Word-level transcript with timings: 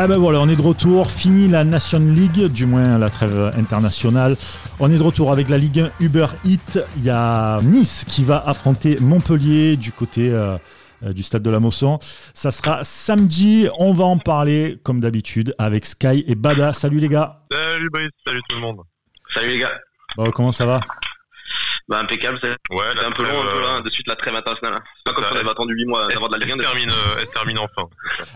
Ah 0.00 0.06
ben 0.06 0.16
voilà, 0.16 0.38
on 0.38 0.48
est 0.48 0.54
de 0.54 0.62
retour. 0.62 1.10
Fini 1.10 1.48
la 1.48 1.64
Nation 1.64 1.98
League, 1.98 2.52
du 2.52 2.66
moins 2.66 2.98
la 2.98 3.10
trêve 3.10 3.50
internationale. 3.56 4.36
On 4.78 4.92
est 4.92 4.96
de 4.96 5.02
retour 5.02 5.32
avec 5.32 5.48
la 5.48 5.58
Ligue 5.58 5.80
1 5.80 5.90
Uber 5.98 6.26
Eats. 6.44 6.78
Il 6.98 7.02
y 7.02 7.10
a 7.10 7.58
Nice 7.64 8.04
qui 8.06 8.22
va 8.22 8.40
affronter 8.46 8.96
Montpellier 9.00 9.76
du 9.76 9.90
côté 9.90 10.30
euh, 10.30 10.56
euh, 11.02 11.12
du 11.12 11.24
stade 11.24 11.42
de 11.42 11.50
la 11.50 11.58
Mosson. 11.58 11.98
Ça 12.32 12.52
sera 12.52 12.84
samedi. 12.84 13.66
On 13.80 13.92
va 13.92 14.04
en 14.04 14.18
parler 14.18 14.78
comme 14.84 15.00
d'habitude 15.00 15.52
avec 15.58 15.84
Sky 15.84 16.22
et 16.28 16.36
Bada. 16.36 16.72
Salut 16.72 17.00
les 17.00 17.08
gars. 17.08 17.42
Salut 17.50 17.90
Brice, 17.90 18.10
salut 18.24 18.40
tout 18.48 18.54
le 18.54 18.62
monde. 18.62 18.82
Salut 19.34 19.48
les 19.48 19.58
gars. 19.58 19.80
Bon, 20.16 20.30
comment 20.30 20.52
ça 20.52 20.64
va? 20.64 20.80
Bah, 21.88 22.00
impeccable, 22.00 22.38
c'est 22.42 22.50
ouais, 22.74 22.84
un 23.04 23.10
peu 23.12 23.22
long, 23.22 23.40
un 23.40 23.52
peu 23.52 23.60
là, 23.60 23.80
de 23.80 23.90
suite 23.90 24.06
la 24.08 24.16
trêve 24.16 24.34
internationale. 24.34 24.80
C'est 24.96 25.04
pas 25.04 25.12
comme 25.14 25.24
si 25.24 25.32
on 25.32 25.36
avait 25.36 25.50
attendu 25.50 25.74
8 25.74 25.84
mois 25.86 26.06
d'avoir 26.08 26.28
de 26.30 26.36
la 26.36 26.44
Ligue 26.44 26.52
1. 26.52 26.56
Elle, 26.56 26.60
termine, 26.60 26.90
euh, 26.90 27.20
elle 27.20 27.28
termine 27.28 27.58
enfin. 27.58 27.88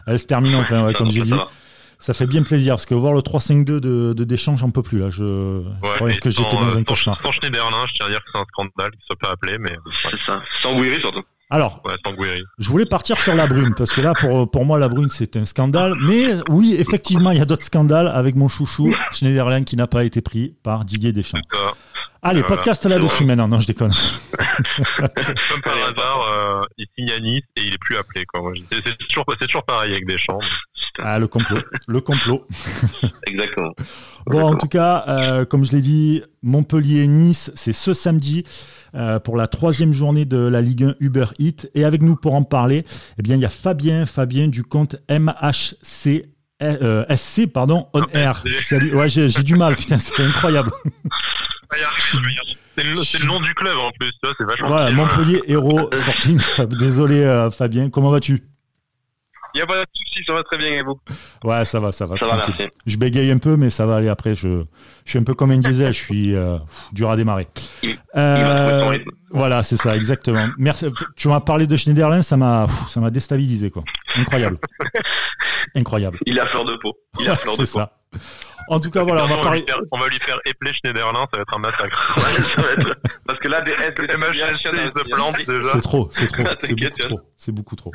Elle 0.06 0.18
se 0.18 0.26
termine 0.26 0.54
enfin, 0.56 0.86
ouais, 0.86 0.94
comme 0.94 1.10
j'ai 1.10 1.20
dit. 1.20 1.34
Ça 1.98 2.14
fait 2.14 2.26
bien 2.26 2.43
plaisir 2.43 2.74
parce 2.74 2.86
que 2.86 2.94
voir 2.94 3.12
le 3.12 3.20
3-5-2 3.20 3.64
de, 3.64 3.79
de 4.12 4.24
Deschamps, 4.24 4.57
j'en 4.57 4.70
peux 4.70 4.82
plus 4.82 4.98
là. 4.98 5.10
Je, 5.10 5.22
ouais, 5.22 5.64
je 5.84 5.94
croyais 5.94 6.18
que 6.18 6.30
j'étais 6.30 6.57
dans 6.57 6.76
un 6.76 6.82
cauchemar. 6.82 7.20
Sans 7.20 7.30
Schneiderlin, 7.30 7.86
je 7.86 7.93
tiens 7.93 8.07
à 8.07 8.08
dire 8.08 8.18
que 8.18 8.30
c'est 8.34 8.40
un 8.40 8.44
scandale 8.48 8.90
qu'il 8.90 9.00
soit 9.07 9.18
pas 9.20 9.30
appelé, 9.30 9.58
mais. 9.58 9.76
C'est 10.02 10.18
ça. 10.26 10.43
Sans 10.62 10.74
Gouiri 10.74 10.98
surtout. 10.98 11.22
Alors, 11.52 11.82
ouais, 11.84 11.93
sans 12.02 12.14
je 12.58 12.68
voulais 12.71 12.86
partir 12.86 13.21
sur 13.21 13.34
la 13.34 13.46
brune 13.46 13.74
parce 13.76 13.93
que 13.93 14.00
là, 14.00 14.14
pour, 14.18 14.50
pour 14.50 14.64
moi, 14.64 14.79
la 14.79 14.88
brune, 14.88 15.10
c'est 15.10 15.36
un 15.36 15.44
scandale. 15.44 15.94
Mais 16.00 16.29
oui, 16.48 16.74
effectivement, 16.79 17.30
il 17.30 17.38
y 17.38 17.43
a 17.43 17.44
d'autres 17.44 17.66
scandales 17.66 18.08
avec 18.08 18.36
mon 18.36 18.48
chouchou, 18.48 18.94
Schneiderlin, 19.10 19.62
qui 19.62 19.76
n'a 19.76 19.86
pas 19.86 20.04
été 20.04 20.22
pris 20.22 20.57
par 20.62 20.86
Didier 20.86 21.12
Deschamps. 21.12 21.43
Allez, 22.25 22.44
podcast 22.44 22.86
là-dessus 22.86 23.25
maintenant. 23.25 23.49
Non, 23.49 23.58
je 23.58 23.67
déconne. 23.67 23.90
Comme 24.99 25.63
par 25.64 25.75
hasard, 25.75 26.29
euh, 26.32 26.61
il 26.79 26.86
signe 26.96 27.11
à 27.11 27.18
Nice 27.18 27.43
et 27.57 27.63
il 27.63 27.75
est 27.75 27.79
plus 27.79 27.96
appelé. 27.96 28.25
C'est 28.71 28.96
toujours, 29.08 29.26
toujours 29.40 29.64
pareil 29.64 29.90
avec 29.90 30.07
Deschamps. 30.07 30.39
Ah, 31.00 31.18
le 31.18 31.27
complot. 31.27 31.58
Le 31.89 32.00
complot. 32.00 32.46
Exactement. 33.27 33.72
Bon, 34.27 34.42
en 34.42 34.55
tout 34.55 34.69
cas, 34.69 35.05
euh, 35.08 35.44
comme 35.44 35.64
je 35.64 35.72
l'ai 35.72 35.80
dit, 35.80 36.22
Montpellier-Nice, 36.42 37.50
c'est 37.56 37.72
ce 37.72 37.92
samedi 37.92 38.44
euh, 38.94 39.18
pour 39.18 39.36
la 39.36 39.48
troisième 39.48 39.92
journée 39.92 40.24
de 40.24 40.36
la 40.36 40.61
Ligue 40.61 40.84
1 40.84 40.94
Uber 41.00 41.27
Eats. 41.41 41.66
Et 41.74 41.84
avec 41.84 42.02
nous 42.02 42.14
pour 42.14 42.34
en 42.34 42.44
parler, 42.44 42.84
eh 43.18 43.22
bien, 43.22 43.34
il 43.34 43.42
y 43.42 43.46
a 43.46 43.50
Fabien, 43.50 44.06
Fabien 44.06 44.46
du 44.46 44.62
compte 44.62 44.96
MHC. 45.11 46.27
Euh, 46.62 47.05
SC, 47.16 47.48
pardon, 47.52 47.89
On 47.92 48.06
Air. 48.12 48.44
Salut. 48.62 48.94
Ouais, 48.94 49.08
j'ai 49.08 49.28
du 49.42 49.56
mal, 49.56 49.74
putain, 49.74 49.98
c'est 49.98 50.22
incroyable. 50.22 50.70
C'est 52.76 53.18
le, 53.18 53.26
nom 53.26 53.40
du 53.40 53.54
club 53.54 53.76
en 53.76 53.90
plus, 53.92 54.12
c'est 54.22 54.44
vachement. 54.44 54.68
Voilà, 54.68 54.90
Montpellier 54.90 55.42
Héros 55.46 55.90
Sporting 55.94 56.40
Désolé, 56.78 57.48
Fabien, 57.56 57.90
comment 57.90 58.10
vas-tu? 58.10 58.42
Il 59.54 59.58
n'y 59.58 59.62
a 59.62 59.66
pas 59.66 59.80
de 59.80 59.86
souci, 59.94 60.24
ça 60.26 60.32
va 60.32 60.42
très 60.44 60.56
bien 60.56 60.68
et 60.68 60.82
vous? 60.82 60.98
Ouais, 61.44 61.64
ça 61.66 61.78
va, 61.78 61.92
ça 61.92 62.06
va. 62.06 62.16
Ça 62.16 62.26
va, 62.26 62.36
merci. 62.36 62.68
Je 62.86 62.96
bégaye 62.96 63.30
un 63.30 63.36
peu, 63.36 63.56
mais 63.56 63.68
ça 63.68 63.84
va 63.84 63.96
aller 63.96 64.08
après. 64.08 64.34
Je, 64.34 64.64
je 65.04 65.10
suis 65.10 65.18
un 65.18 65.24
peu 65.24 65.34
comme 65.34 65.50
un 65.50 65.58
diesel, 65.58 65.92
je 65.92 66.00
suis 66.00 66.34
euh, 66.34 66.56
dur 66.92 67.10
à 67.10 67.16
démarrer. 67.16 67.48
Euh, 68.16 68.98
voilà, 69.30 69.62
c'est 69.62 69.76
ça, 69.76 69.94
exactement. 69.94 70.48
Merci. 70.56 70.86
Tu 71.16 71.28
m'as 71.28 71.40
parlé 71.40 71.66
de 71.66 71.76
Schneiderlin, 71.76 72.22
ça 72.22 72.36
m'a, 72.38 72.66
déstabilisé, 73.10 73.70
quoi. 73.70 73.84
Incroyable. 74.16 74.58
Incroyable. 75.74 76.18
Il 76.24 76.40
a 76.40 76.46
fleur 76.46 76.64
de 76.64 76.76
peau. 76.76 76.96
Il 77.20 77.28
a 77.28 77.36
fleur 77.36 77.54
de 77.54 77.58
peau. 77.58 77.66
C'est 77.66 77.72
ça. 77.72 77.98
En 78.68 78.80
tout 78.80 78.91
cas, 78.91 79.02
voilà, 79.02 79.24
on 79.24 79.28
va, 79.28 79.36
parler. 79.38 79.64
on 79.91 79.98
va 79.98 80.08
lui 80.08 80.18
faire 80.20 80.38
épeler 80.44 80.72
Schneiderlin, 80.72 81.27
ça 81.32 81.36
va 81.36 81.42
être 81.42 81.56
un 81.56 81.58
massacre. 81.58 82.16
Parce 83.27 83.38
que 83.38 83.48
là, 83.48 83.60
des 83.62 83.72
S, 83.72 83.94
C'est 85.72 85.80
trop, 85.80 86.08
c'est 86.10 86.27
trop, 86.27 86.44
c'est 86.60 86.74
beaucoup 86.74 86.98
trop. 86.98 87.20
C'est 87.36 87.52
beaucoup 87.52 87.77
trop. 87.77 87.92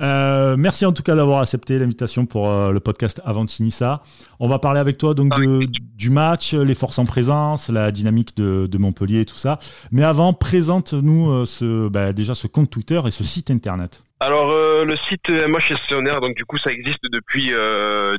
Euh, 0.00 0.56
merci 0.56 0.86
en 0.86 0.92
tout 0.92 1.02
cas 1.02 1.14
d'avoir 1.14 1.40
accepté 1.40 1.78
l'invitation 1.78 2.26
pour 2.26 2.48
euh, 2.48 2.72
le 2.72 2.80
podcast 2.80 3.20
Avantinissa. 3.24 4.02
On 4.40 4.48
va 4.48 4.58
parler 4.58 4.80
avec 4.80 4.98
toi 4.98 5.14
donc 5.14 5.32
du 5.38 6.10
match, 6.10 6.54
les 6.54 6.74
forces 6.74 6.98
en 6.98 7.04
présence, 7.04 7.68
la 7.68 7.90
dynamique 7.92 8.36
de, 8.36 8.78
Montpellier 8.78 9.20
et 9.20 9.24
tout 9.24 9.36
ça. 9.36 9.58
Mais 9.90 10.04
avant, 10.04 10.32
présente-nous 10.32 11.30
euh, 11.30 11.46
ce, 11.46 11.88
bah, 11.88 12.12
déjà 12.12 12.34
ce 12.34 12.46
compte 12.46 12.70
Twitter 12.70 13.00
et 13.06 13.10
ce 13.10 13.24
site 13.24 13.50
internet. 13.50 14.04
Alors 14.20 14.48
le 14.48 14.96
site 15.08 15.28
MHSCONR, 15.28 16.20
donc 16.20 16.34
du 16.34 16.44
coup 16.44 16.58
ça 16.58 16.72
existe 16.72 17.04
depuis 17.12 17.52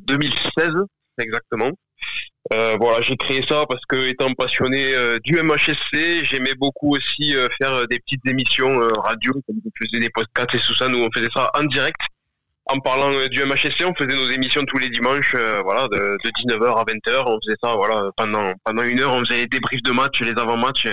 2016 0.08 0.70
exactement. 1.18 1.72
Euh, 2.52 2.78
voilà, 2.80 3.02
j'ai 3.02 3.16
créé 3.16 3.42
ça 3.48 3.66
parce 3.70 3.86
que 3.86 4.08
étant 4.08 4.34
passionné 4.34 4.96
euh, 4.96 5.20
du 5.24 5.40
MHSC, 5.42 6.24
j'aimais 6.24 6.56
beaucoup 6.56 6.96
aussi 6.96 7.36
euh, 7.36 7.48
faire 7.60 7.88
des 7.88 8.00
petites 8.00 8.26
émissions 8.26 8.80
radio, 9.04 9.34
comme 9.46 9.58
vous 9.64 9.72
faisiez 9.78 10.00
des 10.00 10.10
podcasts 10.10 10.56
et 10.56 10.60
tout 10.60 10.74
ça. 10.74 10.88
Nous, 10.88 11.00
on 11.00 11.10
faisait 11.14 11.30
ça 11.34 11.52
en 11.54 11.64
direct. 11.64 12.00
En 12.66 12.80
parlant 12.80 13.28
du 13.28 13.44
MHSC, 13.44 13.84
on 13.84 13.96
faisait 13.96 14.16
nos 14.16 14.30
émissions 14.30 14.64
tous 14.66 14.78
les 14.78 14.90
dimanches, 14.90 15.36
voilà, 15.64 15.88
de, 15.88 16.18
19h 16.24 16.80
à 16.80 16.84
20h. 16.84 17.24
On 17.26 17.40
faisait 17.44 17.58
ça, 17.62 17.74
voilà, 17.74 18.10
pendant 18.16 18.84
une 18.84 19.00
heure. 19.00 19.12
On 19.12 19.26
faisait 19.26 19.42
des 19.42 19.48
débriefs 19.48 19.82
de 19.82 19.92
matchs, 19.92 20.22
les 20.22 20.38
avant-matchs 20.40 20.88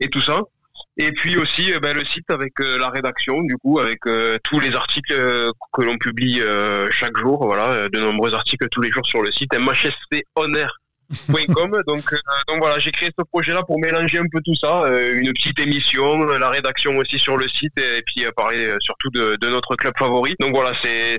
et 0.00 0.08
tout 0.08 0.20
ça. 0.20 0.40
Et 0.96 1.10
puis 1.12 1.36
aussi 1.36 1.72
euh, 1.72 1.80
ben, 1.80 1.96
le 1.96 2.04
site 2.04 2.30
avec 2.30 2.52
euh, 2.60 2.78
la 2.78 2.88
rédaction, 2.88 3.42
du 3.42 3.56
coup, 3.56 3.80
avec 3.80 4.06
euh, 4.06 4.38
tous 4.44 4.60
les 4.60 4.76
articles 4.76 5.14
que 5.72 5.82
l'on 5.82 5.98
publie 5.98 6.40
chaque 6.90 7.16
jour, 7.18 7.44
voilà, 7.44 7.88
de 7.88 7.98
nombreux 7.98 8.34
articles 8.34 8.68
tous 8.70 8.80
les 8.80 8.90
jours 8.90 9.06
sur 9.06 9.22
le 9.22 9.32
site 9.32 9.52
mhschonair.com. 9.54 10.68
donc, 11.86 12.14
donc 12.48 12.58
voilà, 12.58 12.78
j'ai 12.78 12.90
créé 12.90 13.10
ce 13.18 13.24
projet-là 13.24 13.62
pour 13.66 13.78
mélanger 13.78 14.18
un 14.18 14.26
peu 14.30 14.40
tout 14.44 14.54
ça, 14.54 14.84
une 15.12 15.32
petite 15.32 15.58
émission, 15.60 16.24
la 16.24 16.48
rédaction 16.48 16.96
aussi 16.96 17.18
sur 17.18 17.36
le 17.36 17.48
site, 17.48 17.78
et, 17.78 18.02
puis 18.02 18.24
parler 18.36 18.74
surtout 18.80 19.10
de, 19.10 19.36
de, 19.40 19.48
notre 19.48 19.76
club 19.76 19.94
favori. 19.98 20.34
Donc 20.40 20.54
voilà, 20.54 20.72
c'est 20.82 21.18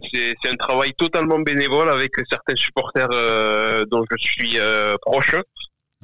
un 0.50 0.56
travail 0.56 0.94
totalement 0.97 1.40
bénévole 1.40 1.90
avec 1.90 2.12
certains 2.30 2.56
supporters 2.56 3.09
dont 3.90 4.03
je 4.09 4.18
suis 4.18 4.57
proche. 5.02 5.36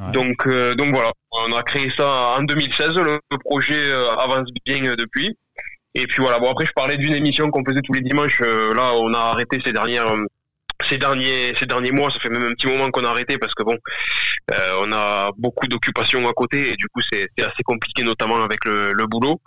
Donc, 0.09 0.47
euh, 0.47 0.73
donc 0.73 0.93
voilà, 0.93 1.11
on 1.31 1.53
a 1.53 1.61
créé 1.63 1.89
ça 1.95 2.35
en 2.37 2.43
2016. 2.43 2.95
Le, 2.95 3.19
projet 3.39 3.75
euh, 3.75 4.09
avance 4.15 4.49
bien 4.65 4.83
euh, 4.85 4.95
depuis. 4.95 5.37
Et 5.93 6.07
puis 6.07 6.21
voilà. 6.21 6.39
Bon 6.39 6.49
après, 6.49 6.65
je 6.65 6.71
parlais 6.73 6.97
d'une 6.97 7.13
émission 7.13 7.51
qu'on 7.51 7.63
faisait 7.63 7.81
tous 7.81 7.93
les 7.93 8.01
dimanches. 8.01 8.39
là, 8.39 8.93
on 8.95 9.13
a 9.13 9.19
arrêté 9.19 9.59
ces 9.63 9.73
dernières 9.73 10.15
ces 10.89 10.97
derniers 10.97 11.53
ces 11.59 11.65
derniers 11.65 11.91
mois, 11.91 12.09
ça 12.09 12.19
fait 12.19 12.29
même 12.29 12.43
un 12.43 12.53
petit 12.53 12.67
moment 12.67 12.89
qu'on 12.91 13.03
a 13.03 13.09
arrêté 13.09 13.37
parce 13.37 13.53
que 13.53 13.63
bon, 13.63 13.77
euh, 14.51 14.75
on 14.79 14.91
a 14.91 15.31
beaucoup 15.37 15.67
d'occupations 15.67 16.27
à 16.27 16.33
côté 16.33 16.71
et 16.71 16.75
du 16.75 16.87
coup 16.87 17.01
c'est 17.11 17.27
assez 17.39 17.63
compliqué 17.63 18.03
notamment 18.03 18.43
avec 18.43 18.65
le, 18.65 18.93
le 18.93 19.07
boulot. 19.07 19.39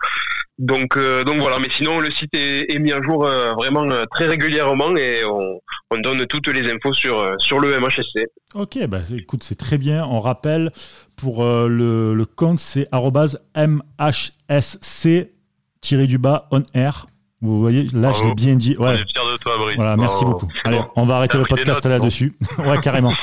Donc 0.57 0.95
euh, 0.95 1.23
donc 1.23 1.41
voilà, 1.41 1.59
mais 1.59 1.69
sinon 1.69 1.99
le 1.99 2.09
site 2.11 2.33
est, 2.33 2.79
mis 2.79 2.93
à 2.93 3.01
jour 3.01 3.25
euh, 3.25 3.53
vraiment 3.53 3.85
très 4.11 4.27
régulièrement 4.27 4.95
et 4.95 5.23
on, 5.25 5.59
on, 5.91 5.99
donne 5.99 6.25
toutes 6.27 6.47
les 6.47 6.71
infos 6.71 6.93
sur 6.93 7.35
sur 7.39 7.59
le 7.59 7.77
MHSC. 7.79 8.27
Ok, 8.53 8.77
bah 8.87 9.01
écoute 9.15 9.43
c'est 9.43 9.57
très 9.57 9.77
bien. 9.77 10.05
On 10.05 10.19
rappelle 10.19 10.71
pour 11.17 11.43
le, 11.43 12.13
le 12.13 12.25
compte 12.25 12.59
c'est 12.59 12.87
MHSC 12.93 13.89
du 16.07 16.17
bas 16.17 16.47
on 16.51 16.63
air 16.73 17.07
vous 17.45 17.59
voyez, 17.59 17.87
là, 17.93 18.11
je 18.13 18.23
l'ai 18.23 18.33
bien 18.33 18.55
dit. 18.55 18.75
Ouais. 18.77 18.87
On 18.87 18.91
est 18.93 18.97
fiers 18.97 19.31
de 19.31 19.37
toi, 19.37 19.57
Brice. 19.57 19.75
Voilà, 19.75 19.97
merci 19.97 20.25
beaucoup. 20.25 20.47
Allez, 20.63 20.81
on 20.95 21.05
va 21.05 21.17
arrêter 21.17 21.37
le 21.37 21.45
podcast 21.45 21.85
là-dessus. 21.85 22.35
ouais, 22.59 22.79
carrément. 22.79 23.13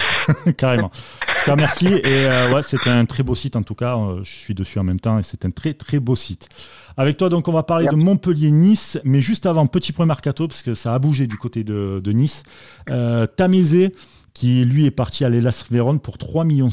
carrément. 0.56 0.86
En 0.86 1.38
tout 1.38 1.44
cas, 1.44 1.56
merci. 1.56 1.86
Et 1.86 2.02
euh, 2.04 2.52
ouais, 2.52 2.62
c'était 2.62 2.90
un 2.90 3.04
très 3.04 3.22
beau 3.22 3.34
site, 3.34 3.56
en 3.56 3.62
tout 3.62 3.74
cas. 3.74 3.96
Euh, 3.96 4.20
je 4.22 4.32
suis 4.32 4.54
dessus 4.54 4.78
en 4.78 4.84
même 4.84 5.00
temps 5.00 5.18
et 5.18 5.22
c'est 5.22 5.44
un 5.44 5.50
très, 5.50 5.74
très 5.74 5.98
beau 5.98 6.16
site. 6.16 6.48
Avec 6.96 7.16
toi, 7.16 7.28
donc, 7.28 7.48
on 7.48 7.52
va 7.52 7.62
parler 7.62 7.88
de 7.88 7.96
Montpellier-Nice. 7.96 9.00
Mais 9.04 9.20
juste 9.20 9.46
avant, 9.46 9.66
petit 9.66 9.92
point 9.92 10.06
mercato, 10.06 10.48
parce 10.48 10.62
que 10.62 10.74
ça 10.74 10.94
a 10.94 10.98
bougé 10.98 11.26
du 11.26 11.36
côté 11.36 11.64
de, 11.64 12.00
de 12.02 12.12
Nice. 12.12 12.42
Euh, 12.90 13.26
Tamézé, 13.26 13.92
qui 14.32 14.64
lui 14.64 14.86
est 14.86 14.90
parti 14.90 15.24
à 15.24 15.28
l'Elas 15.28 15.64
Vérone 15.70 16.00
pour 16.00 16.16
3,5 16.16 16.44
millions. 16.44 16.68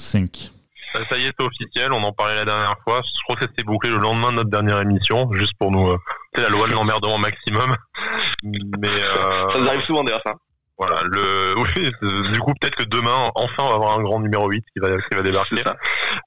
Ça 0.93 1.17
y 1.17 1.25
est, 1.25 1.33
c'est 1.37 1.45
officiel. 1.45 1.93
On 1.93 2.03
en 2.03 2.11
parlait 2.11 2.35
la 2.35 2.45
dernière 2.45 2.75
fois. 2.83 3.01
Je 3.03 3.23
crois 3.23 3.35
que 3.35 3.45
s'est 3.55 3.63
bouclé 3.63 3.89
le 3.89 3.97
lendemain 3.97 4.31
de 4.31 4.37
notre 4.37 4.49
dernière 4.49 4.81
émission, 4.81 5.31
juste 5.33 5.53
pour 5.59 5.71
nous. 5.71 5.89
Euh, 5.89 5.97
c'est 6.33 6.41
la 6.41 6.49
loi 6.49 6.67
de 6.67 6.73
l'emmerdement 6.73 7.17
maximum. 7.17 7.75
Mais 8.43 8.87
euh, 8.87 9.49
ça 9.49 9.59
nous 9.59 9.67
arrive 9.67 9.81
souvent 9.81 10.03
d'ailleurs 10.03 10.21
ça. 10.25 10.33
Voilà, 10.81 11.03
le, 11.03 11.53
oui, 11.59 11.91
du 12.31 12.39
coup, 12.39 12.53
peut-être 12.59 12.75
que 12.75 12.83
demain, 12.83 13.29
enfin, 13.35 13.53
on 13.59 13.69
va 13.69 13.75
avoir 13.75 13.99
un 13.99 14.01
grand 14.01 14.19
numéro 14.19 14.49
8 14.49 14.65
qui 14.73 14.79
va, 14.79 14.97
qui 14.97 15.15
va 15.15 15.21
débarquer. 15.21 15.63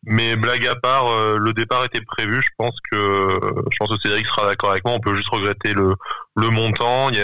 Mais 0.04 0.36
blague 0.36 0.64
à 0.68 0.76
part, 0.76 1.08
euh, 1.08 1.38
le 1.38 1.52
départ 1.52 1.84
était 1.84 2.00
prévu. 2.00 2.40
Je 2.40 2.50
pense 2.56 2.76
que, 2.88 3.40
je 3.72 3.76
pense 3.76 3.88
que 3.88 4.00
Cédric 4.00 4.24
sera 4.26 4.46
d'accord 4.46 4.70
avec 4.70 4.84
moi. 4.84 4.94
On 4.94 5.00
peut 5.00 5.16
juste 5.16 5.28
regretter 5.30 5.74
le, 5.74 5.94
le 6.36 6.50
montant. 6.50 7.10
Il, 7.10 7.18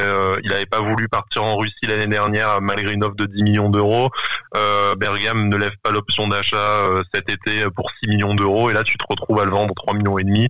n'avait 0.48 0.66
pas 0.66 0.80
voulu 0.80 1.08
partir 1.08 1.44
en 1.44 1.56
Russie 1.56 1.86
l'année 1.86 2.08
dernière 2.08 2.60
malgré 2.60 2.92
une 2.92 3.04
offre 3.04 3.14
de 3.14 3.26
10 3.26 3.44
millions 3.44 3.70
d'euros. 3.70 4.10
Euh, 4.56 4.96
Bergame 4.96 5.48
ne 5.48 5.56
lève 5.56 5.76
pas 5.84 5.92
l'option 5.92 6.26
d'achat 6.26 6.56
euh, 6.56 7.04
cet 7.14 7.30
été 7.30 7.62
pour 7.76 7.92
6 8.02 8.08
millions 8.08 8.34
d'euros. 8.34 8.70
Et 8.70 8.72
là, 8.72 8.82
tu 8.82 8.98
te 8.98 9.04
retrouves 9.08 9.38
à 9.38 9.44
le 9.44 9.52
vendre 9.52 9.72
3 9.76 9.94
millions 9.94 10.18
et 10.18 10.24
demi. 10.24 10.48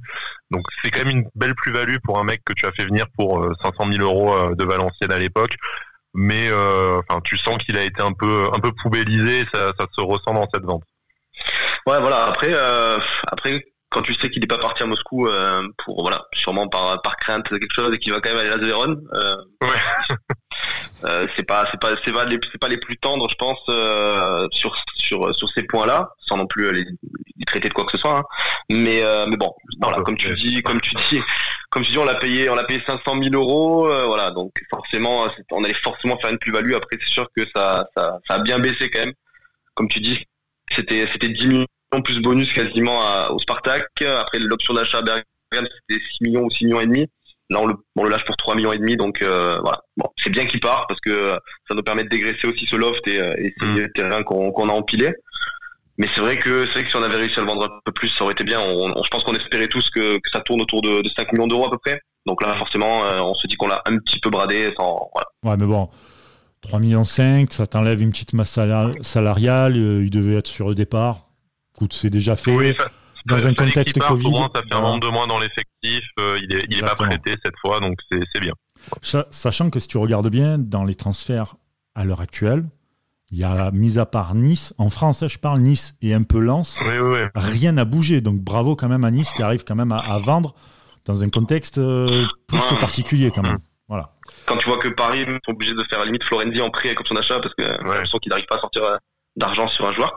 Donc, 0.51 0.63
c'est 0.83 0.91
quand 0.91 1.05
même 1.05 1.19
une 1.19 1.29
belle 1.35 1.55
plus-value 1.55 1.97
pour 2.03 2.19
un 2.19 2.25
mec 2.25 2.41
que 2.43 2.55
tu 2.55 2.65
as 2.65 2.73
fait 2.73 2.85
venir 2.85 3.05
pour 3.19 3.47
500 3.63 3.93
000 3.93 4.03
euros 4.03 4.55
de 4.55 4.65
Valenciennes 4.65 5.13
à 5.13 5.19
l'époque 5.19 5.55
mais 6.15 6.49
euh, 6.51 7.01
enfin, 7.01 7.21
tu 7.23 7.37
sens 7.37 7.59
qu'il 7.59 7.77
a 7.77 7.85
été 7.85 8.03
un 8.03 8.13
peu, 8.13 8.49
un 8.53 8.61
peu 8.61 8.73
poubellisé, 8.83 9.47
ça, 9.53 9.73
ça 9.79 9.87
se 9.93 10.01
ressent 10.01 10.35
dans 10.35 10.49
cette 10.53 10.65
vente. 10.65 10.83
Ouais, 11.87 12.01
voilà. 12.01 12.27
Après, 12.27 12.51
euh, 12.51 12.99
après, 13.27 13.65
quand 13.91 14.03
tu 14.03 14.15
sais 14.15 14.31
qu'il 14.31 14.41
n'est 14.41 14.47
pas 14.47 14.59
parti 14.59 14.83
à 14.83 14.87
Moscou 14.87 15.27
euh, 15.27 15.67
pour 15.85 16.03
voilà, 16.03 16.27
sûrement 16.35 16.69
par, 16.69 17.01
par 17.03 17.17
crainte 17.17 17.51
de 17.53 17.59
quelque 17.59 17.75
chose 17.75 17.95
et 17.95 17.99
qu'il 17.99 18.13
va 18.13 18.21
quand 18.21 18.31
même 18.31 18.39
aller 18.39 18.51
à 18.51 18.61
Zéron, 18.61 18.97
euh, 19.15 19.37
ouais. 19.63 19.69
Euh, 21.05 21.27
c'est 21.37 21.45
pas 21.45 21.67
c'est 21.71 21.81
pas 21.81 21.95
c'est 22.05 22.13
pas 22.13 22.25
les 22.25 22.39
c'est 22.53 22.59
pas 22.59 22.69
les 22.69 22.77
plus 22.77 22.97
tendres, 22.97 23.29
je 23.29 23.35
pense, 23.37 23.59
euh, 23.69 24.47
sur 24.51 24.75
sur 24.95 25.35
sur 25.35 25.49
ces 25.55 25.63
points-là, 25.63 26.11
sans 26.19 26.37
non 26.37 26.47
plus 26.47 26.71
les, 26.73 26.85
les, 26.85 27.45
traiter 27.47 27.69
de 27.69 27.75
quoi 27.75 27.85
que 27.85 27.93
ce 27.93 27.99
soit. 27.99 28.19
Hein. 28.19 28.25
Mais 28.71 29.03
euh, 29.03 29.27
mais 29.27 29.37
bon, 29.37 29.55
voilà, 29.81 30.03
comme 30.03 30.17
tu 30.17 30.33
dis, 30.35 30.63
comme 30.63 30.81
tu 30.81 30.95
dis, 31.11 31.21
comme 31.71 31.83
tu 31.83 31.93
dis, 31.93 31.99
on 31.99 32.05
l'a 32.05 32.17
payé 32.17 32.51
on 32.51 32.55
l'a 32.55 32.65
payé 32.65 32.83
500 32.87 33.23
000 33.23 33.35
euros, 33.35 33.89
voilà, 34.07 34.31
donc 34.31 34.53
forcément, 34.71 35.27
on 35.53 35.65
allait 35.65 35.75
forcément 35.75 36.19
faire 36.19 36.31
une 36.31 36.39
plus-value. 36.39 36.75
Après, 36.75 36.97
c'est 37.01 37.11
sûr 37.11 37.29
que 37.35 37.45
ça, 37.55 37.87
ça 37.97 38.19
ça 38.29 38.35
a 38.35 38.39
bien 38.41 38.59
baissé 38.59 38.91
quand 38.91 39.01
même. 39.01 39.15
Comme 39.75 39.89
tu 39.89 40.01
dis, 40.01 40.27
c'était 40.71 41.09
c'était 41.13 41.29
10 41.29 41.47
millions 41.47 41.67
plus 42.05 42.21
bonus 42.21 42.53
quasiment 42.53 43.31
au 43.31 43.39
Spartak. 43.39 43.87
Après 44.03 44.39
l'option 44.39 44.75
d'achat 44.75 44.99
à 44.99 45.03
Bergame, 45.03 45.25
c'était 45.53 46.03
6 46.19 46.21
millions 46.23 46.45
ou 46.45 46.51
6 46.51 46.67
millions 46.67 46.81
et 46.81 46.87
demi. 46.87 47.09
Là, 47.51 47.59
on 47.61 47.67
le, 47.67 47.75
on 47.97 48.05
le 48.05 48.11
lâche 48.11 48.25
pour 48.25 48.37
3 48.37 48.55
millions 48.55 48.73
et 48.73 48.79
demi, 48.79 48.97
donc 48.97 49.23
euh, 49.23 49.59
voilà. 49.61 49.81
Bon, 49.97 50.09
c'est 50.17 50.31
bien 50.31 50.47
qu'il 50.47 50.61
part 50.61 50.87
parce 50.87 51.01
que 51.01 51.33
ça 51.69 51.75
nous 51.75 51.83
permet 51.83 52.05
de 52.05 52.09
dégraisser 52.09 52.47
aussi 52.47 52.65
ce 52.67 52.77
loft 52.77 53.07
et, 53.09 53.21
euh, 53.21 53.35
ces 53.61 53.67
mm. 53.67 53.93
terrains 53.93 54.23
qu'on 54.23 54.69
a 54.69 54.73
empilés. 54.73 55.13
Mais 55.99 56.09
c'est 56.15 56.21
vrai 56.21 56.39
que 56.39 56.65
c'est 56.67 56.73
vrai 56.73 56.85
que 56.85 56.91
si 56.91 56.97
on 56.97 57.03
avait 57.03 57.17
réussi 57.17 57.39
à 57.39 57.43
le 57.43 57.49
vendre 57.49 57.65
un 57.65 57.81
peu 57.85 57.93
plus, 57.93 58.09
ça 58.09 58.25
aurait 58.25 58.33
été 58.33 58.45
bien. 58.45 58.61
On, 58.61 59.03
je 59.03 59.09
pense 59.11 59.25
qu'on 59.25 59.35
espérait 59.35 59.67
tous 59.67 59.91
que, 59.91 60.17
que, 60.19 60.31
ça 60.33 60.41
tourne 60.41 60.61
autour 60.61 60.81
de, 60.81 61.03
de 61.03 61.09
5 61.11 61.33
millions 61.33 61.49
d'euros 61.49 61.67
à 61.67 61.71
peu 61.71 61.79
près. 61.79 62.01
Donc 62.25 62.41
là, 62.43 62.55
forcément, 62.55 63.05
euh, 63.05 63.21
on 63.21 63.35
se 63.35 63.49
dit 63.49 63.57
qu'on 63.57 63.67
l'a 63.67 63.83
un 63.85 63.99
petit 63.99 64.21
peu 64.21 64.31
bradé. 64.31 64.73
Sans, 64.77 65.11
voilà. 65.13 65.27
Ouais, 65.45 65.57
mais 65.59 65.67
bon, 65.67 65.91
3 66.63 66.79
millions 66.79 67.05
5, 67.05 67.53
ça 67.53 67.67
t'enlève 67.67 68.01
une 68.01 68.11
petite 68.11 68.33
masse 68.33 68.59
salariale. 69.03 69.77
il 69.77 70.11
devait 70.11 70.37
être 70.37 70.47
sur 70.47 70.69
le 70.69 70.77
départ. 70.77 71.27
Écoute, 71.75 71.95
c'est 71.95 72.11
déjà 72.11 72.37
fait 72.37 72.77
dans 73.27 73.47
un 73.47 73.55
contexte 73.55 73.99
Covid. 73.99 74.33
ça 74.55 74.63
fait 74.63 74.75
un 74.75 74.81
nombre 74.81 75.01
de 75.01 75.09
moins 75.09 75.27
dans 75.27 75.39
l'effectif, 75.39 76.05
euh, 76.19 76.39
il 76.43 76.49
n'est 76.49 76.79
est 76.79 76.81
pas 76.81 76.95
prêté 76.95 77.37
cette 77.45 77.59
fois, 77.61 77.81
donc 77.81 77.97
c'est 78.11 78.41
bien. 78.41 78.55
Sachant 79.31 79.71
que 79.71 79.79
si 79.81 79.89
tu 79.89 79.99
regardes 79.99 80.29
bien, 80.29 80.59
dans 80.59 80.85
les 80.85 80.95
transferts 80.95 81.55
à 81.95 82.05
l'heure 82.05 82.21
actuelle, 82.21 82.65
il 83.33 83.39
y 83.39 83.45
a, 83.45 83.71
mis 83.71 83.99
à 83.99 84.07
part 84.07 84.35
Nice, 84.35 84.75
en 84.79 84.91
France, 84.91 85.23
hein, 85.23 85.29
je 85.29 85.39
parle 85.39 85.61
Nice 85.61 85.95
et 86.03 86.15
un 86.15 86.23
peu 86.23 86.41
Lens, 86.41 86.81
rien 87.35 87.73
n'a 87.73 87.85
bougé. 87.85 88.21
Donc 88.21 88.41
bravo 88.41 88.75
quand 88.75 88.89
même 88.89 89.05
à 89.05 89.11
Nice 89.11 89.33
qui 89.33 89.43
arrive 89.43 89.65
quand 89.65 89.77
même 89.77 89.93
à, 89.93 90.19
vendre 90.19 90.55
dans 91.05 91.23
un 91.23 91.31
contexte 91.31 91.79
euh, 91.79 92.27
plus 92.49 92.61
que 92.67 92.81
particulier 92.81 93.31
quand 93.31 93.43
même. 93.43 93.59
Voilà. 93.89 94.15
Quand 94.47 94.57
tu 94.57 94.69
vois 94.69 94.79
que 94.79 94.89
Paris 94.89 95.25
sont 95.45 95.53
obligés 95.53 95.75
de 95.75 95.85
faire 95.85 96.01
la 96.01 96.05
limite 96.05 96.25
Florenzi 96.25 96.61
en 96.61 96.71
prix 96.71 96.95
comme 96.95 97.07
son 97.07 97.17
achat 97.17 97.41
parce 97.41 97.55
que 97.55 97.63
ouais. 97.63 98.05
je 98.05 98.19
qu'ils 98.19 98.31
n'arrivent 98.31 98.47
pas 98.47 98.57
à 98.57 98.61
sortir 98.61 98.85
euh, 98.85 98.97
d'argent 99.37 99.67
sur 99.69 99.87
un 99.87 99.93
joueur. 99.93 100.13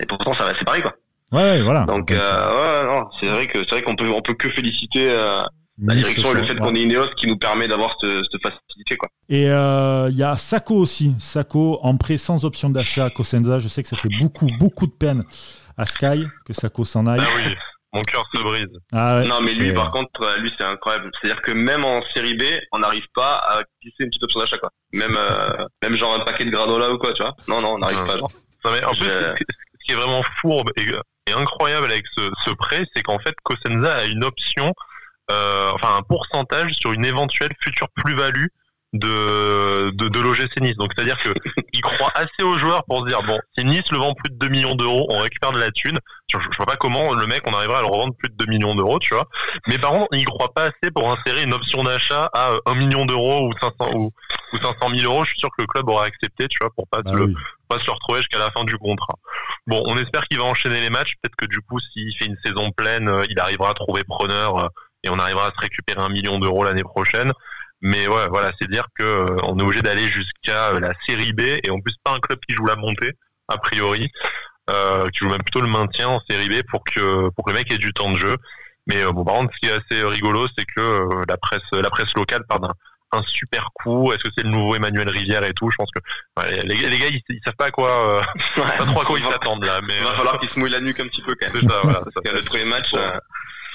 Et 0.00 0.06
pourtant, 0.06 0.34
ça 0.34 0.52
c'est 0.58 0.64
pareil. 0.64 0.82
Quoi. 0.82 0.92
Ouais, 1.32 1.62
voilà. 1.62 1.84
Donc, 1.84 2.10
euh, 2.10 3.02
c'est 3.20 3.28
vrai 3.28 3.46
que 3.46 3.58
c'est 3.64 3.70
vrai 3.70 3.82
qu'on 3.82 3.96
peut 3.96 4.08
on 4.08 4.22
peut 4.22 4.34
que 4.34 4.48
féliciter 4.48 5.10
euh, 5.10 5.42
la 5.82 5.94
direction 5.94 6.30
et 6.30 6.34
le 6.34 6.42
fait 6.44 6.54
qu'on 6.54 6.74
ait 6.74 6.82
Ineos 6.82 7.10
qui 7.16 7.26
nous 7.26 7.36
permet 7.36 7.66
d'avoir 7.66 7.96
cette, 8.00 8.42
facilité 8.42 8.96
quoi. 8.96 9.08
Et 9.28 9.50
euh, 9.50 10.08
il 10.10 10.16
y 10.16 10.22
a 10.22 10.36
Sako 10.36 10.76
aussi, 10.76 11.14
Sako 11.18 11.80
en 11.82 11.96
prêt 11.96 12.16
sans 12.16 12.44
option 12.44 12.70
d'achat 12.70 13.06
à 13.06 13.10
Cosenza. 13.10 13.58
Je 13.58 13.66
sais 13.66 13.82
que 13.82 13.88
ça 13.88 13.96
fait 13.96 14.08
beaucoup 14.20 14.46
beaucoup 14.58 14.86
de 14.86 14.92
peine 14.92 15.24
à 15.76 15.84
Sky 15.84 16.26
que 16.46 16.52
Sako 16.52 16.84
s'en 16.84 17.06
aille. 17.06 17.20
Ah 17.20 17.28
oui. 17.36 17.54
Mon 17.92 18.02
cœur 18.02 18.24
se 18.32 18.42
brise. 18.42 18.68
Ah 18.92 19.22
non, 19.26 19.40
mais 19.40 19.54
lui, 19.54 19.72
par 19.72 19.90
contre, 19.90 20.38
lui, 20.38 20.52
c'est 20.58 20.64
incroyable. 20.64 21.10
C'est-à-dire 21.14 21.40
que 21.40 21.52
même 21.52 21.82
en 21.82 22.02
série 22.12 22.34
B, 22.34 22.42
on 22.72 22.80
n'arrive 22.80 23.06
pas 23.14 23.36
à 23.36 23.62
glisser 23.80 23.96
une 24.00 24.08
petite 24.08 24.24
option 24.24 24.40
d'achat, 24.40 24.58
quoi. 24.58 24.70
Même, 24.92 25.16
même 25.82 25.96
genre 25.96 26.14
un 26.14 26.20
paquet 26.20 26.44
de 26.44 26.50
granola 26.50 26.90
ou 26.90 26.98
quoi, 26.98 27.14
tu 27.14 27.22
vois. 27.22 27.34
Non, 27.48 27.62
non, 27.62 27.74
on 27.74 27.78
n'arrive 27.78 28.04
pas. 28.04 28.18
Genre. 28.18 28.30
Non, 28.66 28.72
mais 28.72 28.84
en 28.84 28.90
plus, 28.90 29.06
ce 29.06 29.86
qui 29.86 29.92
est 29.92 29.94
vraiment 29.94 30.22
fourbe 30.42 30.70
et 30.76 30.82
est 31.26 31.32
incroyable 31.32 31.90
avec 31.90 32.06
ce, 32.14 32.30
ce 32.44 32.50
prêt, 32.50 32.84
c'est 32.94 33.02
qu'en 33.02 33.18
fait, 33.18 33.34
Cosenza 33.42 33.94
a 33.96 34.04
une 34.04 34.24
option, 34.24 34.72
euh, 35.30 35.70
enfin 35.74 35.96
un 35.96 36.02
pourcentage 36.02 36.72
sur 36.74 36.92
une 36.92 37.04
éventuelle 37.04 37.52
future 37.60 37.88
plus-value 37.94 38.46
de, 38.92 39.90
de, 39.90 40.08
de 40.08 40.20
l'OGC 40.20 40.60
Nice. 40.60 40.76
Donc 40.76 40.92
c'est-à-dire 40.94 41.18
que 41.18 41.34
il 41.72 41.80
croit 41.80 42.12
assez 42.14 42.42
aux 42.42 42.58
joueurs 42.58 42.84
pour 42.84 43.00
se 43.02 43.06
dire 43.06 43.22
bon, 43.22 43.38
si 43.56 43.64
Nice 43.64 43.90
le 43.90 43.98
vend 43.98 44.14
plus 44.14 44.30
de 44.30 44.36
2 44.36 44.48
millions 44.48 44.74
d'euros, 44.74 45.06
on 45.10 45.18
récupère 45.18 45.52
de 45.52 45.58
la 45.58 45.70
thune. 45.70 45.98
Je, 46.32 46.38
je, 46.38 46.56
vois 46.56 46.66
pas 46.66 46.76
comment 46.76 47.14
le 47.14 47.26
mec 47.26 47.42
on 47.46 47.54
arriverait 47.54 47.78
à 47.78 47.80
le 47.82 47.86
revendre 47.86 48.14
plus 48.16 48.28
de 48.28 48.34
2 48.34 48.46
millions 48.46 48.74
d'euros, 48.74 48.98
tu 48.98 49.14
vois. 49.14 49.28
Mais 49.66 49.78
par 49.78 49.92
contre, 49.92 50.08
il 50.12 50.24
croit 50.24 50.52
pas 50.52 50.64
assez 50.64 50.90
pour 50.94 51.10
insérer 51.10 51.42
une 51.42 51.54
option 51.54 51.84
d'achat 51.84 52.30
à 52.32 52.52
1 52.66 52.74
million 52.74 53.06
d'euros 53.06 53.48
ou 53.48 53.52
500 53.60 53.74
ou, 53.94 54.12
ou 54.52 54.56
500 54.58 54.76
000 54.94 55.12
euros. 55.12 55.24
Je 55.24 55.30
suis 55.30 55.38
sûr 55.38 55.50
que 55.56 55.62
le 55.62 55.66
club 55.66 55.88
aurait 55.88 56.08
accepté, 56.08 56.48
tu 56.48 56.58
vois, 56.60 56.70
pour 56.74 56.86
pas, 56.88 57.00
ah 57.04 57.10
se, 57.10 57.32
pas 57.68 57.78
se 57.78 57.90
retrouver 57.90 58.20
jusqu'à 58.20 58.38
la 58.38 58.50
fin 58.50 58.64
du 58.64 58.76
contrat. 58.78 59.14
Bon, 59.66 59.82
on 59.86 59.96
espère 59.98 60.24
qu'il 60.24 60.38
va 60.38 60.44
enchaîner 60.44 60.80
les 60.80 60.90
matchs. 60.90 61.14
Peut-être 61.22 61.36
que 61.36 61.46
du 61.46 61.60
coup, 61.60 61.78
s'il 61.80 62.16
fait 62.16 62.26
une 62.26 62.36
saison 62.44 62.70
pleine, 62.70 63.08
euh, 63.08 63.26
il 63.28 63.38
arrivera 63.38 63.70
à 63.70 63.74
trouver 63.74 64.04
preneur 64.04 64.58
euh, 64.58 64.68
et 65.02 65.10
on 65.10 65.18
arrivera 65.18 65.48
à 65.48 65.50
se 65.50 65.60
récupérer 65.60 66.00
un 66.00 66.08
million 66.08 66.38
d'euros 66.38 66.64
l'année 66.64 66.82
prochaine. 66.82 67.32
Mais 67.82 68.08
ouais, 68.08 68.28
voilà, 68.28 68.52
c'est 68.58 68.70
dire 68.70 68.86
que 68.98 69.04
euh, 69.04 69.36
on 69.42 69.58
est 69.58 69.62
obligé 69.62 69.82
d'aller 69.82 70.08
jusqu'à 70.08 70.72
la 70.80 70.92
série 71.06 71.32
B 71.32 71.40
et 71.40 71.70
en 71.70 71.80
plus 71.80 71.94
pas 72.02 72.12
un 72.12 72.20
club 72.20 72.38
qui 72.48 72.54
joue 72.54 72.66
la 72.66 72.76
montée 72.76 73.12
a 73.48 73.58
priori, 73.58 74.10
euh, 74.70 75.08
qui 75.10 75.18
joue 75.18 75.28
même 75.28 75.42
plutôt 75.42 75.60
le 75.60 75.68
maintien 75.68 76.08
en 76.08 76.20
série 76.28 76.48
B 76.48 76.62
pour 76.68 76.82
que 76.84 77.28
pour 77.30 77.44
que 77.44 77.50
le 77.50 77.58
mec 77.58 77.70
ait 77.70 77.78
du 77.78 77.92
temps 77.92 78.10
de 78.10 78.18
jeu. 78.18 78.36
Mais 78.86 79.04
bon, 79.04 79.24
par 79.24 79.34
contre, 79.34 79.54
ce 79.54 79.58
qui 79.58 79.66
est 79.66 79.72
assez 79.72 80.02
rigolo, 80.04 80.46
c'est 80.56 80.64
que 80.64 81.08
la 81.28 81.36
presse 81.36 81.62
la 81.72 81.90
presse 81.90 82.12
locale 82.14 82.44
part 82.48 82.60
d'un 82.60 82.72
un 83.12 83.22
super 83.22 83.68
coup 83.74 84.12
Est-ce 84.12 84.24
que 84.24 84.30
c'est 84.36 84.44
le 84.44 84.50
nouveau 84.50 84.74
Emmanuel 84.74 85.08
Rivière 85.08 85.44
et 85.44 85.54
tout? 85.54 85.70
Je 85.70 85.76
pense 85.76 85.90
que 85.90 86.00
les, 86.48 86.62
les, 86.62 86.98
gars, 86.98 87.08
ils, 87.08 87.40
savent 87.44 87.56
pas 87.56 87.66
à 87.66 87.70
quoi, 87.70 87.90
euh, 87.90 88.22
pas 88.56 88.84
trop 88.84 89.00
à 89.00 89.04
quoi 89.04 89.18
ils 89.18 89.24
s'attendent 89.24 89.64
là. 89.64 89.80
Mais 89.82 89.98
il 89.98 90.04
va 90.04 90.14
falloir 90.14 90.38
qu'ils 90.38 90.48
se 90.48 90.58
mouillent 90.58 90.70
la 90.70 90.80
nuque 90.80 91.00
un 91.00 91.08
petit 91.08 91.22
peu 91.22 91.34
quand 91.34 91.52
même. 91.52 91.62
C'est 91.62 91.68
ça, 91.68 91.80
voilà. 91.82 92.00
ça. 92.00 92.32
le 92.32 92.42
premier 92.42 92.64
match. 92.64 92.92
Euh, 92.94 93.10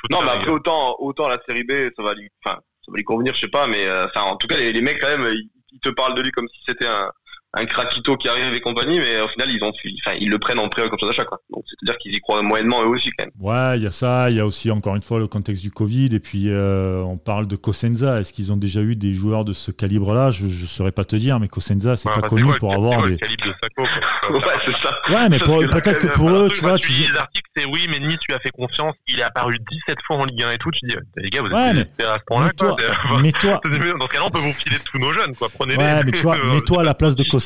non, 0.10 0.24
mais 0.24 0.32
après 0.32 0.52
autant, 0.52 0.96
autant 1.00 1.28
la 1.28 1.38
série 1.48 1.64
B, 1.64 1.72
ça 1.96 2.04
va 2.04 2.14
lui, 2.14 2.30
enfin, 2.44 2.60
lui 2.94 3.04
convenir, 3.04 3.34
je 3.34 3.42
sais 3.42 3.48
pas, 3.48 3.68
mais 3.68 3.86
euh, 3.86 4.06
enfin, 4.08 4.22
en 4.22 4.36
tout 4.38 4.48
cas, 4.48 4.58
les, 4.58 4.74
les 4.74 4.82
mecs 4.82 5.00
quand 5.00 5.16
même, 5.16 5.28
ils, 5.34 5.50
te 5.82 5.90
parlent 5.90 6.16
de 6.16 6.22
lui 6.22 6.32
comme 6.32 6.48
si 6.50 6.60
c'était 6.68 6.88
un, 6.88 7.10
un 7.54 7.66
craquito 7.66 8.16
qui 8.16 8.30
arrive 8.30 8.54
et 8.54 8.62
compagnie, 8.62 9.00
mais 9.00 9.20
au 9.20 9.28
final, 9.28 9.50
ils 9.50 9.62
ont, 9.64 9.72
enfin, 10.06 10.16
ils 10.20 10.30
le 10.30 10.40
prennent 10.40 10.60
en 10.60 10.70
prêt 10.70 10.88
comme 10.90 11.00
ça 11.00 11.06
d'achat, 11.06 11.26
quoi. 11.26 11.40
Donc, 11.50 11.66
c'est-à-dire 11.68 11.98
qu'ils 11.98 12.14
y 12.14 12.20
croient 12.22 12.42
moyennement 12.42 12.82
eux 12.84 12.88
aussi, 12.88 13.10
quand 13.18 13.26
même. 13.26 13.34
Ouais, 13.40 13.78
il 13.78 13.84
y 13.84 13.88
a 13.88 13.92
ça, 13.92 14.30
il 14.30 14.38
y 14.38 14.40
a 14.40 14.46
aussi, 14.46 14.72
encore 14.72 14.96
une 14.96 15.02
fois, 15.02 15.20
le 15.20 15.28
contexte 15.28 15.62
du 15.62 15.70
Covid, 15.70 16.10
et 16.14 16.20
puis, 16.22 16.46
euh, 16.48 17.02
on 17.02 17.18
parle 17.18 17.48
de 17.48 17.58
Cosenza. 17.58 18.22
Est-ce 18.22 18.32
qu'ils 18.32 18.54
ont 18.54 18.58
déjà 18.58 18.82
eu 18.82 18.96
des 18.96 19.14
joueurs 19.14 19.44
de 19.44 19.52
ce 19.52 19.72
calibre-là? 19.72 20.32
Je, 20.32 20.48
je 20.48 20.66
saurais 20.66 20.94
pas 20.94 21.04
te 21.04 21.18
dire, 21.18 21.42
mais 21.42 21.50
Cosenza, 21.50 21.98
c'est 21.98 22.10
pas 22.10 22.22
connu 22.22 22.54
pour 22.58 22.74
avoir 22.74 23.04
des. 23.04 23.12
Le 23.12 23.18
calibre 23.18 23.46
de 23.46 23.54
Sacco, 23.62 23.82
ouais, 24.34 24.56
c'est 24.66 24.78
ça. 24.78 25.02
Ouais, 25.10 25.28
mais 25.30 25.40
peut-être 25.40 26.00
que 26.00 26.08
pour 26.08 26.30
eux, 26.30 26.50
tu 26.54 26.62
vois, 26.62 26.78
tu 26.78 26.94
dis. 26.94 27.08
Les 27.12 27.18
articles, 27.18 27.50
c'est 27.58 27.66
oui, 27.66 27.88
mais 27.90 28.00
Nice 28.00 28.20
lui 28.30 28.36
a 28.36 28.40
fait 28.40 28.52
confiance, 28.52 28.94
il 29.08 29.20
est 29.20 29.24
apparu 29.24 29.58
17 29.60 29.98
fois 30.08 30.18
en 30.18 30.26
Ligue 30.26 30.44
1 30.44 30.52
et 30.54 30.58
tout, 30.58 30.72
tu 30.72 30.88
dis, 30.88 30.96
les 31.18 31.30
gars, 31.30 31.42
vous 31.42 31.48
êtes 31.48 31.90
mais, 31.98 32.06
à 32.06 32.18
ce 32.18 32.24
point-là, 32.28 32.52
quoi. 32.58 32.78
Mais 33.22 33.32
toi. 33.34 33.60
Dans 33.64 34.08
ce 34.08 34.12
cas-là, 34.12 34.26
on 34.26 34.32
peut 34.32 34.40
vous 34.40 34.54
filer 34.54 34.78
tous 34.90 34.98
nos 34.98 35.12
jeunes, 35.12 35.36
quoi. 35.36 35.50
Prenez-les. 35.50 35.84
Ouais, 35.84 36.04
mais 36.06 36.12
tu 36.12 36.24
vois, 36.24 36.38
mets-toi 36.54 36.82
à 36.82 36.84
la 36.84 36.94
place 36.94 37.16
de 37.16 37.24
Cosenza. 37.24 37.41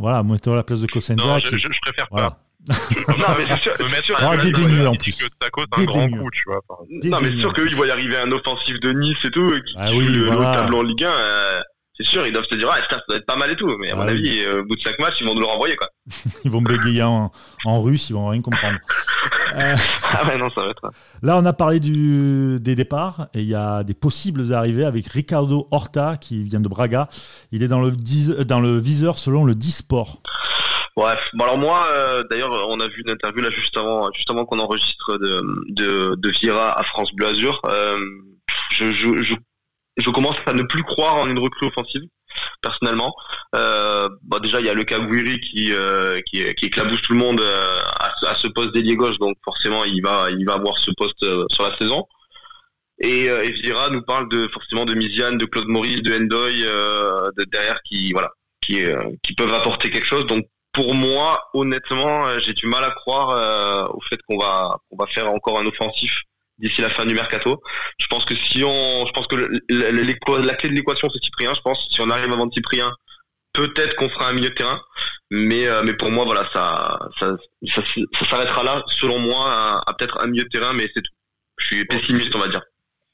Voilà, 0.00 0.22
toi 0.38 0.52
à 0.54 0.56
la 0.56 0.62
place 0.62 0.80
de 0.80 0.86
Cosenza. 0.86 1.24
Non, 1.26 1.38
je, 1.38 1.56
je, 1.56 1.80
préfère 1.82 2.08
pas. 2.08 2.38
non, 2.68 3.26
mais 3.38 3.46
c'est 3.48 4.04
sûr. 4.04 4.16
Ah, 4.18 4.36
dédaigneux 4.36 4.86
en 4.88 4.94
plus. 4.94 5.18
un 5.42 5.84
grand 5.84 6.08
coup, 6.10 6.30
tu 6.30 6.42
vois. 6.46 6.60
Non, 7.04 7.18
mais 7.20 7.30
c'est 7.32 7.40
sûr 7.40 7.52
qu'ils 7.52 7.74
voient 7.74 7.86
y 7.86 7.90
arriver 7.90 8.16
un 8.16 8.30
offensif 8.32 8.78
de 8.80 8.92
Nice 8.92 9.24
et 9.24 9.30
tout, 9.30 9.50
qui 9.50 9.74
ah 9.76 9.90
oui, 9.92 10.06
le 10.06 10.26
voilà. 10.26 10.56
tableau 10.56 10.78
en 10.78 10.82
Ligue 10.82 11.04
1. 11.04 11.10
Euh, 11.10 11.60
c'est 12.00 12.08
sûr, 12.08 12.26
ils 12.26 12.32
doivent 12.32 12.46
se 12.48 12.54
dire, 12.54 12.70
ah, 12.72 12.78
ça 12.88 12.98
doit 13.06 13.18
être 13.18 13.26
pas 13.26 13.36
mal 13.36 13.50
et 13.50 13.56
tout. 13.56 13.76
Mais 13.78 13.90
à 13.90 13.96
mon 13.96 14.02
ah 14.02 14.10
avis, 14.10 14.42
euh, 14.42 14.62
au 14.62 14.64
bout 14.64 14.76
de 14.76 14.80
5 14.80 14.98
matchs, 14.98 15.16
ils 15.20 15.26
vont 15.26 15.34
nous 15.34 15.40
le 15.40 15.46
renvoyer, 15.46 15.76
quoi. 15.76 15.88
ils 16.44 16.50
vont 16.50 16.62
bégayer 16.62 17.02
en, 17.02 17.30
en, 17.66 17.82
russe, 17.82 18.08
ils 18.08 18.14
vont 18.14 18.28
rien 18.28 18.40
comprendre. 18.40 18.78
euh... 19.56 19.74
Ah 20.12 20.26
ouais, 20.26 20.38
non, 20.38 20.48
ça 20.50 20.62
va 20.62 20.70
être. 20.70 20.90
Là, 21.22 21.36
on 21.36 21.44
a 21.44 21.52
parlé 21.52 21.78
du, 21.78 22.58
des 22.58 22.74
départs 22.74 23.28
et 23.34 23.40
il 23.40 23.48
y 23.48 23.54
a 23.54 23.84
des 23.84 23.92
possibles 23.92 24.52
arrivées 24.54 24.84
avec 24.84 25.06
Ricardo 25.08 25.68
Horta 25.70 26.16
qui 26.18 26.42
vient 26.42 26.60
de 26.60 26.68
Braga. 26.68 27.08
Il 27.52 27.62
est 27.62 27.68
dans 27.68 27.82
le, 27.82 27.90
dans 28.44 28.60
le 28.60 28.78
viseur 28.78 29.18
selon 29.18 29.44
le 29.44 29.54
Disport. 29.54 30.22
Bref, 30.96 31.20
bon 31.34 31.44
alors 31.44 31.58
moi, 31.58 31.86
euh, 31.92 32.24
d'ailleurs, 32.30 32.50
on 32.68 32.80
a 32.80 32.88
vu 32.88 33.02
une 33.04 33.10
interview 33.10 33.42
là 33.42 33.50
juste 33.50 33.76
avant, 33.76 34.10
juste 34.12 34.28
avant 34.30 34.44
qu'on 34.44 34.58
enregistre 34.58 35.18
de, 35.18 35.42
de, 35.68 36.14
de 36.16 36.30
Vira 36.30 36.78
à 36.78 36.82
France 36.82 37.12
Bleu 37.14 37.28
Azur. 37.28 37.60
Euh, 37.66 37.98
je, 38.72 38.90
je, 38.90 39.22
je 39.22 39.34
je 39.96 40.10
commence 40.10 40.36
à 40.46 40.52
ne 40.52 40.62
plus 40.62 40.82
croire 40.82 41.16
en 41.16 41.26
une 41.28 41.38
recrue 41.38 41.66
offensive 41.66 42.02
personnellement. 42.62 43.14
Euh, 43.54 44.08
bah 44.22 44.38
déjà, 44.40 44.60
il 44.60 44.66
y 44.66 44.70
a 44.70 44.74
le 44.74 44.84
cas 44.84 44.98
qui, 44.98 45.72
euh, 45.72 46.20
qui, 46.26 46.54
qui 46.54 46.66
éclabousse 46.66 47.02
tout 47.02 47.12
le 47.12 47.18
monde 47.18 47.40
euh, 47.40 47.80
à, 47.98 48.34
ce 48.34 48.48
poste 48.48 48.72
d'ailier 48.72 48.96
gauche, 48.96 49.18
donc 49.18 49.36
forcément, 49.44 49.84
il 49.84 50.02
va, 50.02 50.30
il 50.30 50.44
va 50.46 50.54
avoir 50.54 50.78
ce 50.78 50.90
poste 50.96 51.22
euh, 51.22 51.44
sur 51.50 51.64
la 51.64 51.76
saison. 51.76 52.06
Et, 53.00 53.28
euh, 53.28 53.50
Vira 53.62 53.90
nous 53.90 54.02
parle 54.02 54.28
de 54.28 54.48
forcément 54.48 54.84
de 54.84 54.94
Miziane, 54.94 55.38
de 55.38 55.46
Claude 55.46 55.68
Maurice, 55.68 56.02
de 56.02 56.14
Endoy, 56.14 56.64
euh, 56.64 57.30
de 57.36 57.44
derrière 57.44 57.80
qui, 57.82 58.12
voilà, 58.12 58.30
qui, 58.60 58.80
qui 59.22 59.34
peuvent 59.34 59.54
apporter 59.54 59.90
quelque 59.90 60.06
chose. 60.06 60.26
Donc 60.26 60.46
pour 60.72 60.94
moi, 60.94 61.48
honnêtement, 61.54 62.38
j'ai 62.38 62.52
du 62.52 62.66
mal 62.66 62.84
à 62.84 62.90
croire 62.90 63.90
au 63.92 64.00
fait 64.02 64.20
qu'on 64.28 64.38
va, 64.38 64.78
qu'on 64.88 64.96
va 64.96 65.06
faire 65.06 65.32
encore 65.32 65.58
un 65.58 65.66
offensif 65.66 66.22
d'ici 66.60 66.80
la 66.80 66.90
fin 66.90 67.06
du 67.06 67.14
mercato. 67.14 67.62
Je 67.98 68.06
pense 68.06 68.24
que 68.24 68.34
si 68.34 68.62
on, 68.64 69.06
je 69.06 69.12
pense 69.12 69.26
que 69.26 69.36
la 69.36 70.54
clé 70.54 70.70
de 70.70 70.74
l'équation 70.74 71.08
c'est 71.10 71.24
Cyprien. 71.24 71.52
Je 71.54 71.60
pense 71.60 71.88
si 71.90 72.00
on 72.00 72.10
arrive 72.10 72.32
avant 72.32 72.50
Cyprien, 72.50 72.92
peut-être 73.52 73.96
qu'on 73.96 74.08
fera 74.08 74.28
un 74.28 74.32
milieu 74.32 74.50
de 74.50 74.54
terrain. 74.54 74.80
Mais 75.32 75.66
euh, 75.66 75.82
mais 75.84 75.94
pour 75.94 76.10
moi 76.10 76.24
voilà 76.24 76.48
ça 76.52 76.98
ça, 77.18 77.36
ça, 77.64 77.82
s'arrêtera 78.28 78.64
là 78.64 78.82
selon 78.88 79.20
moi 79.20 79.80
à, 79.86 79.94
peut-être 79.94 80.18
un 80.20 80.26
milieu 80.26 80.42
de 80.44 80.48
terrain 80.48 80.72
mais 80.72 80.88
c'est 80.94 81.02
tout. 81.02 81.12
Je 81.58 81.66
suis 81.66 81.84
pessimiste 81.84 82.34
on 82.34 82.40
va 82.40 82.48
dire. 82.48 82.62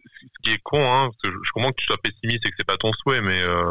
Ce 0.01 0.43
qui 0.43 0.55
est 0.55 0.61
con 0.63 0.81
hein, 0.81 1.11
parce 1.11 1.35
que 1.35 1.41
je 1.45 1.51
comprends 1.53 1.73
que 1.73 1.81
tu 1.81 1.85
sois 1.85 1.99
pessimiste 1.99 2.47
et 2.47 2.51
que 2.51 2.55
c'est 2.59 2.67
pas 2.67 2.79
ton 2.79 2.91
souhait 3.03 3.21
mais 3.21 3.43
euh, 3.43 3.71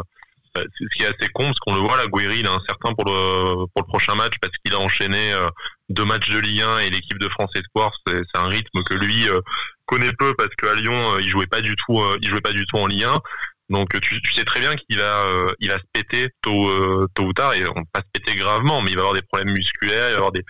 ce 0.56 0.96
qui 0.96 1.02
est 1.02 1.06
assez 1.06 1.28
con, 1.32 1.44
parce 1.44 1.58
qu'on 1.60 1.74
le 1.74 1.80
voit, 1.80 1.96
la 1.96 2.06
Guiri, 2.06 2.40
il 2.40 2.46
est 2.46 2.48
incertain 2.48 2.92
pour 2.94 3.04
le, 3.04 3.66
pour 3.74 3.82
le 3.82 3.86
prochain 3.86 4.14
match, 4.14 4.34
parce 4.40 4.52
qu'il 4.58 4.74
a 4.74 4.78
enchaîné 4.78 5.32
euh, 5.32 5.48
deux 5.88 6.04
matchs 6.04 6.30
de 6.30 6.38
Ligue 6.38 6.62
1 6.62 6.78
et 6.78 6.90
l'équipe 6.90 7.18
de 7.18 7.28
France 7.28 7.50
Espoir, 7.54 7.92
c'est 8.06 8.22
un 8.34 8.48
rythme 8.48 8.82
que 8.84 8.94
lui 8.94 9.28
euh, 9.28 9.40
connaît 9.86 10.12
peu, 10.18 10.34
parce 10.34 10.54
qu'à 10.56 10.74
Lyon, 10.74 11.14
euh, 11.14 11.20
il 11.20 11.28
jouait 11.28 11.46
pas 11.46 11.60
du 11.60 11.76
tout, 11.76 12.02
il 12.20 12.28
jouait 12.28 12.40
pas 12.40 12.52
du 12.52 12.66
tout 12.66 12.76
en 12.76 12.86
Ligue 12.86 13.04
1. 13.04 13.20
Donc 13.68 14.00
tu, 14.00 14.22
tu 14.22 14.32
sais 14.32 14.44
très 14.44 14.60
bien 14.60 14.76
qu'il 14.76 14.96
va, 14.96 15.24
il 15.58 15.68
va 15.68 15.78
se 15.78 15.84
péter 15.92 16.28
tôt, 16.40 16.70
tôt 17.16 17.24
ou 17.24 17.32
tard, 17.32 17.52
et 17.54 17.66
on 17.66 17.84
pas 17.92 18.00
se 18.00 18.06
péter 18.12 18.36
gravement, 18.36 18.80
mais 18.80 18.92
il 18.92 18.96
va 18.96 19.00
avoir 19.00 19.14
des 19.14 19.22
problèmes 19.22 19.52
musculaires, 19.52 20.10
il 20.10 20.12
va 20.12 20.18
avoir 20.18 20.30
des, 20.30 20.44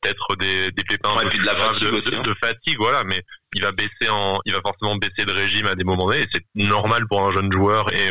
peut-être 0.00 0.34
des, 0.36 0.72
des 0.72 0.82
pépins 0.82 1.14
de, 1.14 1.44
la 1.44 1.52
hein. 1.52 1.72
de, 2.22 2.34
fatigue, 2.42 2.76
voilà, 2.78 3.04
mais 3.04 3.22
il 3.54 3.62
va 3.62 3.70
baisser 3.70 4.08
en, 4.10 4.40
il 4.44 4.52
va 4.52 4.60
forcément 4.62 4.96
baisser 4.96 5.24
de 5.24 5.32
régime 5.32 5.66
à 5.66 5.76
des 5.76 5.84
moments 5.84 6.06
donnés. 6.06 6.26
C'est 6.32 6.44
normal 6.56 7.06
pour 7.06 7.24
un 7.24 7.30
jeune 7.32 7.52
joueur 7.52 7.92
et 7.92 8.10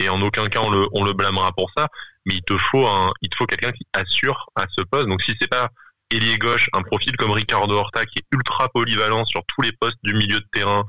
et 0.00 0.08
en 0.08 0.20
aucun 0.22 0.48
cas 0.48 0.60
on 0.60 1.04
le, 1.04 1.12
blâmera 1.12 1.52
pour 1.52 1.70
ça. 1.76 1.88
Mais 2.26 2.34
il 2.34 2.42
te 2.42 2.56
faut 2.56 2.86
un, 2.86 3.12
il 3.22 3.28
te 3.28 3.36
faut 3.36 3.46
quelqu'un 3.46 3.72
qui 3.72 3.86
assure 3.92 4.46
à 4.56 4.64
ce 4.68 4.82
poste. 4.82 5.08
Donc 5.08 5.22
si 5.22 5.34
c'est 5.40 5.48
pas 5.48 5.68
ailier 6.10 6.38
gauche, 6.38 6.68
un 6.72 6.82
profil 6.82 7.16
comme 7.16 7.30
Ricardo 7.30 7.74
Horta 7.76 8.04
qui 8.04 8.18
est 8.18 8.26
ultra 8.32 8.68
polyvalent 8.68 9.24
sur 9.24 9.42
tous 9.46 9.62
les 9.62 9.72
postes 9.72 9.98
du 10.02 10.12
milieu 10.14 10.40
de 10.40 10.46
terrain, 10.52 10.84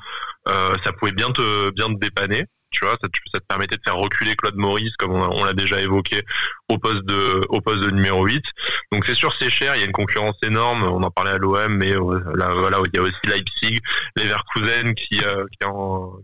euh, 0.48 0.76
ça 0.84 0.92
pouvait 0.94 1.12
bien 1.12 1.32
te 1.32 1.70
bien 1.72 1.88
te 1.88 2.00
dépanner 2.00 2.46
tu 2.72 2.86
vois, 2.86 2.98
ça, 3.02 3.08
te 3.08 3.46
permettait 3.48 3.76
de 3.76 3.82
faire 3.84 3.98
reculer 3.98 4.36
Claude 4.36 4.56
Maurice, 4.56 4.96
comme 4.98 5.12
on, 5.12 5.44
l'a 5.44 5.54
déjà 5.54 5.82
évoqué, 5.82 6.22
au 6.70 6.78
poste 6.78 7.04
de, 7.04 7.42
au 7.50 7.62
poste 7.62 7.82
de 7.82 7.92
numéro 7.92 8.26
8. 8.26 8.44
Donc 8.92 9.06
c'est 9.06 9.14
sûr, 9.14 9.34
c'est 9.38 9.50
cher, 9.50 9.76
il 9.76 9.80
y 9.80 9.84
a 9.84 9.86
une 9.86 9.92
concurrence 9.92 10.38
énorme, 10.42 10.84
on 10.84 11.04
en 11.04 11.12
parlait 11.12 11.32
à 11.32 11.38
l'OM, 11.38 11.76
mais 11.76 11.92
euh, 11.96 12.20
là, 12.36 12.54
voilà, 12.56 12.80
il 12.86 12.98
y 12.98 13.00
a 13.00 13.04
aussi 13.04 13.20
Leipzig, 13.26 13.80
Leverkusen 14.16 14.96
qui, 14.96 15.24
euh, 15.24 15.46
qui, 15.52 15.66
a, 15.66 15.72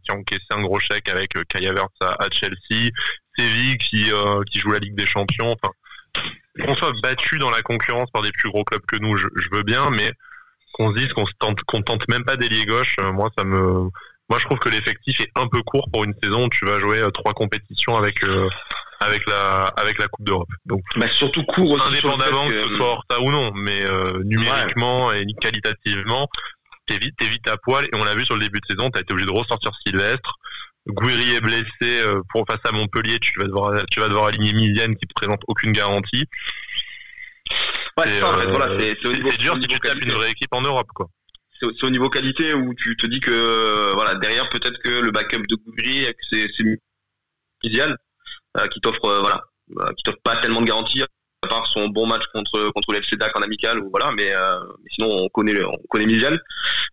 qui 0.04 0.12
a 0.12 0.16
encaissé 0.16 0.46
un 0.52 0.62
gros 0.62 0.80
chèque 0.80 1.10
avec 1.10 1.36
euh, 1.38 1.44
Kai 1.50 1.68
Havertz 1.68 1.94
à, 2.02 2.28
Chelsea, 2.32 2.92
Séville 3.38 3.78
qui, 3.78 4.10
qui 4.52 4.60
joue 4.60 4.72
la 4.72 4.80
Ligue 4.80 4.96
des 4.96 5.06
Champions, 5.06 5.54
enfin, 5.62 5.74
qu'on 6.66 6.76
soit 6.76 6.94
battu 7.04 7.38
dans 7.38 7.52
la 7.52 7.62
concurrence 7.62 8.10
par 8.12 8.24
des 8.24 8.32
plus 8.32 8.50
gros 8.50 8.64
clubs 8.64 8.86
que 8.88 8.96
nous, 8.96 9.16
je, 9.18 9.28
je 9.36 9.48
veux 9.52 9.64
bien, 9.64 9.92
mais 9.92 10.12
qu'on 10.74 10.92
se 10.92 10.98
dise 10.98 11.14
qu'on 11.14 11.26
tente, 11.40 11.62
qu'on 11.64 11.82
tente 11.82 12.08
même 12.08 12.24
pas 12.24 12.36
d'ailier 12.36 12.66
gauche, 12.66 12.96
moi 13.00 13.30
ça 13.38 13.44
me 13.44 13.90
moi, 14.30 14.40
je 14.40 14.46
trouve 14.46 14.60
que 14.60 14.70
l'effectif 14.70 15.22
est 15.22 15.32
un 15.36 15.48
peu 15.48 15.62
court 15.64 15.88
pour 15.92 16.04
une 16.04 16.14
saison 16.22 16.46
où 16.46 16.50
tu 16.50 16.66
vas 16.66 16.80
jouer 16.80 17.00
euh, 17.00 17.12
trois 17.12 17.34
compétitions 17.34 17.96
avec 17.96 18.24
euh, 18.24 18.50
avec 19.00 19.28
la 19.28 19.66
avec 19.78 20.00
la 20.00 20.08
Coupe 20.10 20.26
d'Europe. 20.26 20.50
Donc, 20.66 20.82
bah, 20.98 21.08
surtout 21.08 21.44
court 21.44 21.72
aussi 21.72 21.88
indépendamment 21.88 22.48
que, 22.50 22.64
ce 22.64 22.76
soit 22.76 22.88
Horta 22.88 23.22
ou 23.22 23.32
non, 23.32 23.52
mais 23.56 23.86
euh, 23.86 24.22
numériquement 24.26 25.14
et 25.14 25.26
qualitativement, 25.40 26.28
t'es 26.88 26.98
vite 26.98 27.16
t'es 27.18 27.28
vite 27.28 27.48
à 27.48 27.56
poil. 27.58 27.86
Et 27.86 27.96
on 27.96 28.04
l'a 28.04 28.16
vu 28.16 28.26
sur 28.26 28.36
le 28.36 28.42
début 28.42 28.60
de 28.60 28.76
saison, 28.76 28.90
t'as 28.90 29.00
été 29.00 29.14
obligé 29.14 29.28
de 29.28 29.38
ressortir 29.38 29.72
Sylvestre. 29.86 30.36
Gouiri 30.88 31.36
est 31.36 31.42
blessé 31.42 32.02
pour 32.30 32.46
face 32.50 32.62
à 32.64 32.72
Montpellier, 32.72 33.20
tu 33.20 33.38
vas 33.40 33.46
devoir 33.46 33.86
tu 33.92 34.00
vas 34.00 34.08
devoir 34.08 34.28
aligner 34.28 34.54
Misienne 34.54 34.96
qui 34.96 35.06
te 35.06 35.14
présente 35.14 35.42
aucune 35.48 35.74
garantie. 35.74 36.24
Ouais, 37.98 38.06
c'est 38.06 38.24
en 38.24 38.40
fait, 38.40 38.48
voilà, 38.48 38.76
dur 38.78 39.58
si 39.62 39.68
tu 39.68 39.80
tapes 39.80 40.02
une 40.02 40.12
vraie 40.12 40.32
équipe 40.32 40.54
en 40.54 40.62
Europe, 40.62 40.88
quoi 40.94 41.08
c'est 41.62 41.84
au 41.84 41.90
niveau 41.90 42.10
qualité 42.10 42.54
où 42.54 42.74
tu 42.74 42.96
te 42.96 43.06
dis 43.08 43.20
que 43.20 43.94
voilà 43.94 44.16
derrière 44.16 44.50
peut-être 44.50 44.80
que 44.80 44.90
le 44.90 45.12
backup 45.12 45.46
de 45.48 45.56
Gougri 45.56 46.06
c'est 46.30 46.48
idéal 47.64 47.98
euh, 48.58 48.68
qui 48.68 48.80
t'offre 48.80 49.06
euh, 49.06 49.20
voilà 49.20 49.42
euh, 49.80 49.94
qui 49.94 50.04
t'offre 50.04 50.20
pas 50.24 50.38
tellement 50.38 50.62
de 50.62 50.68
garanties 50.68 51.02
à 51.02 51.08
part 51.48 51.66
son 51.68 51.88
bon 51.90 52.06
match 52.08 52.24
contre 52.34 52.72
contre 52.72 52.94
l'FC 52.94 53.16
en 53.36 53.42
amical 53.42 53.80
ou 53.80 53.90
voilà 53.90 54.12
mais, 54.12 54.34
sinon 54.92 55.10
on 55.12 55.30
connaît 55.30 55.64
on 55.64 55.78
connaît 55.90 56.06
Mizial 56.06 56.42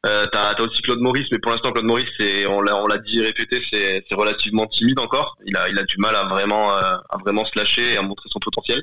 euh, 0.07 0.27
t'as 0.33 0.53
as 0.53 0.61
aussi 0.61 0.83
Claude 0.83 1.01
Maurice 1.01 1.29
mais 1.33 1.39
pour 1.39 1.53
l'instant 1.53 1.73
Claude 1.73 1.87
Maurice 1.87 2.11
c'est 2.19 2.47
on 2.47 2.61
l'a 2.61 2.77
on 2.77 2.87
l'a 2.87 2.99
dit 2.99 3.21
répété 3.23 3.63
c'est 3.71 4.05
c'est 4.09 4.15
relativement 4.15 4.67
timide 4.67 4.99
encore. 4.99 5.37
Il 5.47 5.57
a 5.57 5.69
il 5.69 5.79
a 5.79 5.83
du 5.85 5.97
mal 5.99 6.15
à 6.15 6.25
vraiment 6.25 6.73
à 6.73 7.03
vraiment 7.25 7.45
se 7.45 7.59
lâcher 7.59 7.95
et 7.95 7.97
à 7.97 8.03
montrer 8.03 8.29
son 8.31 8.39
potentiel 8.39 8.83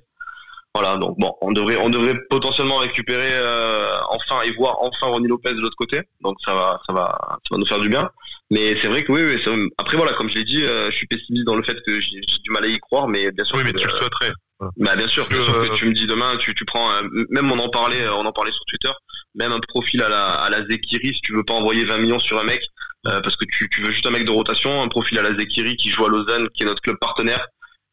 voilà, 0.73 0.95
donc 0.97 1.17
bon, 1.19 1.33
on 1.41 1.51
devrait, 1.51 1.75
on 1.77 1.89
devrait 1.89 2.15
potentiellement 2.29 2.77
récupérer 2.77 3.33
euh, 3.33 3.97
enfin 4.09 4.41
et 4.43 4.51
voir 4.51 4.77
enfin 4.79 5.07
Ronnie 5.07 5.27
Lopez 5.27 5.53
de 5.53 5.59
l'autre 5.59 5.75
côté. 5.75 6.01
Donc 6.21 6.37
ça 6.45 6.53
va, 6.53 6.79
ça 6.87 6.93
va, 6.93 7.17
ça 7.29 7.55
va 7.55 7.57
nous 7.57 7.65
faire 7.65 7.79
du 7.79 7.89
bien. 7.89 8.09
Mais 8.51 8.75
c'est 8.81 8.87
vrai 8.87 9.03
que 9.03 9.11
oui, 9.11 9.21
oui 9.23 9.69
après 9.77 9.97
voilà, 9.97 10.13
comme 10.13 10.29
je 10.29 10.35
l'ai 10.35 10.43
dit, 10.45 10.63
euh, 10.63 10.89
je 10.89 10.95
suis 10.95 11.07
pessimiste 11.07 11.45
dans 11.45 11.55
le 11.55 11.63
fait 11.63 11.77
que 11.85 11.99
j'ai 11.99 12.19
du 12.19 12.51
mal 12.51 12.63
à 12.63 12.67
y 12.67 12.77
croire, 12.79 13.07
mais 13.07 13.31
bien 13.31 13.43
sûr. 13.43 13.57
Oui, 13.57 13.63
mais 13.65 13.73
tu 13.73 13.85
le 13.85 13.91
souhaiterais. 13.91 14.31
Bah 14.77 14.95
bien 14.95 15.07
sûr, 15.07 15.27
que, 15.27 15.75
tu 15.75 15.87
me 15.87 15.93
dis 15.93 16.05
demain, 16.05 16.37
tu, 16.37 16.53
tu 16.53 16.65
prends, 16.65 16.87
même 17.29 17.51
on 17.51 17.57
en 17.57 17.69
parlait, 17.69 18.07
on 18.09 18.25
en 18.25 18.31
parlait 18.31 18.51
sur 18.51 18.63
Twitter, 18.65 18.91
même 19.33 19.51
un 19.51 19.59
profil 19.59 20.03
à 20.03 20.09
la, 20.09 20.33
à 20.33 20.49
la 20.51 20.63
Zekiri, 20.67 21.15
si 21.15 21.21
tu 21.21 21.33
veux 21.33 21.43
pas 21.43 21.55
envoyer 21.55 21.83
20 21.83 21.97
millions 21.97 22.19
sur 22.19 22.39
un 22.39 22.43
mec, 22.43 22.63
euh, 23.07 23.21
parce 23.21 23.35
que 23.35 23.45
tu, 23.45 23.67
tu 23.69 23.81
veux 23.81 23.89
juste 23.89 24.05
un 24.05 24.11
mec 24.11 24.23
de 24.23 24.31
rotation, 24.31 24.83
un 24.83 24.87
profil 24.87 25.17
à 25.17 25.23
la 25.23 25.35
Zekiri 25.35 25.75
qui 25.77 25.89
joue 25.89 26.05
à 26.05 26.09
Lausanne, 26.09 26.47
qui 26.49 26.61
est 26.61 26.67
notre 26.67 26.81
club 26.81 26.97
partenaire, 26.99 27.47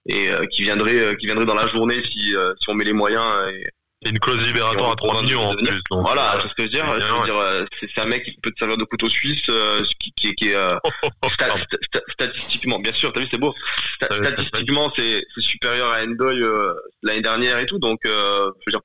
et 0.07 0.31
euh, 0.31 0.45
qui 0.47 0.63
viendrait 0.63 0.99
euh, 0.99 1.15
qui 1.15 1.27
viendrait 1.27 1.45
dans 1.45 1.55
la 1.55 1.67
journée 1.67 2.03
si 2.11 2.35
euh, 2.35 2.53
si 2.59 2.71
on 2.71 2.75
met 2.75 2.85
les 2.85 2.93
moyens 2.93 3.25
et, 3.53 3.67
une 4.07 4.21
clause 4.21 4.41
libératoire 4.47 4.93
à 4.93 4.95
3 4.95 5.23
millions 5.23 5.43
en 5.43 5.57
plus. 5.57 5.83
voilà, 5.91 6.39
c'est 6.41 6.49
ce 6.49 6.55
que 6.55 6.63
je 6.63 6.63
veux 6.63 6.69
dire. 6.69 6.87
Je 7.01 7.05
veux 7.05 7.25
dire, 7.25 7.67
c'est 7.81 8.01
un 8.01 8.05
mec 8.05 8.23
qui 8.23 8.39
peut 8.41 8.53
te 8.53 8.59
servir 8.61 8.77
de 8.77 8.85
couteau 8.85 9.09
suisse, 9.09 9.43
qui, 9.99 10.13
qui, 10.13 10.35
qui 10.37 10.51
est 10.51 10.57
statistiquement, 12.13 12.79
bien 12.79 12.93
sûr, 12.93 13.13
t'as 13.13 13.19
vu, 13.19 13.27
c'est 13.29 13.41
beau. 13.41 13.53
statistiquement, 14.01 14.93
c'est 14.95 15.25
supérieur 15.39 15.93
à 15.93 16.05
Endoy 16.05 16.47
l'année 17.03 17.23
dernière 17.23 17.59
et 17.59 17.67
tout. 17.67 17.81
Donc, 17.81 17.99
je 18.05 18.11
veux 18.69 18.71
dire, 18.71 18.83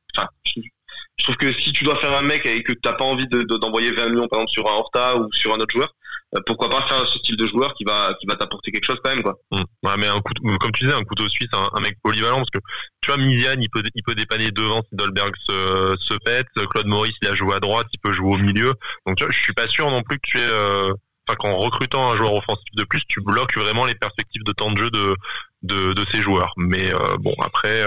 je 1.18 1.24
trouve 1.24 1.38
que 1.38 1.54
si 1.54 1.72
tu 1.72 1.84
dois 1.84 1.96
faire 1.98 2.14
un 2.14 2.24
mec 2.24 2.46
et 2.46 2.64
que 2.64 2.74
t'as 2.74 2.94
pas 2.94 3.06
envie 3.06 3.28
d'envoyer 3.28 3.92
de, 3.92 3.96
20 3.96 4.10
millions 4.10 4.28
par 4.28 4.40
exemple 4.40 4.52
sur 4.52 4.68
un 4.68 4.74
Horta 4.74 5.18
ou 5.18 5.32
sur 5.32 5.54
un 5.54 5.60
autre 5.60 5.72
joueur, 5.72 5.90
euh, 5.90 6.03
pourquoi 6.46 6.70
pas 6.70 6.82
faire 6.88 7.06
ce 7.06 7.20
style 7.20 7.38
de 7.38 7.46
joueur 7.46 7.74
qui 7.74 7.84
va 7.84 8.14
qui 8.20 8.26
va 8.26 8.36
t'apporter 8.36 8.72
quelque 8.72 8.86
chose 8.86 9.00
quand 9.04 9.12
même 9.12 9.24
quoi. 9.24 9.38
Mmh. 9.52 9.64
Ouais, 9.84 9.98
mais 9.98 10.08
un 10.08 10.20
couteau, 10.20 10.42
comme 10.58 10.72
tu 10.72 10.86
disais, 10.86 10.96
un 10.96 11.04
couteau 11.04 11.28
suisse, 11.30 11.50
un, 11.54 11.80
mec 11.80 11.98
polyvalent 12.04 12.38
parce 12.38 12.50
que 12.50 12.60
tu 13.02 13.12
vois 13.12 13.18
Miziane, 13.18 13.62
il 13.62 13.70
peut 13.70 13.84
il 13.94 14.04
peut 14.04 14.16
dépanner 14.16 14.52
devant 14.52 14.82
si 14.82 14.96
Dolberg 14.96 15.34
se, 15.48 15.96
se 16.00 16.14
pète, 16.26 16.48
Claude 16.72 16.88
Maurice 16.88 17.16
il 17.22 17.28
a 17.28 17.36
joué 17.36 17.56
à 17.56 17.60
droite, 17.60 17.88
il 17.94 18.00
peut 18.00 18.14
jouer 18.14 18.34
au 18.34 18.38
milieu. 18.38 18.74
Donc 19.06 19.18
tu 19.18 19.24
vois, 19.24 19.34
je 19.34 19.40
suis 19.40 19.54
pas 19.54 19.68
sûr 19.68 19.90
non 19.90 20.02
plus 20.02 20.18
que 20.18 20.28
tu 20.28 20.40
es 20.40 20.48
euh, 20.48 20.94
qu'en 21.38 21.56
recrutant 21.56 22.12
un 22.12 22.18
joueur 22.18 22.34
offensif 22.34 22.74
de 22.76 22.84
plus, 22.84 23.04
tu 23.08 23.22
bloques 23.22 23.56
vraiment 23.58 23.86
les 23.86 23.96
perspectives 23.96 24.44
de 24.44 24.52
temps 24.52 24.72
de 24.72 24.78
jeu 24.78 24.90
de 24.90 25.16
de, 25.64 25.94
de 25.94 26.06
ces 26.12 26.22
joueurs. 26.22 26.54
Mais 26.58 26.94
euh, 26.94 27.18
bon 27.20 27.36
après, 27.42 27.86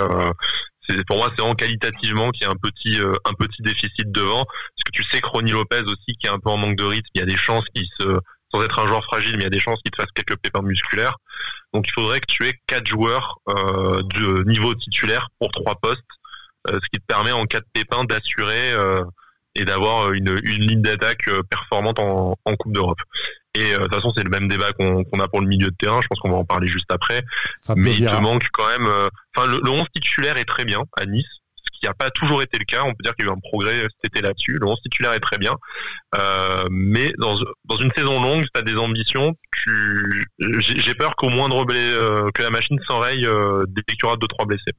pour 1.07 1.17
moi 1.17 1.33
c'est 1.37 1.43
en 1.43 1.55
qualitativement 1.55 2.31
qu'il 2.31 2.43
y 2.43 2.47
a 2.47 2.51
un 2.51 2.57
petit 2.57 3.01
euh, 3.01 3.15
un 3.25 3.33
petit 3.35 3.63
déficit 3.63 4.11
devant 4.11 4.45
parce 4.45 4.85
que 4.85 4.93
tu 4.93 5.03
sais 5.05 5.21
que 5.21 5.29
Ronnie 5.29 5.53
Lopez 5.53 5.83
aussi 5.83 6.17
qui 6.19 6.27
est 6.27 6.31
un 6.31 6.39
peu 6.39 6.51
en 6.51 6.57
manque 6.57 6.77
de 6.77 6.85
rythme 6.85 7.09
il 7.15 7.21
y 7.21 7.23
a 7.23 7.27
des 7.27 7.37
chances 7.37 7.65
qu'il 7.75 7.87
se 7.99 8.19
sans 8.53 8.63
être 8.63 8.79
un 8.79 8.87
joueur 8.87 9.05
fragile 9.05 9.33
mais 9.33 9.43
il 9.43 9.45
y 9.45 9.47
a 9.47 9.51
des 9.51 9.61
chances 9.61 9.81
qu'il 9.83 9.91
te 9.91 9.97
fasse 9.97 10.11
quelques 10.15 10.37
pépins 10.37 10.63
musculaires 10.63 11.17
donc 11.73 11.87
il 11.89 11.93
faudrait 11.93 12.21
que 12.21 12.27
tu 12.29 12.47
aies 12.47 12.55
quatre 12.67 12.87
joueurs 12.87 13.39
euh, 13.49 14.03
de 14.03 14.45
niveau 14.49 14.75
titulaire 14.75 15.29
pour 15.39 15.51
trois 15.51 15.77
postes 15.77 16.01
euh, 16.69 16.75
ce 16.75 16.89
qui 16.93 17.01
te 17.01 17.07
permet 17.07 17.33
en 17.33 17.45
cas 17.45 17.61
de 17.61 17.67
pépin 17.73 18.05
d'assurer 18.05 18.75
et 19.55 19.65
d'avoir 19.65 20.13
une, 20.13 20.39
une 20.43 20.67
ligne 20.67 20.83
d'attaque 20.83 21.31
performante 21.49 21.99
en, 21.99 22.37
en 22.45 22.57
Coupe 22.57 22.73
d'Europe. 22.73 22.99
Et 23.57 23.73
euh, 23.73 23.79
de 23.79 23.83
toute 23.85 23.95
façon, 23.95 24.13
c'est 24.15 24.23
le 24.23 24.31
même 24.31 24.49
débat 24.49 24.73
qu'on 24.73 25.21
a 25.21 25.29
pour 25.29 25.41
le 25.41 25.47
milieu 25.47 25.71
de 25.71 25.77
terrain. 25.77 26.01
Je 26.03 26.09
pense 26.09 26.21
qu'on 26.21 26.31
va 26.31 26.37
en 26.37 26.45
parler 26.45 26.69
juste 26.69 26.91
après. 26.93 27.25
mais 27.75 27.95
il 27.95 28.05
te 28.05 28.15
manque 28.17 28.47
quand 28.53 28.69
même. 28.69 28.87
Euh, 28.87 29.09
enfin, 29.35 29.47
le, 29.47 29.61
le 29.65 29.71
11 29.71 29.87
titulaire 29.95 30.37
est 30.37 30.45
très 30.45 30.65
bien 30.65 30.83
à 30.97 31.07
Nice 31.07 31.25
ce 31.77 31.81
qui 31.81 31.87
n'a 31.87 31.95
pas 31.95 32.11
toujours 32.11 32.43
été 32.43 32.59
le 32.59 32.65
cas. 32.65 32.83
On 32.85 32.91
peut 32.91 33.03
dire 33.03 33.15
qu'il 33.15 33.27
y 33.27 33.29
a 33.29 33.33
eu 33.33 33.35
un 33.35 33.41
progrès 33.41 33.83
cet 33.83 34.13
été 34.13 34.21
là-dessus. 34.21 34.57
Le 34.61 34.67
11 34.67 34.81
titulaire 34.83 35.13
est 35.13 35.21
très 35.21 35.39
bien. 35.39 35.57
Euh, 36.17 36.65
mais 36.71 37.13
dans, 37.19 37.37
dans, 37.65 37.77
une 37.77 37.93
saison 37.93 38.21
longue, 38.21 38.45
tu 38.53 38.61
as 38.61 38.63
des 38.63 38.77
ambitions. 38.77 39.35
J'ai 40.39 40.95
peur 40.95 41.17
qu'au 41.17 41.29
moindre 41.29 41.65
blé, 41.65 41.95
que 42.35 42.43
la 42.43 42.51
machine 42.51 42.79
s'enraye 42.87 43.27
dès 43.69 43.83
qu'il 43.83 44.03
y 44.03 44.07
aura 44.07 44.17
2-3 44.17 44.47
blessés 44.47 44.73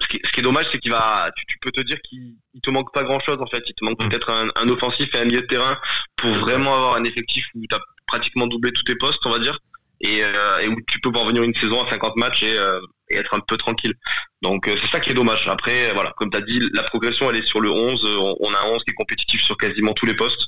ce 0.00 0.06
qui, 0.08 0.40
est 0.40 0.42
dommage, 0.42 0.66
c'est 0.72 0.78
qu'il 0.78 0.90
va, 0.90 1.30
tu, 1.36 1.58
peux 1.58 1.70
te 1.70 1.80
dire 1.80 2.00
qu'il 2.02 2.36
te 2.62 2.70
manque 2.70 2.92
pas 2.92 3.02
grand 3.02 3.20
chose 3.20 3.40
en 3.40 3.46
fait. 3.46 3.62
Il 3.66 3.74
te 3.74 3.84
manque 3.84 4.02
mm. 4.02 4.08
peut-être 4.08 4.30
un, 4.30 4.68
offensif 4.68 5.14
et 5.14 5.18
un 5.18 5.24
milieu 5.24 5.42
de 5.42 5.46
terrain 5.46 5.78
pour 6.16 6.32
vraiment 6.32 6.74
avoir 6.74 6.96
un 6.96 7.04
effectif 7.04 7.46
où 7.54 7.60
tu 7.68 7.74
as 7.74 7.80
pratiquement 8.06 8.46
doublé 8.46 8.72
tous 8.72 8.84
tes 8.84 8.96
postes, 8.96 9.24
on 9.26 9.30
va 9.30 9.38
dire, 9.38 9.58
et, 10.00 10.22
euh, 10.22 10.68
où 10.68 10.76
tu 10.86 11.00
peux 11.00 11.10
venir 11.10 11.42
une 11.42 11.54
saison 11.54 11.82
à 11.84 11.90
50 11.90 12.16
matchs 12.16 12.42
euh, 12.44 12.80
et, 13.10 13.16
être 13.16 13.34
un 13.34 13.40
peu 13.40 13.56
tranquille. 13.56 13.94
Donc 14.42 14.68
euh, 14.68 14.76
c'est 14.80 14.90
ça 14.90 15.00
qui 15.00 15.10
est 15.10 15.14
dommage. 15.14 15.46
Après, 15.48 15.92
voilà, 15.94 16.12
comme 16.16 16.30
tu 16.30 16.36
as 16.36 16.42
dit, 16.42 16.60
la 16.72 16.82
progression 16.82 17.30
elle 17.30 17.36
est 17.36 17.46
sur 17.46 17.60
le 17.60 17.70
11. 17.70 18.04
On, 18.40 18.54
a 18.54 18.58
un 18.58 18.70
11 18.70 18.84
qui 18.84 18.90
est 18.90 18.94
compétitif 18.94 19.42
sur 19.42 19.56
quasiment 19.56 19.92
tous 19.92 20.06
les 20.06 20.14
postes. 20.14 20.42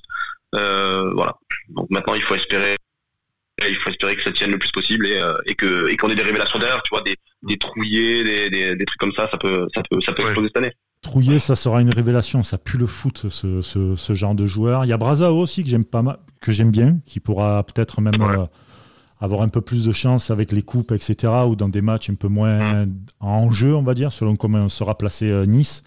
voilà. 0.53 1.35
Donc 1.69 1.91
maintenant, 1.91 2.15
il 2.15 2.23
faut 2.23 2.35
espérer 2.35 2.77
il 3.67 3.77
faut 3.77 3.91
espérer 3.91 4.17
que 4.17 4.23
ça 4.23 4.33
tienne 4.33 4.51
le 4.51 4.59
plus 4.59 4.71
possible 4.71 5.07
et, 5.07 5.21
euh, 5.21 5.35
et 5.47 5.55
que 5.55 5.89
et 5.89 5.97
qu'on 5.97 6.09
ait 6.11 6.15
des 6.15 6.23
révélations 6.23 6.59
derrière, 6.59 6.83
tu 6.83 6.91
vois, 6.91 7.03
des, 7.03 7.17
des 7.43 7.59
trouillés, 7.59 8.23
des, 8.23 8.51
des, 8.51 8.77
des, 8.77 8.85
trucs 8.85 9.01
comme 9.01 9.13
ça, 9.13 9.29
ça 9.31 9.39
peut 9.39 9.67
ça 9.75 9.83
peut 9.91 10.01
ça 10.01 10.13
peut 10.13 10.23
exploser 10.23 10.49
cette 10.49 10.59
année. 10.59 10.73
Trouillé, 11.03 11.39
ça 11.39 11.55
sera 11.55 11.81
une 11.81 11.93
révélation, 11.93 12.43
ça 12.43 12.59
pue 12.59 12.77
le 12.77 12.87
foot, 12.87 13.29
ce, 13.29 13.63
ce, 13.63 13.95
ce 13.95 14.15
genre 14.15 14.35
de 14.35 14.47
joueur. 14.47 14.85
Il 14.85 14.89
y 14.89 14.93
a 14.93 14.97
Brazao 14.97 15.39
aussi 15.39 15.63
que 15.63 15.71
j'aime 15.71 15.85
pas 15.85 16.03
mal, 16.03 16.19
que 16.41 16.51
j'aime 16.51 16.73
bien, 16.73 16.99
qui 17.07 17.21
pourra 17.21 17.63
peut-être 17.63 18.01
même 18.01 18.21
euh, 18.21 18.47
avoir 19.21 19.43
un 19.43 19.49
peu 19.49 19.61
plus 19.61 19.85
de 19.85 19.93
chance 19.93 20.31
avec 20.31 20.53
les 20.53 20.63
coupes, 20.63 20.93
etc., 20.93 21.33
ou 21.49 21.57
dans 21.57 21.69
des 21.69 21.81
matchs 21.81 22.11
un 22.11 22.15
peu 22.15 22.29
moins 22.29 22.87
en 23.21 23.51
jeu, 23.51 23.75
on 23.75 23.83
va 23.83 23.95
dire, 23.95 24.13
selon 24.13 24.37
comment 24.37 24.69
sera 24.69 24.97
placé 24.97 25.31
euh, 25.31 25.45
Nice. 25.47 25.83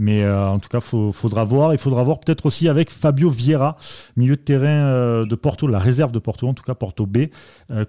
Mais 0.00 0.24
en 0.30 0.60
tout 0.60 0.68
cas, 0.68 0.78
il 0.78 1.12
faudra 1.12 1.42
voir. 1.42 1.72
Il 1.74 1.78
faudra 1.80 2.04
voir 2.04 2.20
peut-être 2.20 2.46
aussi 2.46 2.68
avec 2.68 2.88
Fabio 2.88 3.30
Vieira, 3.30 3.76
milieu 4.16 4.36
de 4.36 4.40
terrain 4.40 5.24
de 5.26 5.34
Porto, 5.34 5.66
la 5.66 5.80
réserve 5.80 6.12
de 6.12 6.20
Porto, 6.20 6.46
en 6.46 6.54
tout 6.54 6.62
cas 6.62 6.76
Porto 6.76 7.04
B, 7.04 7.26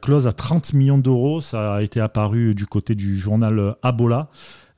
close 0.01 0.25
à 0.25 0.33
30 0.33 0.73
millions 0.73 0.97
d'euros. 0.97 1.39
Ça 1.39 1.75
a 1.75 1.83
été 1.83 1.99
apparu 1.99 2.55
du 2.55 2.65
côté 2.65 2.95
du 2.95 3.15
journal 3.15 3.75
Abola. 3.83 4.29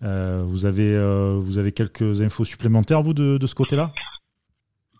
vous, 0.01 0.65
avez, 0.65 1.37
vous 1.39 1.57
avez 1.57 1.71
quelques 1.71 2.21
infos 2.21 2.43
supplémentaires, 2.43 3.01
vous, 3.01 3.13
de 3.13 3.47
ce 3.47 3.55
côté-là? 3.55 3.93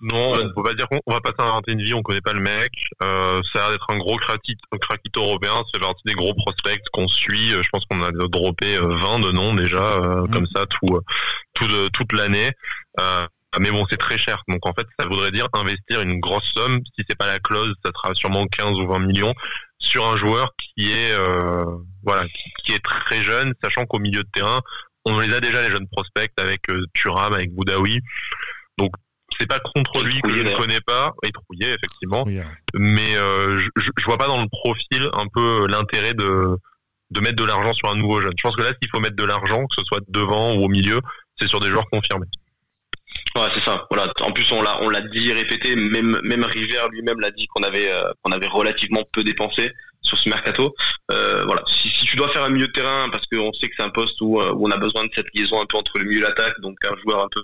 Non, 0.02 0.34
on 0.34 0.54
peut 0.54 0.64
pas 0.64 0.74
dire 0.74 0.88
qu'on 0.90 1.00
va 1.14 1.22
pas 1.22 1.32
s'inventer 1.38 1.74
une 1.74 1.82
vie, 1.82 1.94
on 1.94 2.02
connaît 2.02 2.22
pas 2.22 2.34
le 2.34 2.40
mec. 2.40 2.72
Euh, 3.04 3.42
ça 3.54 3.60
a 3.60 3.62
l'air 3.64 3.72
d'être 3.72 3.90
un 3.92 3.98
gros 3.98 4.18
craquito 4.18 5.22
européen, 5.22 5.64
c'est 5.72 5.80
partie 5.80 6.02
des 6.06 6.14
gros 6.14 6.34
prospects 6.34 6.82
qu'on 6.92 7.08
suit. 7.08 7.52
Je 7.52 7.70
pense 7.70 7.86
qu'on 7.86 8.02
a 8.02 8.12
droppé 8.12 8.78
20 8.78 8.84
euh, 8.84 9.28
de 9.28 9.32
noms 9.32 9.54
déjà, 9.54 9.82
euh, 9.82 10.24
mmh. 10.24 10.32
comme 10.32 10.48
ça, 10.56 10.66
tout, 10.66 11.00
tout 11.54 11.90
toute 11.94 12.14
l'année. 12.14 12.52
Euh, 13.00 13.28
mais 13.60 13.70
bon, 13.70 13.86
c'est 13.90 13.98
très 13.98 14.18
cher. 14.18 14.42
Donc 14.48 14.66
en 14.66 14.74
fait, 14.74 14.88
ça 15.00 15.06
voudrait 15.06 15.32
dire 15.32 15.48
investir 15.54 16.02
une 16.02 16.20
grosse 16.20 16.52
somme. 16.54 16.80
Si 16.96 17.06
c'est 17.08 17.18
pas 17.18 17.28
la 17.28 17.40
clause, 17.40 17.74
ça 17.86 17.92
sera 17.94 18.16
sûrement 18.16 18.48
15 18.48 18.80
ou 18.80 18.88
20 18.88 19.00
millions 19.00 19.34
sur 19.78 20.08
un 20.08 20.16
joueur 20.16 20.54
qui 20.58 20.92
est 20.92 21.12
euh, 21.12 21.66
voilà, 22.04 22.26
qui, 22.64 22.72
est 22.74 22.84
très 22.84 23.22
jeune, 23.22 23.54
sachant 23.62 23.86
qu'au 23.86 24.00
milieu 24.00 24.24
de 24.24 24.30
terrain, 24.34 24.62
on 25.06 25.20
les 25.20 25.34
a 25.34 25.42
déjà 25.42 25.62
les 25.62 25.72
jeunes 25.72 25.88
prospects 25.92 26.32
avec 26.38 26.62
Turam, 26.94 27.34
avec 27.34 27.54
Boudaoui. 27.54 28.00
Donc 28.78 28.92
c'est 29.42 29.48
pas 29.48 29.60
contre 29.60 30.04
lui 30.04 30.22
que 30.22 30.32
je 30.32 30.42
ne 30.42 30.56
connais 30.56 30.82
pas, 30.82 31.14
et 31.24 31.32
trouillé 31.32 31.74
effectivement, 31.74 32.26
mais 32.76 33.16
euh, 33.16 33.60
je, 33.60 33.70
je, 33.76 34.06
vois 34.06 34.18
pas 34.18 34.28
dans 34.28 34.42
le 34.42 34.48
profil 34.48 35.10
un 35.14 35.26
peu 35.34 35.66
l'intérêt 35.68 36.14
de 36.14 36.58
de 37.10 37.20
mettre 37.20 37.36
de 37.36 37.44
l'argent 37.44 37.74
sur 37.74 37.90
un 37.90 37.96
nouveau 37.96 38.22
jeune. 38.22 38.32
Je 38.38 38.42
pense 38.42 38.56
que 38.56 38.62
là, 38.62 38.72
s'il 38.82 38.90
faut 38.90 39.00
mettre 39.00 39.18
de 39.18 39.26
l'argent, 39.26 39.66
que 39.66 39.76
ce 39.78 39.84
soit 39.84 40.00
devant 40.08 40.56
ou 40.56 40.64
au 40.64 40.70
milieu, 40.70 41.02
c'est 41.38 41.48
sur 41.48 41.60
des 41.60 41.70
joueurs 41.70 41.90
confirmés. 41.92 42.28
Ouais, 43.36 43.50
c'est 43.54 43.64
ça. 43.64 43.86
Voilà. 43.92 44.14
En 44.22 44.32
plus, 44.32 44.50
on 44.54 44.62
l'a, 44.62 44.82
on 44.82 44.90
l'a 44.90 45.02
dit, 45.02 45.34
répété. 45.34 45.76
Même, 45.76 46.22
même 46.24 46.46
River 46.46 46.84
lui-même 46.90 47.20
l'a 47.20 47.32
dit 47.32 47.48
qu'on 47.48 47.64
avait, 47.64 47.92
euh, 47.92 48.04
qu'on 48.22 48.32
avait 48.32 48.48
relativement 48.48 49.04
peu 49.12 49.26
dépensé 49.26 49.72
sur 50.02 50.18
ce 50.18 50.30
mercato. 50.30 50.74
Euh, 51.12 51.44
voilà. 51.46 51.64
Si, 51.68 51.90
si, 51.90 52.06
tu 52.06 52.16
dois 52.16 52.30
faire 52.30 52.46
un 52.46 52.50
milieu 52.50 52.68
de 52.68 52.72
terrain, 52.72 53.10
parce 53.10 53.26
qu'on 53.28 53.52
sait 53.52 53.68
que 53.68 53.74
c'est 53.76 53.84
un 53.84 53.90
poste 53.90 54.22
où, 54.22 54.42
où, 54.42 54.68
on 54.68 54.72
a 54.72 54.78
besoin 54.78 55.04
de 55.04 55.12
cette 55.14 55.28
liaison 55.34 55.62
un 55.62 55.66
peu 55.66 55.78
entre 55.78 56.00
le 56.00 56.06
milieu 56.06 56.20
et 56.20 56.24
l'attaque, 56.24 56.58
donc 56.62 56.78
un 56.86 56.96
joueur 57.04 57.26
un 57.26 57.30
peu 57.30 57.44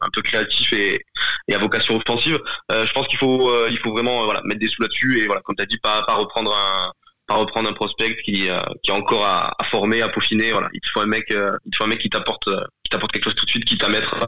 un 0.00 0.08
peu 0.12 0.22
créatif 0.22 0.72
et, 0.72 1.04
à 1.52 1.58
vocation 1.58 1.96
offensive. 1.96 2.38
Euh, 2.72 2.86
je 2.86 2.92
pense 2.92 3.06
qu'il 3.06 3.18
faut, 3.18 3.50
euh, 3.50 3.68
il 3.70 3.78
faut 3.78 3.92
vraiment 3.92 4.24
voilà, 4.24 4.40
mettre 4.44 4.60
des 4.60 4.68
sous 4.68 4.82
là-dessus 4.82 5.20
et 5.20 5.26
voilà, 5.26 5.40
comme 5.42 5.56
tu 5.56 5.62
as 5.62 5.66
dit, 5.66 5.78
pas, 5.78 6.02
pas 6.02 6.14
reprendre 6.14 6.54
un 6.54 6.92
pas 7.28 7.34
reprendre 7.34 7.68
un 7.68 7.72
prospect 7.72 8.16
qui, 8.22 8.48
euh, 8.48 8.60
qui 8.84 8.92
est 8.92 8.94
encore 8.94 9.26
à, 9.26 9.56
former, 9.64 10.00
à 10.00 10.08
peaufiner. 10.08 10.52
Voilà, 10.52 10.68
il 10.72 10.80
faut 10.94 11.00
un 11.00 11.06
mec, 11.06 11.24
il 11.30 11.76
faut 11.76 11.82
un 11.82 11.88
mec 11.88 11.98
qui 11.98 12.08
t'apporte, 12.08 12.44
qui 12.84 12.90
t'apporte 12.90 13.10
quelque 13.10 13.24
chose 13.24 13.34
tout 13.34 13.44
de 13.44 13.50
suite, 13.50 13.64
qui 13.64 13.76
t'a 13.76 13.88
mettre, 13.88 14.24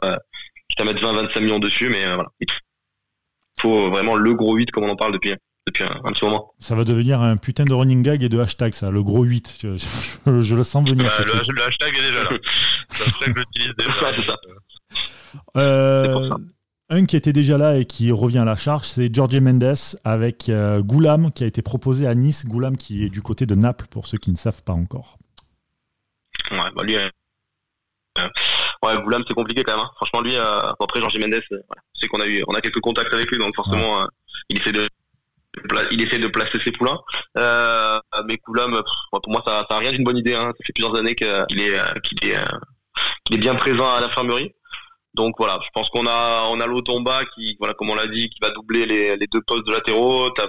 qui 0.67 0.83
mettre 0.83 1.01
20-25 1.01 1.39
millions 1.39 1.59
dessus. 1.59 1.87
Mais 1.87 2.03
voilà, 2.03 2.29
il 2.41 2.47
faut 3.61 3.89
vraiment 3.89 4.15
le 4.15 4.33
gros 4.33 4.53
8 4.53 4.71
comme 4.71 4.83
on 4.83 4.89
en 4.89 4.97
parle 4.97 5.13
depuis, 5.13 5.33
depuis 5.67 5.83
un, 5.83 6.11
petit 6.11 6.25
moment. 6.25 6.53
Ça 6.59 6.75
va 6.75 6.83
devenir 6.83 7.21
un 7.21 7.37
putain 7.37 7.65
de 7.65 7.73
running 7.73 8.03
gag 8.03 8.23
et 8.23 8.29
de 8.29 8.39
hashtag, 8.39 8.73
ça, 8.73 8.89
le 8.89 9.03
gros 9.03 9.23
8. 9.23 9.59
Je, 9.61 10.55
le 10.55 10.63
sens 10.63 10.87
venir. 10.89 11.05
Bah, 11.05 11.25
le, 11.25 11.63
hashtag 11.63 11.95
est 11.95 12.01
déjà 12.01 12.23
là. 12.23 12.29
le 12.31 13.05
hashtag 13.05 13.37
l'utilise 13.37 13.73
déjà. 13.77 14.13
c'est 14.15 14.25
ça. 14.25 14.37
Euh, 15.55 16.29
un 16.89 17.05
qui 17.05 17.15
était 17.15 17.33
déjà 17.33 17.57
là 17.57 17.77
et 17.77 17.85
qui 17.85 18.11
revient 18.11 18.39
à 18.39 18.45
la 18.45 18.55
charge, 18.55 18.85
c'est 18.85 19.13
Jorge 19.13 19.39
Mendes 19.39 19.75
avec 20.03 20.49
euh, 20.49 20.81
Goulam 20.81 21.31
qui 21.31 21.43
a 21.43 21.47
été 21.47 21.61
proposé 21.61 22.07
à 22.07 22.15
Nice. 22.15 22.45
Goulam 22.45 22.77
qui 22.77 23.05
est 23.05 23.09
du 23.09 23.21
côté 23.21 23.45
de 23.45 23.55
Naples 23.55 23.85
pour 23.89 24.07
ceux 24.07 24.17
qui 24.17 24.31
ne 24.31 24.35
savent 24.35 24.63
pas 24.63 24.73
encore. 24.73 25.17
Ouais, 26.51 26.57
bah 26.75 26.83
lui, 26.83 26.95
euh, 26.95 27.09
ouais, 28.83 29.01
Goulam 29.03 29.23
c'est 29.27 29.35
compliqué 29.35 29.63
quand 29.63 29.75
même. 29.75 29.85
Hein. 29.85 29.91
Franchement, 29.97 30.21
lui, 30.21 30.35
après 30.35 30.99
Jorge 30.99 31.17
Mendes, 31.19 31.41
c'est 31.93 32.07
qu'on 32.07 32.21
a 32.21 32.27
eu, 32.27 32.43
on 32.47 32.55
a 32.55 32.61
quelques 32.61 32.79
contacts 32.79 33.13
avec 33.13 33.29
lui, 33.29 33.37
donc 33.37 33.55
forcément, 33.55 34.07
il 34.49 34.57
essaie 34.57 34.71
de 34.71 34.87
il 35.91 36.01
essaie 36.01 36.19
de 36.19 36.27
placer 36.27 36.59
ses 36.59 36.71
poulains. 36.71 36.99
mais 37.35 38.37
Goulam, 38.47 38.81
pour 39.11 39.31
moi, 39.31 39.43
ça, 39.45 39.65
ça 39.69 39.75
a 39.75 39.79
rien 39.79 39.91
d'une 39.91 40.03
bonne 40.03 40.17
idée. 40.17 40.33
Hein. 40.33 40.53
Ça 40.57 40.65
fait 40.65 40.73
plusieurs 40.73 40.95
années 40.95 41.15
qu'il 41.15 41.27
est, 41.27 42.01
qu'il 42.01 42.29
est, 42.29 42.37
qu'il 43.25 43.35
est 43.35 43.39
bien 43.39 43.55
présent 43.55 43.93
à 43.93 43.99
l'infirmerie. 44.01 44.53
Donc 45.13 45.35
voilà, 45.37 45.59
je 45.63 45.69
pense 45.73 45.89
qu'on 45.89 46.05
a 46.07 46.47
on 46.49 46.59
a 46.59 46.67
Lotomba 46.67 47.23
qui 47.35 47.55
voilà 47.59 47.73
comme 47.73 47.89
on 47.89 47.95
l'a 47.95 48.07
dit 48.07 48.29
qui 48.29 48.39
va 48.41 48.51
doubler 48.51 48.85
les, 48.85 49.15
les 49.17 49.27
deux 49.27 49.41
postes 49.45 49.65
de 49.67 49.73
latéraux. 49.73 50.29
T'as 50.31 50.47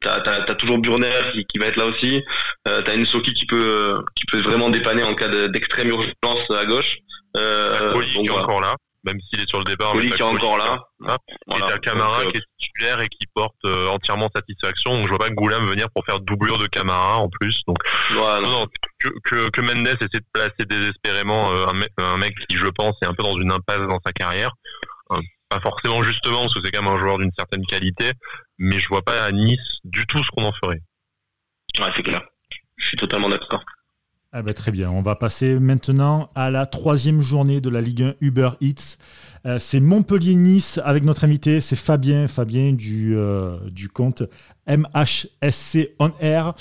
T'as 0.00 0.20
as, 0.20 0.54
toujours 0.56 0.78
Burner 0.78 1.32
qui, 1.32 1.44
qui, 1.46 1.58
va 1.58 1.66
être 1.66 1.76
là 1.76 1.86
aussi. 1.86 2.22
Euh, 2.68 2.82
t'as 2.82 3.02
Soki 3.06 3.32
qui 3.32 3.46
peut 3.46 3.98
qui 4.14 4.26
peut 4.26 4.42
vraiment 4.42 4.68
dépanner 4.68 5.02
en 5.02 5.14
cas 5.14 5.48
d'extrême 5.48 5.88
urgence 5.88 6.50
à 6.50 6.66
gauche. 6.66 6.98
Euh, 7.36 7.98
qui 8.02 8.26
est 8.26 8.30
encore 8.30 8.60
là 8.60 8.76
même 9.06 9.20
s'il 9.20 9.40
est 9.40 9.48
sur 9.48 9.58
le 9.58 9.64
départ. 9.64 9.94
Oli 9.94 10.10
qui 10.10 10.20
est 10.20 10.22
encore 10.22 10.58
là. 10.58 10.84
là. 11.00 11.18
Voilà. 11.46 11.76
Et 11.76 11.80
Camara 11.80 12.20
euh, 12.20 12.30
qui 12.30 12.38
est 12.38 12.42
titulaire 12.58 13.00
et 13.00 13.08
qui 13.08 13.26
porte 13.34 13.56
euh, 13.64 13.88
entièrement 13.88 14.28
satisfaction. 14.34 14.94
Donc 14.94 15.04
je 15.04 15.08
vois 15.08 15.18
pas 15.18 15.30
Goulam 15.30 15.66
venir 15.66 15.88
pour 15.94 16.04
faire 16.04 16.20
doublure 16.20 16.58
de 16.58 16.66
Camara 16.66 17.18
en 17.18 17.28
plus. 17.28 17.62
Donc 17.66 17.78
non. 18.12 18.66
que, 18.98 19.08
que, 19.24 19.50
que, 19.50 19.60
Mendes 19.60 19.86
essaie 19.86 20.08
de 20.12 20.24
placer 20.32 20.64
désespérément 20.68 21.52
euh, 21.52 21.66
un, 21.98 22.16
mec, 22.16 22.34
qui, 22.48 22.56
je 22.56 22.66
pense, 22.66 22.96
est 23.02 23.06
un 23.06 23.14
peu 23.14 23.22
dans 23.22 23.38
une 23.38 23.52
impasse 23.52 23.88
dans 23.88 24.00
sa 24.04 24.12
carrière. 24.12 24.52
pas 25.48 25.60
forcément 25.60 26.02
justement 26.02 26.42
parce 26.42 26.54
que 26.54 26.60
c'est 26.64 26.72
quand 26.72 26.82
même 26.82 26.92
un 26.92 27.00
joueur 27.00 27.18
d'une 27.18 27.32
certaine 27.38 27.64
qualité, 27.64 28.12
mais 28.58 28.78
je 28.80 28.88
vois 28.88 29.02
pas 29.02 29.22
à 29.22 29.30
Nice 29.30 29.78
du 29.84 30.04
tout 30.06 30.22
ce 30.22 30.30
qu'on 30.30 30.44
en 30.44 30.52
ferait. 30.52 30.80
Ouais, 31.78 31.92
c'est 31.94 32.02
clair. 32.02 32.22
Je 32.76 32.88
suis 32.88 32.96
totalement 32.96 33.28
d'accord. 33.28 33.62
Ah 34.38 34.42
bah, 34.42 34.52
très 34.52 34.70
bien, 34.70 34.90
on 34.90 35.00
va 35.00 35.14
passer 35.14 35.58
maintenant 35.58 36.28
à 36.34 36.50
la 36.50 36.66
troisième 36.66 37.22
journée 37.22 37.62
de 37.62 37.70
la 37.70 37.80
Ligue 37.80 38.02
1 38.02 38.14
Uber 38.20 38.50
Eats. 38.60 38.98
Euh, 39.46 39.58
c'est 39.58 39.80
Montpellier-Nice 39.80 40.78
avec 40.84 41.04
notre 41.04 41.24
invité, 41.24 41.62
c'est 41.62 41.74
Fabien, 41.74 42.28
Fabien 42.28 42.74
du, 42.74 43.16
euh, 43.16 43.56
du 43.70 43.88
compte 43.88 44.24
MHSC 44.68 45.94
On 45.98 46.12
Air. 46.20 46.52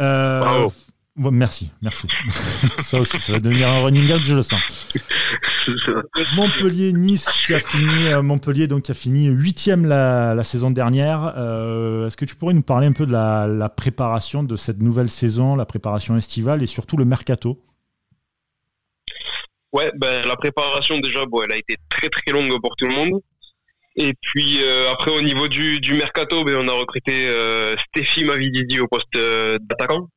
Euh, 0.00 0.68
merci, 1.16 1.70
merci. 1.82 2.08
ça 2.80 2.98
aussi, 2.98 3.16
ça 3.18 3.34
va 3.34 3.38
devenir 3.38 3.68
un 3.68 3.84
running 3.84 4.08
gag, 4.08 4.22
je 4.24 4.34
le 4.34 4.42
sens. 4.42 4.88
Montpellier-Nice 6.36 7.42
qui 7.46 7.54
a 7.54 7.60
fini 7.60 8.06
euh, 8.06 8.22
Montpellier 8.22 8.66
donc 8.66 8.82
qui 8.82 8.90
a 8.90 8.94
fini 8.94 9.28
huitième 9.28 9.86
la, 9.86 10.34
la 10.34 10.44
saison 10.44 10.70
dernière. 10.70 11.34
Euh, 11.36 12.06
est-ce 12.06 12.16
que 12.16 12.24
tu 12.24 12.36
pourrais 12.36 12.54
nous 12.54 12.62
parler 12.62 12.86
un 12.86 12.92
peu 12.92 13.06
de 13.06 13.12
la, 13.12 13.68
préparation 13.68 14.42
de 14.42 14.56
cette 14.56 14.80
nouvelle 14.80 15.10
saison, 15.10 15.56
la 15.56 15.66
préparation 15.66 16.16
estivale 16.16 16.62
et 16.62 16.66
surtout 16.66 16.96
le 16.96 17.04
mercato? 17.04 17.62
Ouais, 19.72 19.92
ben, 19.96 20.26
la 20.26 20.36
préparation 20.36 20.98
déjà, 20.98 21.24
bon, 21.26 21.42
elle 21.44 21.52
a 21.52 21.56
été 21.56 21.76
très 21.88 22.08
très 22.08 22.32
longue 22.32 22.60
pour 22.60 22.74
tout 22.76 22.86
le 22.86 22.94
monde. 22.94 23.20
Et 23.96 24.14
puis 24.20 24.62
euh, 24.62 24.90
après 24.92 25.10
au 25.10 25.20
niveau 25.20 25.48
du, 25.48 25.80
mercato, 25.94 26.44
ben, 26.44 26.56
on 26.58 26.68
a 26.68 26.72
recruté 26.72 27.28
Stéphie 27.88 28.24
Mavididi 28.24 28.80
au 28.80 28.88
poste 28.88 29.14
d'attaquant. 29.14 30.08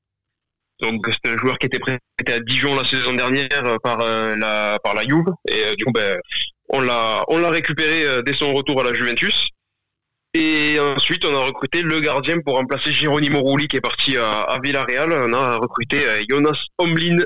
Donc 0.82 1.06
c'est 1.08 1.32
un 1.32 1.38
joueur 1.38 1.58
qui 1.58 1.68
était 1.68 1.80
prêté 1.80 2.00
à 2.28 2.40
Dijon 2.40 2.76
la 2.76 2.84
saison 2.84 3.14
dernière 3.14 3.66
euh, 3.66 3.78
par 3.82 4.02
euh, 4.02 4.36
la 4.36 4.80
par 4.84 4.94
la 4.94 5.04
Juve 5.04 5.28
et 5.48 5.64
euh, 5.66 5.76
du 5.76 5.86
coup 5.86 5.92
ben 5.92 6.20
on 6.70 6.82
l'a 6.82 7.24
on 7.28 7.38
l'a 7.38 7.50
récupéré 7.50 8.24
dès 8.24 8.34
son 8.34 8.54
retour 8.54 8.82
à 8.82 8.84
la 8.84 8.94
Juventus. 8.94 9.50
Et 10.36 10.80
ensuite, 10.80 11.26
on 11.26 11.36
a 11.36 11.46
recruté 11.46 11.84
le 11.84 12.00
gardien 12.00 12.40
pour 12.40 12.56
remplacer 12.56 12.92
Geronimo 12.92 13.44
Rulli 13.44 13.68
qui 13.68 13.78
est 13.78 13.82
parti 13.82 14.18
à, 14.18 14.58
Villarreal. 14.64 15.14
On 15.14 15.32
a 15.32 15.58
recruté 15.58 16.26
Jonas 16.28 16.58
Omlin, 16.80 17.24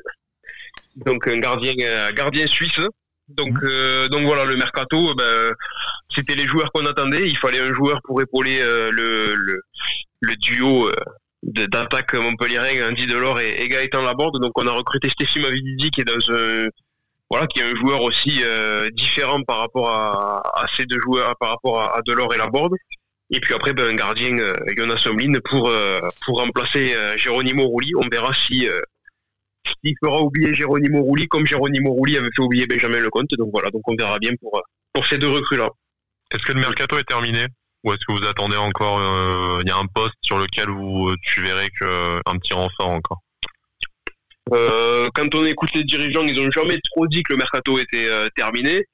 donc 0.97 1.25
un 1.29 1.39
gardien 1.39 1.73
gardien 2.12 2.47
suisse. 2.47 2.81
Donc 3.29 3.53
mmh. 3.62 4.10
donc 4.10 4.25
voilà, 4.25 4.43
le 4.43 4.57
mercato, 4.57 5.15
ben, 5.15 5.53
c'était 6.13 6.36
les 6.36 6.47
joueurs 6.47 6.69
qu'on 6.73 6.86
attendait. 6.86 7.29
Il 7.29 7.38
fallait 7.38 7.62
un 7.62 7.73
joueur 7.73 8.01
pour 8.03 8.21
épauler 8.21 8.60
le, 8.60 9.36
le, 9.36 9.62
le 10.19 10.36
duo 10.36 10.91
d'attaque 11.43 12.13
Montpellier, 12.13 12.84
Andy 12.84 13.06
Delors 13.06 13.39
et, 13.39 13.62
et 13.62 13.67
Gaëtan 13.67 14.02
Laborde. 14.04 14.41
Donc 14.41 14.52
on 14.56 14.67
a 14.67 14.71
recruté 14.71 15.10
Stéphie 15.10 15.39
Mavididi 15.39 15.91
qui 15.91 16.02
est 16.02 16.06
dans 16.06 16.34
un 16.34 16.67
voilà 17.30 17.45
qui 17.47 17.60
est 17.60 17.63
un 17.63 17.76
joueur 17.76 18.02
aussi 18.02 18.41
euh, 18.41 18.89
différent 18.91 19.41
par 19.43 19.60
rapport 19.60 19.89
à, 19.91 20.41
à, 20.62 20.65
ces 20.76 20.86
deux 20.86 21.00
joueurs 21.02 21.36
par 21.39 21.50
rapport 21.50 21.82
à, 21.82 21.97
à 21.97 22.02
Delors 22.02 22.34
et 22.34 22.38
Laborde. 22.38 22.73
Et 23.30 23.39
puis 23.41 23.54
après 23.54 23.73
ben, 23.73 23.89
un 23.89 23.95
gardien 23.95 24.38
euh, 24.39 24.56
Jonas 24.78 25.04
Omlin 25.06 25.39
pour 25.43 25.67
euh, 25.69 26.00
pour 26.26 26.39
remplacer 26.39 26.93
euh, 26.95 27.17
Geronimo 27.17 27.65
Rouli. 27.67 27.91
On 27.97 28.08
verra 28.08 28.32
si 28.34 28.67
s'il 29.84 29.95
fera 30.02 30.21
oublier 30.21 30.54
Geronimo 30.54 31.02
Rouli 31.02 31.28
comme 31.28 31.45
Geronimo 31.45 31.91
Rouli 31.91 32.17
avait 32.17 32.30
fait 32.34 32.41
oublier 32.41 32.65
Benjamin 32.65 33.00
Lecomte. 33.00 33.34
Donc 33.38 33.50
voilà, 33.52 33.69
donc 33.69 33.82
on 33.88 33.95
verra 33.95 34.17
bien 34.19 34.32
pour 34.39 34.62
pour 34.93 35.06
ces 35.06 35.17
deux 35.17 35.30
recrues 35.30 35.58
là. 35.58 35.69
Est-ce 36.34 36.43
que 36.43 36.54
le 36.54 36.60
mercato 36.60 36.97
est 36.97 37.04
terminé? 37.04 37.47
Ou 37.83 37.93
est-ce 37.93 38.05
que 38.07 38.13
vous 38.13 38.27
attendez 38.27 38.57
encore 38.57 38.99
euh, 38.99 39.59
Il 39.61 39.67
y 39.67 39.71
a 39.71 39.77
un 39.77 39.85
poste 39.85 40.15
sur 40.21 40.37
lequel 40.37 40.69
vous, 40.69 41.15
tu 41.21 41.41
verrais 41.41 41.69
que 41.69 42.19
un 42.25 42.37
petit 42.37 42.53
renfort 42.53 42.89
encore? 42.89 43.21
Euh, 44.53 45.09
quand 45.13 45.35
on 45.35 45.45
écoute 45.45 45.73
les 45.73 45.83
dirigeants, 45.83 46.23
ils 46.23 46.39
ont 46.39 46.49
jamais 46.51 46.79
trop 46.91 47.05
dit 47.07 47.21
que 47.23 47.33
le 47.33 47.37
mercato 47.37 47.79
était 47.79 48.07
euh, 48.07 48.29
terminé. 48.35 48.85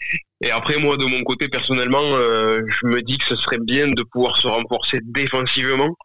Et 0.41 0.51
après, 0.51 0.77
moi, 0.77 0.97
de 0.97 1.05
mon 1.05 1.23
côté, 1.23 1.47
personnellement, 1.47 2.17
je 2.17 2.87
me 2.87 3.01
dis 3.01 3.17
que 3.17 3.25
ce 3.25 3.35
serait 3.35 3.59
bien 3.59 3.87
de 3.87 4.03
pouvoir 4.03 4.35
se 4.37 4.47
renforcer 4.47 4.99
défensivement. 5.03 5.95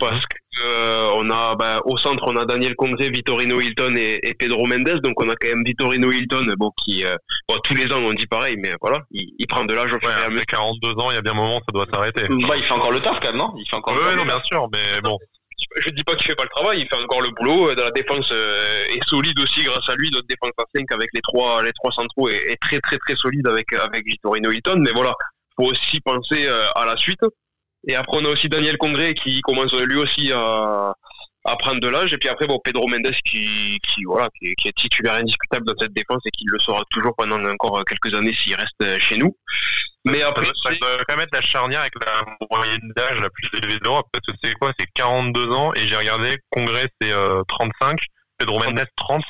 Parce 0.00 0.24
que 0.26 0.36
euh, 0.64 1.10
on 1.14 1.30
a 1.30 1.54
bah, 1.54 1.80
au 1.84 1.96
centre 1.96 2.24
on 2.26 2.36
a 2.36 2.44
Daniel 2.44 2.74
Congré, 2.74 3.10
Vittorino 3.10 3.60
Hilton 3.60 3.94
et, 3.96 4.34
Pedro 4.38 4.66
Mendes, 4.66 5.00
donc 5.02 5.20
on 5.22 5.28
a 5.28 5.36
quand 5.36 5.48
même 5.48 5.62
Vittorino 5.64 6.10
Hilton, 6.10 6.46
bon 6.58 6.72
qui 6.84 7.04
euh, 7.04 7.16
tous 7.64 7.74
les 7.74 7.92
ans 7.92 7.98
on 7.98 8.12
dit 8.12 8.26
pareil, 8.26 8.56
mais 8.58 8.74
voilà, 8.80 9.00
il, 9.12 9.46
prend 9.46 9.64
de 9.64 9.74
l'âge 9.74 9.92
au 9.92 10.00
fur 10.00 10.10
et 10.10 10.46
42 10.46 10.92
ans, 10.94 11.10
il 11.10 11.14
y 11.14 11.18
a 11.18 11.22
bien 11.22 11.32
un 11.32 11.36
moment 11.36 11.58
ça 11.58 11.72
doit 11.72 11.86
s'arrêter. 11.92 12.22
Bah, 12.48 12.56
il 12.56 12.62
fait 12.62 12.72
encore 12.72 12.92
le 12.92 13.00
taf 13.00 13.20
quand 13.20 13.28
même, 13.28 13.36
non? 13.36 13.54
Il 13.56 13.68
fait 13.68 13.76
encore. 13.76 13.94
Oui, 13.94 14.16
non, 14.16 14.24
bien 14.24 14.40
sûr, 14.44 14.68
mais 14.72 15.00
bon. 15.02 15.18
Je 15.76 15.90
dis 15.90 16.02
pas 16.02 16.14
qu'il 16.14 16.26
fait 16.26 16.34
pas 16.34 16.44
le 16.44 16.48
travail, 16.48 16.80
il 16.80 16.88
fait 16.88 17.02
encore 17.02 17.20
le 17.20 17.28
boulot. 17.30 17.74
Dans 17.74 17.84
la 17.84 17.90
défense 17.90 18.30
euh, 18.32 18.84
est 18.86 19.08
solide 19.08 19.38
aussi 19.38 19.62
grâce 19.62 19.88
à 19.88 19.94
lui. 19.94 20.10
Notre 20.10 20.26
défense 20.26 20.52
à 20.58 20.64
5 20.74 20.90
avec 20.90 21.10
les 21.12 21.20
trois 21.20 21.62
les 21.62 21.72
trois 21.72 21.92
centraux 21.92 22.28
est, 22.28 22.50
est 22.50 22.56
très 22.56 22.80
très 22.80 22.98
très 22.98 23.14
solide 23.14 23.46
avec 23.46 23.72
avec 23.74 24.04
Vittorino 24.06 24.50
Hilton, 24.50 24.78
mais 24.78 24.92
voilà, 24.92 25.14
faut 25.56 25.66
aussi 25.66 26.00
penser 26.00 26.48
à 26.48 26.86
la 26.86 26.96
suite. 26.96 27.20
Et 27.88 27.94
après, 27.94 28.18
on 28.20 28.24
a 28.24 28.28
aussi 28.28 28.48
Daniel 28.48 28.76
Congré 28.76 29.14
qui 29.14 29.40
commence 29.40 29.72
lui 29.72 29.96
aussi 29.96 30.32
à, 30.32 30.94
à 31.44 31.56
prendre 31.56 31.80
de 31.80 31.88
l'âge. 31.88 32.12
Et 32.12 32.18
puis 32.18 32.28
après, 32.28 32.46
bon, 32.46 32.58
Pedro 32.62 32.86
Mendes 32.86 33.14
qui, 33.24 33.78
qui 33.82 34.04
voilà, 34.04 34.28
qui, 34.38 34.68
est 34.68 34.76
titulaire 34.76 35.14
indiscutable 35.14 35.66
dans 35.66 35.74
cette 35.78 35.92
défense 35.92 36.22
et 36.26 36.30
qui 36.30 36.44
le 36.46 36.58
sera 36.58 36.82
toujours 36.90 37.14
pendant 37.16 37.42
encore 37.46 37.82
quelques 37.84 38.14
années 38.14 38.34
s'il 38.34 38.54
reste 38.54 38.98
chez 38.98 39.16
nous. 39.16 39.36
Mais 40.04 40.22
après, 40.22 40.46
ça, 40.62 40.70
doit 40.70 41.04
quand 41.06 41.16
même 41.16 41.24
être 41.24 41.34
la 41.34 41.40
charnière 41.40 41.80
avec 41.80 41.92
la 42.04 42.24
moyenne 42.50 42.92
d'âge 42.96 43.20
la 43.20 43.30
plus 43.30 43.48
élevée 43.58 43.78
de 43.78 43.84
l'Europe. 43.84 44.06
Parce 44.12 44.26
que 44.26 44.32
c'est 44.42 44.54
quoi? 44.54 44.72
C'est 44.78 44.88
42 44.94 45.50
ans 45.52 45.72
et 45.74 45.86
j'ai 45.86 45.96
regardé, 45.96 46.38
Congrès 46.50 46.88
c'est 47.00 47.12
35. 47.48 47.98
Euh, 48.40 48.44
Pedro 48.44 48.58
Mendes 48.58 48.86
30. 48.96 49.22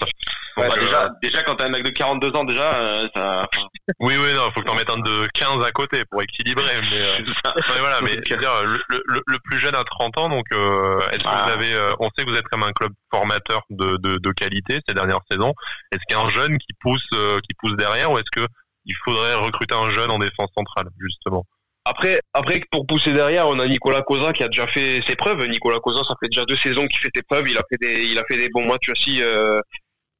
Bah, 0.56 0.68
déjà, 0.78 1.04
euh, 1.04 1.08
déjà, 1.22 1.42
quand 1.42 1.56
t'as 1.56 1.66
un 1.66 1.70
mec 1.70 1.84
de 1.84 1.90
42 1.90 2.36
ans, 2.36 2.44
déjà, 2.44 2.74
euh, 2.74 3.08
ça... 3.14 3.48
Oui, 4.00 4.14
oui, 4.16 4.34
non, 4.34 4.50
faut 4.52 4.60
que 4.60 4.66
t'en 4.66 4.74
mettes 4.74 4.90
un 4.90 4.98
de 4.98 5.26
15 5.34 5.64
à 5.64 5.72
côté 5.72 6.04
pour 6.10 6.22
équilibrer. 6.22 6.80
Mais, 6.90 7.00
euh, 7.00 7.18
mais 7.74 7.80
voilà, 7.80 8.00
mais 8.02 8.16
dire, 8.16 8.62
le, 8.62 8.80
le, 8.88 9.22
le, 9.26 9.38
plus 9.44 9.58
jeune 9.58 9.74
a 9.74 9.84
30 9.84 10.18
ans, 10.18 10.28
donc 10.28 10.46
est-ce 10.50 11.18
que 11.18 11.28
vous 11.28 11.28
ah. 11.28 11.52
avez, 11.52 11.94
on 11.98 12.08
sait 12.16 12.24
que 12.24 12.30
vous 12.30 12.36
êtes 12.36 12.48
comme 12.48 12.62
un 12.62 12.72
club 12.72 12.92
formateur 13.10 13.62
de, 13.70 13.96
de, 13.96 14.18
de 14.18 14.32
qualité 14.32 14.80
ces 14.86 14.94
dernières 14.94 15.20
saisons. 15.30 15.54
Est-ce 15.92 16.02
qu'il 16.06 16.16
y 16.16 16.20
a 16.20 16.22
un 16.22 16.30
jeune 16.30 16.58
qui 16.58 16.72
pousse, 16.80 17.08
qui 17.10 17.54
pousse 17.58 17.76
derrière, 17.76 18.10
ou 18.10 18.18
est-ce 18.18 18.30
que 18.30 18.46
il 18.86 18.94
faudrait 19.04 19.34
recruter 19.34 19.74
un 19.74 19.90
jeune 19.90 20.10
en 20.10 20.18
défense 20.18 20.50
centrale, 20.56 20.88
justement? 20.98 21.44
Après, 21.84 22.20
après, 22.34 22.62
pour 22.70 22.86
pousser 22.86 23.12
derrière, 23.12 23.48
on 23.48 23.58
a 23.58 23.66
Nicolas 23.66 24.02
Cosa 24.02 24.32
qui 24.32 24.42
a 24.42 24.48
déjà 24.48 24.66
fait 24.66 25.00
ses 25.06 25.16
preuves. 25.16 25.46
Nicolas 25.48 25.80
Cosa, 25.80 26.02
ça 26.06 26.14
fait 26.20 26.28
déjà 26.28 26.44
deux 26.44 26.56
saisons 26.56 26.86
qu'il 26.86 27.00
fait 27.00 27.10
ses 27.14 27.22
preuves. 27.22 27.48
Il 27.48 27.56
a 27.56 27.62
fait 27.70 27.78
des, 27.80 28.04
il 28.04 28.18
a 28.18 28.24
fait 28.28 28.36
des 28.36 28.50
bons 28.50 28.66
matchs 28.66 28.90
aussi 28.90 29.22
euh, 29.22 29.60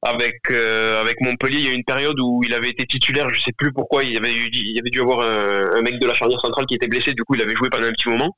avec 0.01 0.39
euh, 0.49 0.99
avec 1.01 1.21
Montpellier. 1.21 1.59
Il 1.59 1.65
y 1.65 1.67
a 1.67 1.71
eu 1.71 1.75
une 1.75 1.83
période 1.83 2.19
où 2.19 2.41
il 2.43 2.53
avait 2.55 2.69
été 2.69 2.85
titulaire. 2.87 3.29
Je 3.29 3.39
sais 3.39 3.51
plus 3.55 3.71
pourquoi. 3.71 4.03
Il 4.03 4.17
avait, 4.17 4.33
il 4.33 4.75
y 4.75 4.79
avait 4.79 4.89
dû 4.89 5.01
avoir 5.01 5.21
un, 5.21 5.81
mec 5.81 5.99
de 5.99 6.07
la 6.07 6.15
charnière 6.15 6.39
centrale 6.39 6.65
qui 6.65 6.75
était 6.75 6.87
blessé. 6.87 7.13
Du 7.13 7.23
coup, 7.23 7.35
il 7.35 7.41
avait 7.43 7.55
joué 7.55 7.69
pendant 7.69 7.85
un 7.85 7.91
petit 7.91 8.09
moment. 8.09 8.33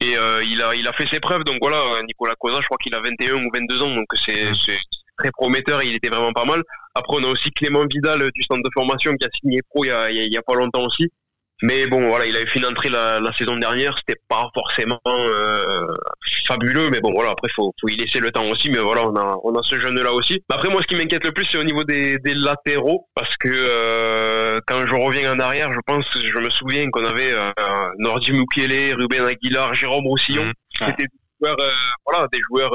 Et 0.00 0.16
euh, 0.16 0.42
il 0.42 0.62
a, 0.62 0.74
il 0.74 0.88
a 0.88 0.94
fait 0.94 1.06
ses 1.06 1.20
preuves. 1.20 1.44
Donc 1.44 1.58
voilà, 1.60 2.00
Nicolas 2.08 2.34
Cosa, 2.38 2.60
je 2.62 2.66
crois 2.66 2.78
qu'il 2.78 2.94
a 2.94 3.00
21 3.00 3.44
ou 3.44 3.50
22 3.52 3.82
ans. 3.82 3.94
Donc 3.94 4.06
c'est, 4.24 4.46
c'est 4.66 4.78
très 5.18 5.30
prometteur 5.30 5.82
et 5.82 5.88
il 5.88 5.94
était 5.94 6.08
vraiment 6.08 6.32
pas 6.32 6.46
mal. 6.46 6.62
Après, 6.94 7.18
on 7.18 7.24
a 7.24 7.28
aussi 7.28 7.50
Clément 7.50 7.84
Vidal 7.86 8.30
du 8.32 8.42
centre 8.44 8.62
de 8.62 8.70
formation 8.72 9.14
qui 9.14 9.26
a 9.26 9.28
signé 9.40 9.60
pro 9.68 9.84
il 9.84 9.88
y 9.88 9.90
a, 9.90 10.10
il 10.10 10.32
y 10.32 10.38
a 10.38 10.42
pas 10.42 10.54
longtemps 10.54 10.84
aussi. 10.86 11.10
Mais 11.62 11.86
bon, 11.86 12.08
voilà, 12.08 12.26
il 12.26 12.34
avait 12.34 12.46
fait 12.46 12.58
une 12.58 12.66
entrée 12.66 12.88
la, 12.88 13.20
la 13.20 13.32
saison 13.32 13.56
dernière, 13.56 13.96
c'était 13.96 14.20
pas 14.28 14.50
forcément 14.52 15.00
euh, 15.06 15.86
fabuleux, 16.46 16.90
mais 16.90 17.00
bon, 17.00 17.12
voilà, 17.12 17.30
après 17.30 17.48
faut, 17.54 17.72
faut 17.80 17.88
y 17.88 17.96
laisser 17.96 18.18
le 18.18 18.32
temps 18.32 18.48
aussi. 18.50 18.68
Mais 18.68 18.78
voilà, 18.78 19.06
on 19.06 19.14
a, 19.14 19.38
on 19.44 19.54
a 19.54 19.62
ce 19.62 19.78
jeune-là 19.78 20.12
aussi. 20.12 20.42
Après, 20.50 20.68
moi, 20.68 20.82
ce 20.82 20.88
qui 20.88 20.96
m'inquiète 20.96 21.24
le 21.24 21.30
plus, 21.32 21.44
c'est 21.44 21.58
au 21.58 21.64
niveau 21.64 21.84
des, 21.84 22.18
des 22.18 22.34
latéraux, 22.34 23.06
parce 23.14 23.36
que 23.36 23.48
euh, 23.48 24.60
quand 24.66 24.86
je 24.86 24.94
reviens 24.94 25.32
en 25.32 25.38
arrière, 25.38 25.72
je 25.72 25.78
pense, 25.86 26.04
je 26.20 26.38
me 26.38 26.50
souviens 26.50 26.90
qu'on 26.90 27.04
avait 27.04 27.32
euh, 27.32 27.52
Nordi 27.98 28.32
Mukiele, 28.32 28.94
Ruben 28.94 29.24
Aguilar, 29.24 29.72
Jérôme 29.74 30.06
Roussillon, 30.06 30.46
mmh. 30.46 30.52
c'était 30.80 31.04
des 31.04 31.08
joueurs, 31.40 31.56
euh, 31.60 31.70
voilà, 32.04 32.26
des 32.32 32.40
joueurs 32.50 32.72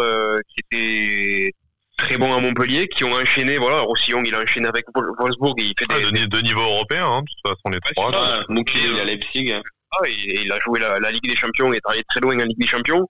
qui 0.48 0.64
étaient 0.72 1.52
très 1.98 2.18
bons 2.18 2.34
à 2.34 2.40
Montpellier, 2.40 2.88
qui 2.88 3.04
ont 3.04 3.14
enchaîné, 3.14 3.58
voilà, 3.58 3.82
Roussillon, 3.82 4.24
il 4.24 4.34
a 4.36 4.42
enchaîné 4.42 4.68
avec 4.68 4.86
Wolfsburg, 4.96 5.56
et 5.60 5.64
il 5.64 5.74
fait 5.78 5.86
ah, 5.90 6.12
des, 6.12 6.28
de, 6.28 6.42
niveau 6.42 6.62
européen, 6.62 7.06
hein, 7.06 7.22
de 7.22 7.26
toute 7.26 7.56
façon, 7.56 7.70
les 7.70 7.80
trois. 7.80 8.12
Ah, 8.14 8.44
il 8.50 9.00
a 9.00 9.04
Leipzig. 9.04 9.54
Ah, 9.92 10.08
et, 10.08 10.42
il 10.44 10.52
a 10.52 10.60
joué 10.60 10.80
la, 10.80 11.00
la, 11.00 11.12
Ligue 11.12 11.28
des 11.28 11.36
Champions, 11.36 11.74
il 11.74 11.78
est 11.78 11.90
allé 11.90 12.04
très 12.10 12.20
loin 12.20 12.40
en 12.40 12.44
Ligue 12.44 12.60
des 12.60 12.68
Champions. 12.68 13.08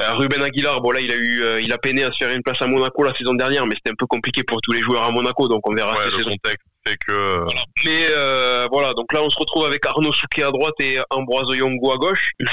Euh, 0.00 0.12
Ruben 0.12 0.42
Aguilar, 0.42 0.80
bon 0.80 0.92
là 0.92 1.00
il 1.00 1.10
a 1.10 1.16
eu, 1.16 1.42
euh, 1.42 1.60
il 1.60 1.72
a 1.72 1.78
peiné 1.78 2.04
à 2.04 2.12
se 2.12 2.18
faire 2.18 2.30
une 2.30 2.42
place 2.42 2.62
à 2.62 2.68
Monaco 2.68 3.02
la 3.02 3.14
saison 3.14 3.34
dernière, 3.34 3.66
mais 3.66 3.74
c'était 3.74 3.90
un 3.90 3.96
peu 3.98 4.06
compliqué 4.06 4.44
pour 4.44 4.60
tous 4.60 4.70
les 4.70 4.80
joueurs 4.80 5.02
à 5.02 5.10
Monaco, 5.10 5.48
donc 5.48 5.68
on 5.68 5.74
verra. 5.74 5.92
Ouais, 5.92 6.06
le 6.06 6.22
contexte 6.22 6.68
fait 6.86 6.96
que. 6.98 7.12
Euh, 7.12 7.46
mais 7.84 8.06
euh, 8.10 8.68
voilà, 8.70 8.94
donc 8.94 9.12
là 9.12 9.22
on 9.22 9.30
se 9.30 9.38
retrouve 9.38 9.66
avec 9.66 9.84
Arnaud 9.84 10.12
Souquet 10.12 10.44
à 10.44 10.52
droite 10.52 10.74
et 10.80 10.98
Ambroise 11.10 11.48
Yongo 11.48 11.92
à 11.92 11.96
gauche. 11.96 12.30
Je 12.38 12.46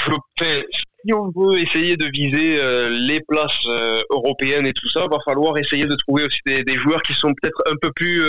si 1.06 1.14
on 1.14 1.30
veut 1.36 1.58
essayer 1.60 1.96
de 1.96 2.06
viser 2.06 2.60
les 2.90 3.20
places 3.28 3.66
européennes 4.10 4.66
et 4.66 4.72
tout 4.72 4.88
ça, 4.88 5.06
va 5.06 5.18
falloir 5.24 5.56
essayer 5.58 5.84
de 5.84 5.94
trouver 5.94 6.24
aussi 6.24 6.40
des, 6.46 6.64
des 6.64 6.76
joueurs 6.76 7.02
qui 7.02 7.14
sont 7.14 7.32
peut-être 7.40 7.62
un 7.66 7.76
peu 7.80 7.90
plus, 7.94 8.24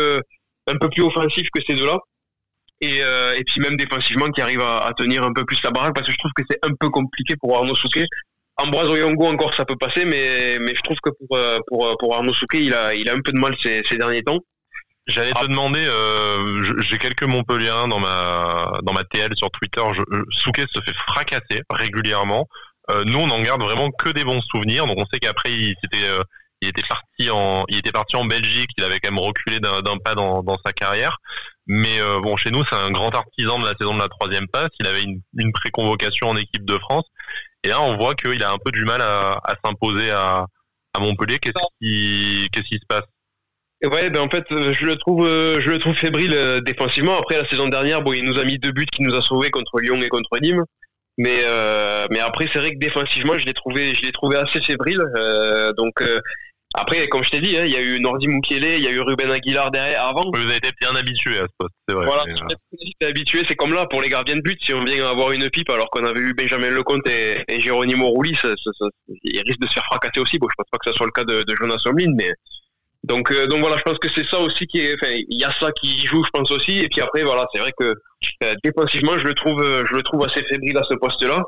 un 0.68 0.78
peu 0.80 0.90
plus 0.90 1.04
offensifs 1.04 1.50
que 1.50 1.62
ces 1.66 1.76
deux-là. 1.76 1.98
Et, 2.82 3.00
et, 3.00 3.44
puis 3.46 3.60
même 3.62 3.76
défensivement 3.76 4.28
qui 4.28 4.42
arrivent 4.42 4.62
à, 4.62 4.86
à, 4.86 4.94
tenir 4.94 5.24
un 5.24 5.34
peu 5.34 5.46
plus 5.46 5.62
la 5.63 5.72
baraque 5.72 5.96
parce 5.96 6.06
que 6.06 6.13
je 6.13 6.18
trouve 6.18 6.32
que 6.36 6.44
c'est 6.50 6.60
un 6.62 6.74
peu 6.80 6.90
compliqué 6.90 7.36
pour 7.36 7.58
Arnaud 7.58 7.76
Souquet 7.76 8.06
Ambroise 8.58 8.90
Oyongo 8.90 9.28
encore 9.28 9.54
ça 9.54 9.66
peut 9.66 9.76
passer, 9.76 10.04
mais, 10.04 10.58
mais 10.60 10.74
je 10.74 10.82
trouve 10.82 10.98
que 11.02 11.12
pour, 11.12 11.38
euh, 11.38 11.60
pour, 11.68 11.86
euh, 11.86 11.94
pour 12.00 12.16
Arnaud 12.16 12.34
Souquet, 12.34 12.63
il 12.63 12.74
a, 12.74 12.96
il 12.96 13.08
a 13.08 13.13
un 13.13 13.22
peu 13.22 13.32
de 13.32 13.38
mal 13.38 13.56
ces, 13.62 13.84
ces 13.88 13.98
derniers 13.98 14.24
temps. 14.24 14.40
J'allais 15.06 15.32
te 15.32 15.40
ah. 15.40 15.48
demander, 15.48 15.86
euh, 15.86 16.82
j'ai 16.82 16.98
quelques 16.98 17.24
Montpelliérains 17.24 17.88
dans 17.88 18.00
ma 18.00 18.80
dans 18.84 18.94
ma 18.94 19.04
TL 19.04 19.38
sur 19.38 19.52
Twitter. 19.52 19.82
Je, 19.94 20.02
Souquet 20.32 20.66
se 20.70 20.82
fait 20.82 20.94
fracasser 20.94 21.62
régulièrement. 21.70 22.48
Euh, 22.89 23.04
nous, 23.06 23.19
on 23.19 23.30
en 23.30 23.41
garde 23.41 23.62
vraiment 23.62 23.89
que 23.91 24.10
des 24.10 24.23
bons 24.23 24.41
souvenirs. 24.41 24.86
Donc, 24.88 24.97
on 25.00 25.06
sait 25.12 25.19
qu'après, 25.19 25.52
il 25.52 25.76
s'était 25.84 26.08
il 26.62 26.69
était 26.69 26.84
parti 26.89 27.30
en 27.30 27.65
il 27.67 27.78
était 27.78 27.91
parti 27.91 28.15
en 28.15 28.26
Belgique. 28.26 28.69
Il 28.78 28.84
avait 28.84 29.00
quand 29.00 29.12
même 29.12 29.23
reculé 29.23 29.60
d'un 29.60 29.82
pas 30.04 30.15
dans, 30.15 30.43
dans 30.43 30.58
sa 30.65 30.73
carrière. 30.73 31.17
Mais 31.67 32.00
bon, 32.21 32.38
chez 32.38 32.50
nous, 32.50 32.63
c'est 32.65 32.76
un 32.76 32.91
grand 32.91 33.13
artisan 33.13 33.60
de 33.60 33.65
la 33.65 33.73
saison 33.80 33.93
de 33.93 34.00
la 34.00 34.08
troisième 34.08 34.47
passe. 34.47 34.69
Il 34.80 34.88
avait 34.88 35.04
une, 35.04 35.21
une 35.38 35.52
pré-convocation 35.52 36.30
en 36.30 36.38
équipe 36.38 36.65
de 36.65 36.78
France. 36.78 37.06
Et 37.63 37.69
là, 37.69 37.82
on 37.82 37.97
voit 37.97 38.15
qu'il 38.15 38.41
a 38.43 38.52
un 38.52 38.58
peu 38.63 38.71
du 38.71 38.86
mal 38.86 39.02
à, 39.02 39.56
s'imposer 39.63 40.10
à, 40.12 40.45
Montpellier. 41.00 41.38
Qu'est-ce 41.38 41.54
qui, 41.80 42.47
qu'est-ce 42.52 42.67
qui 42.67 42.80
se 42.80 42.86
passe? 42.88 43.04
Ouais, 43.84 44.10
ben 44.10 44.21
en 44.21 44.30
fait, 44.30 44.45
je 44.50 44.86
le 44.86 44.95
trouve, 44.95 45.28
je 45.28 45.69
le 45.69 45.78
trouve 45.78 45.93
fébrile 45.93 46.34
euh, 46.34 46.62
défensivement. 46.62 47.19
Après 47.19 47.38
la 47.38 47.47
saison 47.47 47.67
dernière, 47.67 48.02
bon, 48.02 48.13
il 48.13 48.26
nous 48.26 48.39
a 48.39 48.43
mis 48.43 48.58
deux 48.58 48.71
buts 48.71 48.88
qui 48.91 49.04
nous 49.04 49.13
a 49.13 49.21
sauvés 49.21 49.52
contre 49.52 49.80
Lyon 49.80 50.02
et 50.02 50.10
contre 50.10 50.39
Nîmes. 50.41 50.63
Mais 51.17 51.39
euh, 51.43 52.08
mais 52.12 52.19
après, 52.19 52.47
c'est 52.51 52.60
vrai 52.60 52.73
que 52.73 52.80
défensivement, 52.80 53.38
je 53.38 53.45
l'ai 53.45 53.53
trouvé, 53.53 53.95
je 53.95 54.03
l'ai 54.03 54.12
trouvé 54.12 54.38
assez 54.38 54.62
fébrile. 54.62 55.01
Euh, 55.17 55.73
donc 55.73 56.03
après, 56.75 57.08
comme 57.08 57.23
je 57.23 57.30
t'ai 57.30 57.39
dit, 57.39 57.58
hein, 57.58 57.65
il 57.65 57.71
y 57.71 57.75
a 57.75 57.82
eu 57.82 57.99
Nordi 57.99 58.27
Mukiele, 58.27 58.77
il 58.77 58.84
y 58.84 58.88
a 58.88 58.91
eu 58.91 58.99
Ruben 58.99 59.32
Aguilar 59.32 59.71
derrière 59.71 60.06
avant. 60.06 60.30
Vous 60.32 60.41
avez 60.41 60.58
été 60.58 60.69
bien 60.80 60.95
habitué 60.95 61.39
à 61.39 61.43
ce 61.43 61.53
poste, 61.58 61.73
c'est 61.88 61.95
vrai. 61.95 62.06
Voilà, 62.06 62.23
mais... 62.25 63.08
habitué, 63.08 63.43
c'est 63.47 63.56
comme 63.56 63.73
là 63.73 63.88
pour 63.88 64.01
les 64.01 64.10
gardiens 64.10 64.36
de 64.36 64.41
but. 64.41 64.62
Si 64.62 64.73
on 64.73 64.84
vient 64.84 65.10
avoir 65.10 65.32
une 65.32 65.49
pipe 65.49 65.69
alors 65.69 65.89
qu'on 65.89 66.06
avait 66.06 66.19
eu 66.19 66.34
Benjamin 66.34 66.69
Lecomte 66.69 67.08
et, 67.08 67.43
et 67.47 67.60
Géronimo 67.62 68.10
Roulis, 68.10 68.36
ça, 68.36 68.49
ça, 68.49 68.71
ça, 68.77 68.86
il 69.23 69.41
risque 69.41 69.60
de 69.60 69.67
se 69.67 69.73
faire 69.73 69.86
fracasser 69.86 70.19
aussi. 70.19 70.38
Bon, 70.38 70.47
je 70.49 70.56
pense 70.56 70.67
pas 70.71 70.77
que 70.77 70.91
ce 70.91 70.95
soit 70.95 71.08
le 71.08 71.13
cas 71.13 71.23
de, 71.23 71.43
de 71.43 71.56
Jonas 71.56 71.82
Omlin, 71.86 72.13
mais 72.15 72.32
donc 73.04 73.32
euh, 73.32 73.48
donc 73.48 73.62
voilà, 73.62 73.78
je 73.78 73.84
pense 73.84 74.00
que 74.00 74.10
c'est 74.10 74.28
ça 74.28 74.40
aussi 74.40 74.66
qui 74.68 74.80
est. 74.80 74.96
Enfin, 74.96 75.12
il 75.12 75.40
y 75.40 75.46
a 75.46 75.52
ça 75.52 75.72
qui 75.72 76.06
joue, 76.06 76.24
je 76.24 76.30
pense 76.32 76.52
aussi. 76.52 76.80
Et 76.80 76.90
puis 76.90 77.02
après, 77.02 77.24
voilà, 77.24 77.46
c'est 77.54 77.60
vrai 77.60 77.72
que 77.78 77.94
euh, 78.44 78.56
défensivement, 78.64 79.18
je 79.18 79.28
le 79.28 79.34
trouve, 79.34 79.64
je 79.90 79.94
le 79.94 80.04
trouve 80.04 80.26
assez 80.26 80.44
fébrile 80.44 80.78
à 80.78 80.84
ce 80.84 80.96
poste-là. 80.96 81.44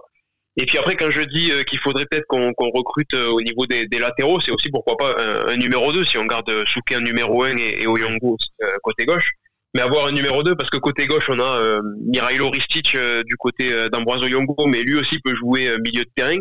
Et 0.58 0.66
puis 0.66 0.78
après, 0.78 0.98
quand 0.98 1.10
je 1.10 1.22
dis 1.22 1.52
euh, 1.52 1.64
qu'il 1.64 1.80
faudrait 1.80 2.06
peut-être 2.06 2.26
qu'on 2.28 2.70
recrute 2.74 3.14
euh, 3.14 3.30
au 3.30 3.42
niveau 3.42 3.66
des, 3.66 3.88
latéraux, 3.98 4.42
c'est 4.42 4.52
aussi 4.52 4.70
pourquoi 4.70 4.98
pas 4.98 5.16
un, 5.48 5.56
numéro 5.56 5.94
2 5.94 6.04
si 6.04 6.18
on 6.18 6.26
garde 6.26 6.52
Souké 6.66 7.00
numéro 7.00 7.44
1 7.44 7.56
et, 7.56 7.84
et 7.84 7.88
Oyongo 7.88 8.36
euh, 8.64 8.72
côté 8.84 9.06
gauche. 9.06 9.32
Mais 9.74 9.82
avoir 9.82 10.08
un 10.08 10.12
numéro 10.12 10.44
2 10.44 10.56
parce 10.56 10.70
que 10.70 10.76
côté 10.76 11.08
gauche, 11.08 11.30
on 11.30 11.40
a 11.40 11.62
euh, 11.62 11.82
Mirailo 12.06 12.50
Ristic 12.50 12.98
du 13.26 13.38
côté 13.38 13.90
d'Ambroise 13.90 14.22
Oyongo, 14.24 14.66
mais 14.66 14.84
lui 14.84 14.98
aussi 14.98 15.20
peut 15.20 15.36
jouer 15.36 15.78
milieu 15.80 16.04
de 16.04 16.10
terrain. 16.14 16.40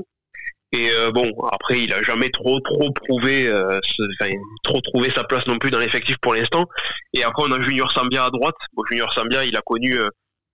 Et 0.73 0.91
bon, 1.15 1.33
après, 1.51 1.81
il 1.81 1.95
a 1.95 2.03
jamais 2.03 2.29
trop 2.31 2.61
trop 2.61 2.93
prouvé, 2.93 3.51
enfin, 3.51 4.31
trop 4.65 4.81
trouvé 4.83 5.11
sa 5.11 5.25
place 5.25 5.47
non 5.47 5.59
plus 5.59 5.71
dans 5.71 5.79
l'effectif 5.79 6.17
pour 6.21 6.35
l'instant. 6.35 6.67
Et 7.15 7.25
après, 7.25 7.45
on 7.47 7.53
a 7.53 7.61
Junior 7.63 7.91
Sambia 7.91 8.27
à 8.27 8.31
droite. 8.31 8.55
Bon, 8.75 8.83
Junior 8.91 9.11
Sambia, 9.15 9.47
il 9.47 9.57
a 9.57 9.63
connu 9.63 9.99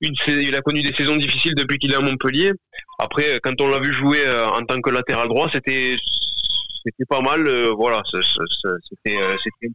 il 0.01 0.55
a 0.55 0.61
connu 0.61 0.83
des 0.83 0.93
saisons 0.93 1.17
difficiles 1.17 1.55
depuis 1.55 1.79
qu'il 1.79 1.93
est 1.93 1.97
à 1.97 2.01
Montpellier. 2.01 2.53
Après, 2.99 3.41
quand 3.43 3.61
on 3.61 3.69
l'a 3.69 3.79
vu 3.79 3.93
jouer 3.93 4.27
euh, 4.27 4.49
en 4.49 4.63
tant 4.63 4.81
que 4.81 4.91
latéral 4.91 5.29
droit, 5.29 5.49
c'était 5.51 5.97
c'était 6.85 7.07
pas 7.09 7.21
mal. 7.21 7.47
Euh, 7.47 7.73
voilà, 7.77 8.03
euh, 8.15 8.21
c'était 8.93 9.19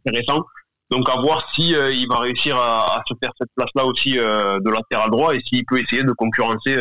intéressant. 0.06 0.44
Donc 0.90 1.08
à 1.08 1.20
voir 1.20 1.48
si 1.54 1.68
il 1.70 2.06
va 2.08 2.18
réussir 2.18 2.56
à, 2.56 3.00
se 3.06 3.14
faire 3.22 3.30
cette 3.38 3.50
place-là 3.54 3.84
aussi 3.84 4.14
de 4.14 4.70
latéral 4.70 5.08
droit 5.10 5.36
et 5.36 5.40
s'il 5.46 5.64
peut 5.64 5.78
essayer 5.78 6.02
de 6.02 6.10
concurrencer 6.10 6.76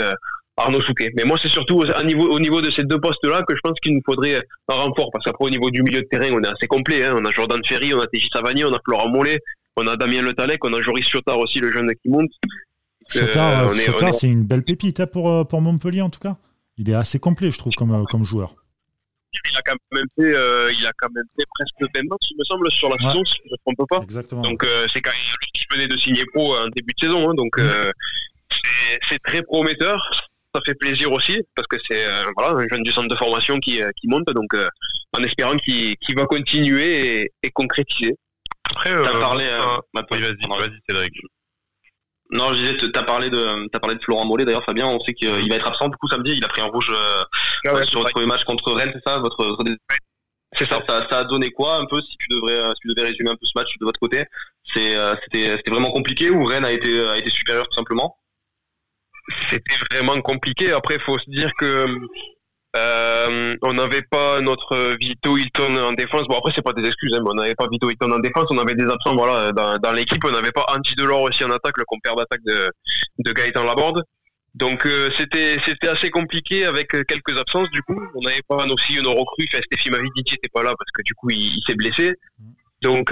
Arnaud 0.59 0.81
Souquet. 0.81 1.11
Mais 1.15 1.23
moi, 1.23 1.37
c'est 1.41 1.47
surtout 1.47 1.81
au 1.81 2.03
niveau, 2.03 2.29
au 2.29 2.39
niveau 2.39 2.61
de 2.61 2.69
ces 2.69 2.83
deux 2.83 2.99
postes-là 2.99 3.43
que 3.47 3.55
je 3.55 3.61
pense 3.61 3.79
qu'il 3.79 3.93
nous 3.93 4.01
faudrait 4.05 4.43
un 4.67 4.73
renfort. 4.73 5.09
Parce 5.11 5.25
qu'après, 5.25 5.45
au 5.45 5.49
niveau 5.49 5.69
du 5.71 5.83
milieu 5.83 6.01
de 6.01 6.07
terrain, 6.07 6.29
on 6.31 6.41
est 6.43 6.47
assez 6.47 6.67
complet. 6.67 7.03
Hein. 7.05 7.15
On 7.17 7.25
a 7.25 7.31
Jordan 7.31 7.61
Ferry, 7.65 7.93
on 7.93 8.01
a 8.01 8.07
Téji 8.07 8.29
Savani, 8.31 8.63
on 8.63 8.73
a 8.73 8.79
Florent 8.85 9.09
Mollet, 9.09 9.39
on 9.75 9.87
a 9.87 9.95
Damien 9.95 10.21
Le 10.21 10.33
Talec, 10.33 10.63
on 10.65 10.73
a 10.73 10.81
Joris 10.81 11.07
Chiotard 11.07 11.39
aussi, 11.39 11.59
le 11.59 11.71
jeune 11.71 11.91
qui 12.01 12.09
monte. 12.09 12.31
Chotard, 13.09 13.71
c'est 14.13 14.27
une 14.27 14.45
belle 14.45 14.63
pépite 14.63 14.99
hein, 14.99 15.07
pour, 15.07 15.29
euh, 15.31 15.43
pour 15.43 15.61
Montpellier 15.61 16.01
en 16.01 16.09
tout 16.09 16.19
cas. 16.19 16.37
Il 16.77 16.89
est 16.89 16.93
assez 16.93 17.19
complet, 17.19 17.51
je 17.51 17.57
trouve, 17.57 17.73
comme, 17.73 17.91
euh, 17.91 18.03
comme 18.09 18.23
joueur. 18.23 18.55
il 19.33 19.57
a 19.57 19.61
quand 19.63 19.75
même 19.91 20.05
fait, 20.15 20.33
euh, 20.33 20.71
il 20.71 20.85
a 20.85 20.91
quand 20.97 21.09
même 21.13 21.25
fait 21.37 21.45
presque 21.55 21.95
20 21.95 22.03
matchs, 22.07 22.27
il 22.31 22.37
me 22.37 22.43
semble, 22.43 22.71
sur 22.71 22.89
la 22.89 22.97
saison, 22.97 23.25
si 23.25 23.35
je 23.37 23.49
ne 23.49 23.51
me 23.51 23.75
trompe 23.75 23.89
pas. 23.89 23.99
Exactement. 24.03 24.41
Donc 24.43 24.63
euh, 24.63 24.85
c'est 24.93 25.01
quand 25.01 25.09
même 25.09 25.19
lui 25.41 25.47
qui 25.53 25.65
venait 25.71 25.87
de 25.87 25.97
signer 25.97 26.25
pro 26.33 26.55
en 26.55 26.67
début 26.67 26.93
de 26.93 26.99
saison, 26.99 27.29
hein, 27.29 27.33
donc 27.33 27.57
euh, 27.57 27.91
c'est 29.09 29.19
très 29.23 29.41
prometteur. 29.41 30.28
Ça 30.53 30.61
fait 30.65 30.73
plaisir 30.73 31.11
aussi 31.11 31.39
parce 31.55 31.67
que 31.67 31.77
c'est 31.87 32.03
voilà 32.35 32.57
un 32.57 32.67
jeune 32.67 32.81
du 32.83 32.91
centre 32.91 33.07
de 33.07 33.15
formation 33.15 33.59
qui, 33.59 33.81
qui 34.01 34.07
monte, 34.07 34.25
donc 34.33 34.55
en 35.13 35.23
espérant 35.23 35.55
qu'il 35.57 35.95
va 36.15 36.25
continuer 36.25 37.21
et, 37.21 37.31
et 37.43 37.51
concrétiser. 37.51 38.15
Après, 38.71 38.91
euh, 38.91 39.19
parlé, 39.19 39.45
vas-y, 39.93 40.47
vas-y, 40.47 40.79
Cédric. 40.87 41.13
Non, 42.31 42.53
je 42.53 42.59
disais, 42.59 42.77
tu 42.77 42.91
as 42.93 43.03
parlé 43.03 43.29
de, 43.29 43.67
as 43.73 43.79
parlé 43.79 43.95
de 43.95 44.03
Florent 44.03 44.25
Mollet. 44.25 44.45
D'ailleurs, 44.45 44.63
Fabien, 44.63 44.85
on 44.85 44.99
sait 44.99 45.13
qu'il 45.13 45.49
va 45.49 45.55
être 45.55 45.67
absent. 45.67 45.89
Du 45.89 45.97
coup, 45.97 46.07
samedi, 46.07 46.33
il 46.37 46.45
a 46.45 46.47
pris 46.47 46.61
un 46.61 46.65
rouge 46.65 46.91
euh, 46.93 47.23
ah 47.65 47.83
sur 47.83 48.01
votre 48.01 48.21
match 48.25 48.43
contre 48.43 48.71
Rennes, 48.73 48.91
c'est 48.93 49.09
ça, 49.09 49.17
votre, 49.17 49.57
c'est 50.53 50.67
ça. 50.67 50.79
ça. 50.87 51.17
a 51.17 51.23
donné 51.23 51.51
quoi 51.51 51.77
un 51.77 51.85
peu 51.85 51.99
si 52.01 52.15
tu 52.17 52.27
devrais, 52.29 52.53
euh, 52.53 52.69
si 52.75 52.81
tu 52.81 52.87
devais 52.89 53.07
résumer 53.07 53.31
un 53.31 53.35
peu 53.35 53.45
ce 53.45 53.51
match 53.55 53.69
de 53.79 53.85
votre 53.85 53.99
côté? 53.99 54.25
C'est, 54.71 54.95
euh, 54.95 55.15
c'était, 55.23 55.57
c'était 55.57 55.71
vraiment 55.71 55.91
compliqué 55.91 56.29
ou 56.29 56.45
Rennes 56.45 56.65
a 56.65 56.71
été, 56.71 57.07
a 57.07 57.17
été 57.17 57.31
supérieur 57.31 57.67
tout 57.67 57.75
simplement? 57.75 58.17
C'était 59.49 59.75
vraiment 59.91 60.19
compliqué. 60.21 60.71
Après, 60.71 60.95
il 60.95 61.01
faut 61.01 61.17
se 61.17 61.29
dire 61.29 61.51
que 61.57 61.87
euh, 62.75 63.55
on 63.63 63.73
n'avait 63.73 64.03
pas 64.03 64.41
notre 64.41 64.95
Vito 64.99 65.37
Hilton 65.37 65.75
en 65.75 65.93
défense. 65.93 66.27
Bon 66.27 66.37
après 66.37 66.51
c'est 66.53 66.61
pas 66.61 66.73
des 66.73 66.85
excuses, 66.85 67.13
hein, 67.15 67.21
mais 67.23 67.31
on 67.31 67.33
n'avait 67.33 67.55
pas 67.55 67.67
Vito 67.71 67.89
Hilton 67.89 68.11
en 68.11 68.19
défense. 68.19 68.45
On 68.51 68.59
avait 68.59 68.75
des 68.75 68.85
absents 68.85 69.15
voilà 69.15 69.51
dans, 69.51 69.91
l'équipe. 69.91 70.23
On 70.23 70.31
n'avait 70.31 70.51
pas 70.51 70.65
Andy 70.69 70.93
Delors 70.95 71.23
aussi 71.23 71.43
en 71.43 71.49
attaque, 71.49 71.77
le 71.77 71.85
compère 71.85 72.15
d'attaque 72.15 72.43
de, 72.45 72.71
de 73.19 73.31
Gaëtan 73.31 73.63
Laborde. 73.63 74.03
Donc 74.53 74.85
euh, 74.85 75.09
c'était 75.17 75.57
c'était 75.65 75.87
assez 75.87 76.11
compliqué 76.11 76.65
avec 76.65 76.93
euh, 76.93 77.03
quelques 77.03 77.37
absences 77.39 77.69
du 77.71 77.81
coup. 77.81 77.99
On 78.13 78.21
n'avait 78.21 78.43
pas 78.47 78.63
aussi 78.65 78.95
une 78.95 79.07
recrue. 79.07 79.47
Enfin, 79.51 79.61
Stéphie 79.63 79.89
Maviditi 79.89 80.33
n'était 80.33 80.49
pas 80.53 80.61
là 80.61 80.75
parce 80.77 80.91
que 80.93 81.01
du 81.01 81.15
coup 81.15 81.31
il, 81.31 81.59
s'est 81.65 81.75
blessé. 81.75 82.13
Donc 82.83 83.09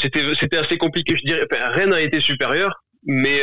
c'était 0.00 0.22
c'était 0.38 0.56
assez 0.56 0.78
compliqué. 0.78 1.16
Je 1.16 1.22
dirais. 1.22 1.46
Rennes 1.52 1.92
a 1.92 2.00
été 2.00 2.18
supérieur, 2.18 2.82
mais 3.04 3.42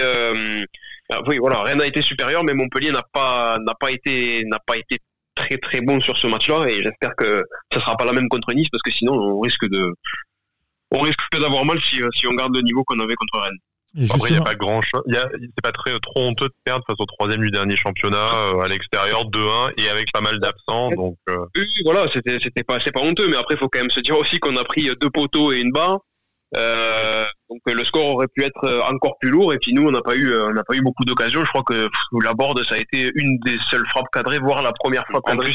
oui 1.27 1.37
voilà 1.37 1.61
Rennes 1.61 1.81
a 1.81 1.87
été 1.87 2.01
supérieur, 2.01 2.43
mais 2.43 2.53
Montpellier 2.53 2.91
n'a 2.91 3.03
pas 3.13 3.57
n'a 3.59 3.73
pas 3.79 3.91
été 3.91 4.43
n'a 4.45 4.59
pas 4.65 4.77
été 4.77 4.99
très 5.35 5.57
très 5.57 5.81
bon 5.81 5.99
sur 5.99 6.17
ce 6.17 6.27
match-là 6.27 6.67
et 6.67 6.81
j'espère 6.81 7.15
que 7.15 7.43
ça 7.71 7.79
sera 7.79 7.95
pas 7.95 8.05
la 8.05 8.13
même 8.13 8.27
contre 8.27 8.53
Nice 8.53 8.69
parce 8.71 8.81
que 8.81 8.91
sinon 8.91 9.13
on 9.13 9.39
risque 9.39 9.67
de 9.69 9.93
on 10.91 10.99
risque 10.99 11.19
d'avoir 11.39 11.65
mal 11.65 11.79
si, 11.81 12.01
si 12.15 12.27
on 12.27 12.33
garde 12.33 12.55
le 12.55 12.61
niveau 12.61 12.83
qu'on 12.83 12.99
avait 12.99 13.15
contre 13.15 13.39
Rennes. 13.39 13.59
Après, 14.11 14.29
il 14.29 14.33
n'y 14.33 14.39
a 14.39 14.43
pas 14.43 14.55
grand 14.55 14.81
chose. 14.81 15.01
C'est 15.09 15.61
pas 15.63 15.71
très 15.71 15.97
trop 15.99 16.21
honteux 16.21 16.47
de 16.47 16.53
perdre 16.63 16.83
face 16.85 16.97
au 16.99 17.05
troisième 17.05 17.41
du 17.41 17.49
dernier 17.49 17.75
championnat 17.75 18.29
euh, 18.35 18.59
à 18.59 18.67
l'extérieur 18.67 19.25
2-1 19.25 19.71
et 19.77 19.89
avec 19.89 20.11
pas 20.11 20.21
mal 20.21 20.39
d'absents. 20.39 20.89
Donc, 20.91 21.17
euh. 21.29 21.45
Oui, 21.55 21.65
voilà, 21.83 22.05
c'était 22.11 22.63
pas, 22.63 22.79
pas 22.79 23.01
honteux, 23.01 23.27
mais 23.27 23.37
après, 23.37 23.55
il 23.55 23.57
faut 23.57 23.69
quand 23.69 23.79
même 23.79 23.89
se 23.89 24.01
dire 24.01 24.17
aussi 24.17 24.39
qu'on 24.39 24.55
a 24.57 24.63
pris 24.63 24.89
deux 25.01 25.09
poteaux 25.09 25.51
et 25.51 25.61
une 25.61 25.71
barre. 25.71 25.99
Euh, 26.55 27.25
donc 27.49 27.59
le 27.65 27.83
score 27.83 28.15
aurait 28.15 28.27
pu 28.33 28.43
être 28.43 28.63
euh, 28.63 28.81
encore 28.83 29.17
plus 29.19 29.29
lourd 29.29 29.53
et 29.53 29.57
puis 29.57 29.73
nous 29.73 29.85
on 29.85 29.91
n'a 29.91 30.01
pas 30.01 30.15
eu 30.15 30.29
euh, 30.31 30.47
on 30.47 30.53
n'a 30.53 30.63
pas 30.63 30.75
eu 30.75 30.81
beaucoup 30.81 31.03
d'occasions. 31.03 31.43
Je 31.43 31.49
crois 31.49 31.63
que 31.63 31.89
la 32.23 32.33
board 32.33 32.63
ça 32.63 32.75
a 32.75 32.77
été 32.77 33.11
une 33.15 33.37
des 33.39 33.57
seules 33.69 33.85
frappes 33.87 34.09
cadrées, 34.13 34.39
voire 34.39 34.61
la 34.61 34.71
première 34.71 35.05
frappe 35.07 35.25
cadrée. 35.25 35.53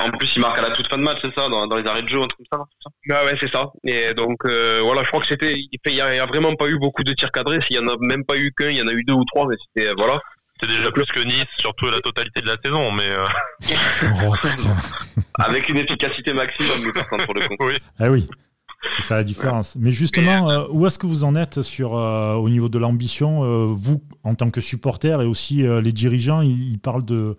En 0.00 0.10
plus, 0.10 0.32
il 0.34 0.40
marque 0.40 0.58
à 0.58 0.62
la 0.62 0.70
toute 0.70 0.88
fin 0.88 0.98
de 0.98 1.02
match, 1.02 1.18
c'est 1.22 1.34
ça, 1.34 1.48
dans, 1.48 1.76
les 1.76 1.86
arrêts 1.86 2.02
de 2.02 2.08
jeu, 2.08 2.20
un 2.20 2.26
truc 2.26 2.46
comme 2.50 2.60
ça. 2.60 2.66
ça? 2.82 2.90
Bah 3.08 3.24
ouais, 3.24 3.36
c'est 3.38 3.50
ça. 3.50 3.70
Et 3.84 4.14
donc 4.14 4.38
voilà, 4.44 5.02
je 5.04 5.08
crois 5.08 5.20
que 5.20 5.26
c'était 5.26 5.54
il 5.54 5.94
y, 5.94 6.00
a, 6.00 6.26
vraiment 6.26 6.54
pas 6.56 6.66
eu 6.66 6.78
beaucoup 6.78 7.04
de 7.04 7.12
tirs 7.12 7.30
cadrés. 7.30 7.60
S'il 7.60 7.76
y 7.76 7.78
en 7.78 7.88
a 7.88 7.96
même 8.00 8.24
pas 8.24 8.36
eu 8.36 8.52
qu'un, 8.56 8.70
il 8.70 8.78
y 8.78 8.82
en 8.82 8.88
a 8.88 8.92
eu 8.92 9.04
deux 9.04 9.14
ou 9.14 9.24
trois, 9.24 9.46
mais 9.46 9.56
c'était 9.66 9.92
voilà. 9.96 10.20
C'est 10.60 10.68
déjà 10.68 10.92
plus 10.92 11.06
que 11.06 11.20
Nice, 11.20 11.46
surtout 11.58 11.86
la 11.86 12.00
totalité 12.00 12.40
de 12.40 12.46
la 12.46 12.56
saison, 12.64 12.92
mais 12.92 13.10
oh, 14.24 14.34
avec 15.38 15.68
une 15.68 15.78
efficacité 15.78 16.32
maximum, 16.32 16.92
par 16.92 17.08
contre, 17.08 17.24
pour 17.24 17.34
le 17.34 17.48
coup. 17.48 17.56
Ah 17.98 18.10
oui. 18.10 18.28
C'est 18.90 19.02
ça 19.02 19.16
la 19.16 19.24
différence. 19.24 19.76
Mais 19.76 19.92
justement, 19.92 20.50
euh, 20.50 20.64
où 20.70 20.86
est-ce 20.86 20.98
que 20.98 21.06
vous 21.06 21.24
en 21.24 21.36
êtes 21.36 21.62
sur, 21.62 21.96
euh, 21.96 22.34
au 22.34 22.48
niveau 22.48 22.68
de 22.68 22.78
l'ambition 22.78 23.44
euh, 23.44 23.66
Vous, 23.66 24.02
en 24.24 24.34
tant 24.34 24.50
que 24.50 24.60
supporter, 24.60 25.20
et 25.20 25.26
aussi 25.26 25.62
les 25.62 25.92
dirigeants, 25.92 26.40
ils, 26.40 26.78
parlent 26.78 27.04
de, 27.04 27.36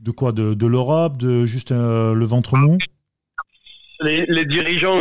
de 0.00 0.10
quoi? 0.10 0.32
De, 0.32 0.54
de 0.54 0.66
l'Europe, 0.66 1.18
de 1.18 1.44
juste 1.44 1.70
le 1.70 2.24
ventre 2.24 2.56
mou? 2.56 2.78
Les, 4.00 4.44
dirigeants, 4.44 4.98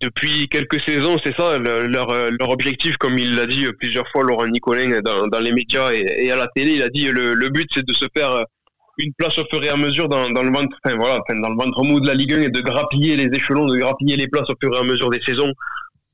depuis 0.00 0.48
quelques 0.48 0.80
saisons, 0.80 1.18
c'est 1.22 1.34
ça, 1.34 1.58
leur, 1.58 2.30
leur, 2.30 2.48
objectif, 2.48 2.96
comme 2.96 3.18
il 3.18 3.34
l'a 3.34 3.46
dit 3.46 3.66
plusieurs 3.78 4.08
fois 4.08 4.24
Laurent 4.24 4.46
Nicolin 4.46 5.00
dans, 5.02 5.26
dans 5.26 5.40
les 5.40 5.52
médias 5.52 5.92
et, 5.92 6.30
à 6.30 6.36
la 6.36 6.48
télé, 6.48 6.74
il 6.74 6.82
a 6.82 6.88
dit 6.88 7.08
le, 7.08 7.34
le 7.34 7.50
but 7.50 7.68
c'est 7.74 7.86
de 7.86 7.92
se 7.92 8.06
faire 8.16 8.44
une 8.98 9.12
place 9.16 9.38
au 9.38 9.44
fur 9.50 9.62
et 9.64 9.68
à 9.68 9.76
mesure 9.76 10.08
dans, 10.08 10.30
dans 10.30 10.42
le 10.42 10.50
ventre, 10.50 10.76
enfin, 10.84 10.96
voilà, 10.96 11.20
dans 11.28 11.48
le 11.48 11.56
ventre 11.56 11.82
mou 11.84 12.00
de 12.00 12.06
la 12.06 12.14
Ligue 12.14 12.34
1 12.34 12.42
et 12.42 12.48
de 12.50 12.60
grappiller 12.60 13.16
les 13.16 13.34
échelons, 13.34 13.66
de 13.66 13.76
grappiller 13.76 14.16
les 14.16 14.28
places 14.28 14.50
au 14.50 14.54
fur 14.60 14.74
et 14.74 14.78
à 14.78 14.82
mesure 14.82 15.10
des 15.10 15.20
saisons 15.20 15.52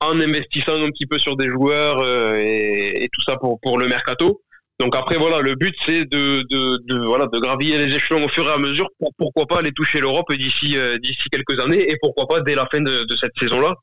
en 0.00 0.20
investissant 0.20 0.74
un 0.82 0.90
petit 0.90 1.06
peu 1.06 1.18
sur 1.18 1.36
des 1.36 1.48
joueurs 1.48 2.00
euh, 2.00 2.34
et, 2.38 3.08
tout 3.12 3.22
ça 3.22 3.36
pour, 3.36 3.58
pour 3.60 3.78
le 3.78 3.88
mercato. 3.88 4.40
Donc 4.80 4.96
après 4.96 5.16
voilà, 5.16 5.40
le 5.40 5.54
but 5.54 5.74
c'est 5.86 6.04
de, 6.04 6.42
de, 6.50 6.78
de, 6.84 7.04
voilà 7.04 7.26
de 7.26 7.38
graviller 7.38 7.78
les 7.78 7.94
échelons 7.94 8.24
au 8.24 8.28
fur 8.28 8.44
et 8.48 8.52
à 8.52 8.58
mesure 8.58 8.88
pour 8.98 9.12
pourquoi 9.16 9.46
pas 9.46 9.60
aller 9.60 9.70
toucher 9.70 10.00
l'Europe 10.00 10.32
d'ici 10.32 10.76
euh, 10.76 10.98
d'ici 10.98 11.28
quelques 11.30 11.60
années 11.60 11.88
et 11.88 11.96
pourquoi 12.02 12.26
pas 12.26 12.40
dès 12.40 12.56
la 12.56 12.66
fin 12.66 12.80
de, 12.80 13.04
de 13.04 13.16
cette 13.16 13.38
saison 13.38 13.60
là. 13.60 13.74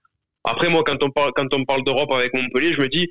Après 0.43 0.67
moi 0.67 0.83
quand 0.85 1.01
on 1.01 1.09
parle 1.09 1.31
quand 1.33 1.53
on 1.53 1.63
parle 1.63 1.85
d'Europe 1.85 2.11
avec 2.11 2.33
Montpellier, 2.33 2.73
je 2.73 2.81
me 2.81 2.89
dis 2.89 3.09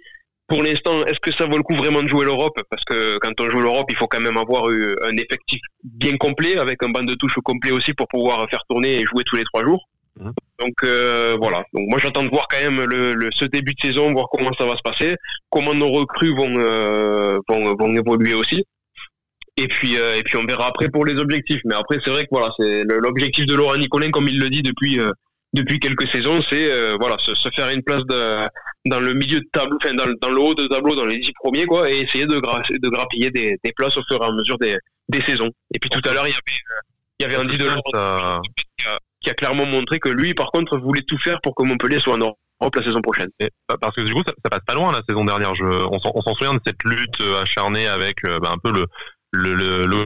pour 0.51 0.65
l'instant, 0.65 1.05
est-ce 1.07 1.21
que 1.21 1.31
ça 1.31 1.47
vaut 1.47 1.57
le 1.57 1.63
coup 1.63 1.77
vraiment 1.77 2.03
de 2.03 2.09
jouer 2.09 2.25
l'Europe? 2.25 2.61
Parce 2.69 2.85
que 2.85 3.19
quand 3.19 3.41
on 3.41 3.49
joue 3.49 3.61
l'Europe, 3.61 3.87
il 3.89 3.95
faut 3.95 4.09
quand 4.09 4.19
même 4.19 4.37
avoir 4.37 4.65
un 4.65 5.17
effectif 5.17 5.61
bien 5.85 6.17
complet, 6.17 6.59
avec 6.59 6.83
un 6.83 6.89
banc 6.89 7.05
de 7.05 7.15
touche 7.15 7.37
complet 7.45 7.71
aussi 7.71 7.95
pour 7.95 8.09
pouvoir 8.09 8.51
faire 8.51 8.65
tourner 8.69 8.99
et 8.99 9.05
jouer 9.07 9.23
tous 9.25 9.37
les 9.37 9.45
trois 9.45 9.63
jours. 9.63 9.87
Mhm. 10.19 10.33
Donc 10.59 10.75
euh, 10.83 11.37
voilà. 11.41 11.63
Donc 11.73 11.89
moi 11.89 12.01
j'attends 12.03 12.25
de 12.25 12.31
voir 12.31 12.49
quand 12.51 12.59
même 12.59 12.83
le, 12.83 13.29
ce 13.33 13.45
début 13.45 13.75
de 13.75 13.81
saison, 13.81 14.13
voir 14.13 14.27
comment 14.33 14.53
ça 14.55 14.67
va 14.67 14.77
se 14.77 14.83
passer, 14.83 15.15
comment 15.51 15.73
nos 15.73 15.93
recrues 15.93 16.35
vont 16.35 16.59
euh, 16.59 17.39
vont, 17.49 17.77
vont, 17.77 17.95
évoluer 17.95 18.35
aussi. 18.35 18.65
Et 19.57 19.69
puis 19.69 19.99
euh, 19.99 20.19
et 20.19 20.25
puis 20.25 20.37
on 20.37 20.45
verra 20.45 20.67
après 20.67 20.89
pour 20.89 21.07
les 21.07 21.17
objectifs. 21.21 21.61
Mais 21.65 21.77
après 21.77 21.99
c'est 22.05 22.11
vrai 22.11 22.25
que 22.25 22.31
voilà 22.33 22.51
c'est 22.59 22.83
l'objectif 22.83 23.47
de 23.47 23.55
Laurent 23.55 23.77
Nicolin 23.77 24.11
comme 24.11 24.27
il 24.27 24.41
le 24.41 24.51
dit 24.51 24.63
depuis 24.63 24.99
depuis 25.53 25.81
quelques 25.81 26.07
saisons, 26.09 26.41
c'est 26.43 26.71
euh, 26.71 26.97
voilà 27.01 27.17
se, 27.19 27.35
se, 27.35 27.49
faire 27.51 27.69
une 27.71 27.83
place 27.83 28.05
de, 28.05 28.47
dans 28.87 29.01
le 29.01 29.15
milieu 29.15 29.41
de 29.41 29.49
tableau, 29.53 29.77
enfin 29.83 29.95
dans, 29.95 30.07
dans, 30.21 30.31
le 30.31 30.41
haut 30.41 30.55
de 30.55 30.67
tableau, 30.67 30.95
dans 30.95 31.05
les 31.05 31.19
dix 31.19 31.33
premiers 31.33 31.67
quoi, 31.67 31.91
et 31.91 32.01
essayer 32.01 32.27
de, 32.27 32.37
de 32.37 32.89
grappiller 32.89 33.31
des, 33.31 33.59
des, 33.63 33.73
places 33.73 33.97
au 33.97 34.03
fur 34.09 34.23
et 34.23 34.25
à 34.25 34.33
mesure 34.33 34.59
des, 34.59 34.79
des 35.09 35.21
saisons. 35.23 35.51
Et 35.75 35.79
puis 35.79 35.91
tout 35.91 36.07
à 36.09 36.13
l'heure 36.13 36.27
il 36.27 36.31
y 36.31 36.35
avait 36.35 36.41
euh, 36.41 36.81
il 37.19 37.23
y 37.23 37.27
avait 37.27 37.37
Andy 37.37 37.59
Delors 37.59 37.83
qui, 37.85 38.87
a, 38.87 38.99
qui 39.21 39.31
a 39.31 39.35
clairement 39.35 39.67
montré 39.67 39.99
que 40.01 40.09
lui 40.09 40.33
par 40.33 40.51
contre 40.51 40.79
voulait 40.79 41.03
tout 41.03 41.19
faire 41.19 41.41
pour 41.43 41.55
que 41.55 41.63
Montpellier 41.63 42.01
soit 42.01 42.15
en 42.15 42.19
Europe 42.19 42.37
la 42.75 42.83
saison 42.83 43.01
prochaine. 43.03 43.29
parce 43.81 43.95
que 43.95 44.03
du 44.03 44.15
coup 44.15 44.23
ça, 44.27 44.33
ça, 44.43 44.51
passe 44.51 44.65
pas 44.67 44.75
loin 44.75 44.93
la 44.93 45.03
saison 45.07 45.25
dernière. 45.25 45.55
Je, 45.55 45.65
on 45.65 45.99
s'en 45.99 46.35
souvient 46.35 46.55
de 46.55 46.61
cette 46.65 46.83
lutte 46.85 47.21
acharnée 47.43 47.87
avec 47.87 48.23
bah, 48.23 48.51
un 48.53 48.59
peu 48.59 48.73
le 48.73 48.87
le, 49.33 49.55
le, 49.55 49.87
le 49.87 50.05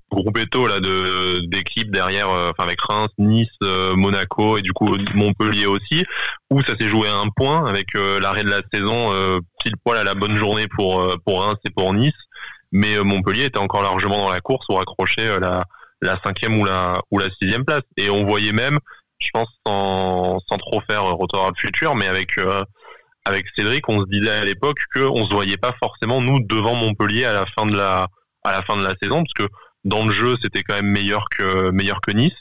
là 0.69 0.81
de 0.81 1.41
d'équipes 1.47 1.91
derrière, 1.91 2.29
euh, 2.29 2.51
enfin 2.51 2.65
avec 2.67 2.81
Reims, 2.83 3.11
Nice, 3.19 3.49
euh, 3.63 3.95
Monaco 3.97 4.59
et 4.59 4.63
du 4.63 4.73
coup 4.73 4.97
Montpellier 5.15 5.67
aussi, 5.67 6.05
où 6.51 6.63
ça 6.63 6.77
s'est 6.77 6.89
joué 6.89 7.09
à 7.09 7.17
un 7.17 7.29
point 7.35 7.65
avec 7.67 7.95
euh, 7.97 8.21
l'arrêt 8.21 8.45
de 8.45 8.51
la 8.51 8.63
saison 8.73 9.13
pile 9.63 9.77
poil 9.85 9.99
à 9.99 10.05
la 10.05 10.15
bonne 10.15 10.37
journée 10.37 10.69
pour 10.69 11.07
pour 11.25 11.43
Reims 11.43 11.59
et 11.65 11.71
pour 11.71 11.93
Nice, 11.95 12.13
mais 12.73 12.99
Montpellier 12.99 13.45
était 13.45 13.59
encore 13.59 13.83
largement 13.83 14.19
dans 14.19 14.31
la 14.31 14.41
course 14.41 14.67
pour 14.67 14.81
accrocher 14.81 15.39
la 15.41 15.65
la 16.03 16.21
cinquième 16.23 16.61
ou 16.61 16.65
la 16.65 17.01
ou 17.11 17.19
la 17.19 17.31
sixième 17.41 17.65
place. 17.65 17.85
Et 17.97 18.11
on 18.11 18.27
voyait 18.27 18.53
même, 18.53 18.79
je 19.21 19.29
pense 19.33 19.49
sans 19.67 20.39
sans 20.49 20.59
trop 20.59 20.81
faire 20.83 21.05
retour 21.05 21.47
à 21.47 21.49
le 21.49 21.55
futur, 21.57 21.95
mais 21.95 22.09
avec 22.09 22.39
avec 23.27 23.47
Cédric, 23.57 23.89
on 23.89 24.01
se 24.01 24.09
disait 24.11 24.31
à 24.31 24.45
l'époque 24.45 24.79
qu'on 24.95 25.25
se 25.25 25.33
voyait 25.33 25.57
pas 25.57 25.75
forcément 25.83 26.21
nous 26.21 26.41
devant 26.41 26.75
Montpellier 26.75 27.25
à 27.25 27.33
la 27.33 27.47
fin 27.47 27.65
de 27.65 27.75
la 27.75 28.09
à 28.45 28.53
la 28.53 28.63
fin 28.63 28.77
de 28.77 28.85
la 28.85 28.95
saison, 29.03 29.25
parce 29.25 29.49
que 29.49 29.53
dans 29.85 30.07
le 30.07 30.13
jeu, 30.13 30.37
c'était 30.43 30.63
quand 30.63 30.75
même 30.75 30.91
meilleur 30.91 31.29
que 31.31 31.71
meilleur 31.71 32.01
que 32.01 32.13
Nice. 32.13 32.33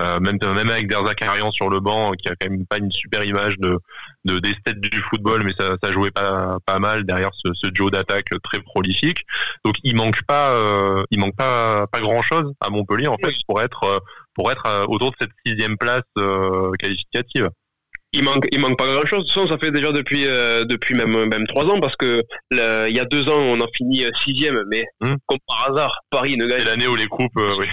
Euh, 0.00 0.20
même 0.20 0.38
même 0.42 0.70
avec 0.70 0.88
Derzakarian 0.88 1.50
sur 1.50 1.68
le 1.68 1.78
banc, 1.78 2.12
qui 2.12 2.26
a 2.28 2.34
quand 2.34 2.48
même 2.48 2.64
pas 2.66 2.78
une 2.78 2.90
super 2.90 3.24
image 3.24 3.58
de 3.58 3.78
de 4.24 4.38
des 4.38 4.54
du 4.76 5.02
football, 5.10 5.42
mais 5.44 5.52
ça, 5.58 5.74
ça 5.82 5.92
jouait 5.92 6.10
pas 6.10 6.56
pas 6.64 6.78
mal 6.78 7.04
derrière 7.04 7.28
ce, 7.34 7.52
ce 7.52 7.66
duo 7.66 7.90
d'attaque 7.90 8.30
très 8.42 8.60
prolifique. 8.62 9.26
Donc 9.66 9.74
il 9.84 9.94
manque 9.94 10.22
pas 10.22 10.52
euh, 10.52 11.04
il 11.10 11.20
manque 11.20 11.36
pas 11.36 11.86
pas 11.88 12.00
grand 12.00 12.22
chose 12.22 12.54
à 12.60 12.70
Montpellier 12.70 13.08
en 13.08 13.18
fait 13.22 13.34
pour 13.46 13.60
être 13.60 14.02
pour 14.34 14.50
être 14.50 14.66
euh, 14.66 14.84
autour 14.88 15.10
de 15.10 15.16
cette 15.20 15.30
sixième 15.44 15.76
place 15.76 16.02
euh, 16.18 16.72
qualificative 16.78 17.50
il 18.12 18.22
manque, 18.22 18.46
il 18.52 18.60
manque 18.60 18.78
pas 18.78 18.86
grand 18.86 19.06
chose. 19.06 19.20
De 19.20 19.24
toute 19.24 19.32
façon, 19.32 19.46
ça 19.46 19.58
fait 19.58 19.70
déjà 19.70 19.92
depuis, 19.92 20.26
euh, 20.26 20.64
depuis 20.64 20.94
même, 20.94 21.26
même 21.26 21.46
trois 21.46 21.64
ans 21.64 21.80
parce 21.80 21.96
que 21.96 22.22
il 22.50 22.94
y 22.94 23.00
a 23.00 23.04
deux 23.04 23.28
ans, 23.28 23.38
on 23.38 23.60
a 23.60 23.66
fini 23.74 24.04
euh, 24.04 24.10
sixième, 24.24 24.62
mais 24.70 24.84
hmm. 25.00 25.14
comme 25.26 25.38
par 25.46 25.70
hasard, 25.70 25.98
Paris 26.10 26.36
ne 26.36 26.46
gagne. 26.46 26.60
C'est 26.60 26.66
l'année 26.66 26.86
où 26.86 26.96
les 26.96 27.08
coupes, 27.08 27.36
euh, 27.38 27.56
oui. 27.58 27.66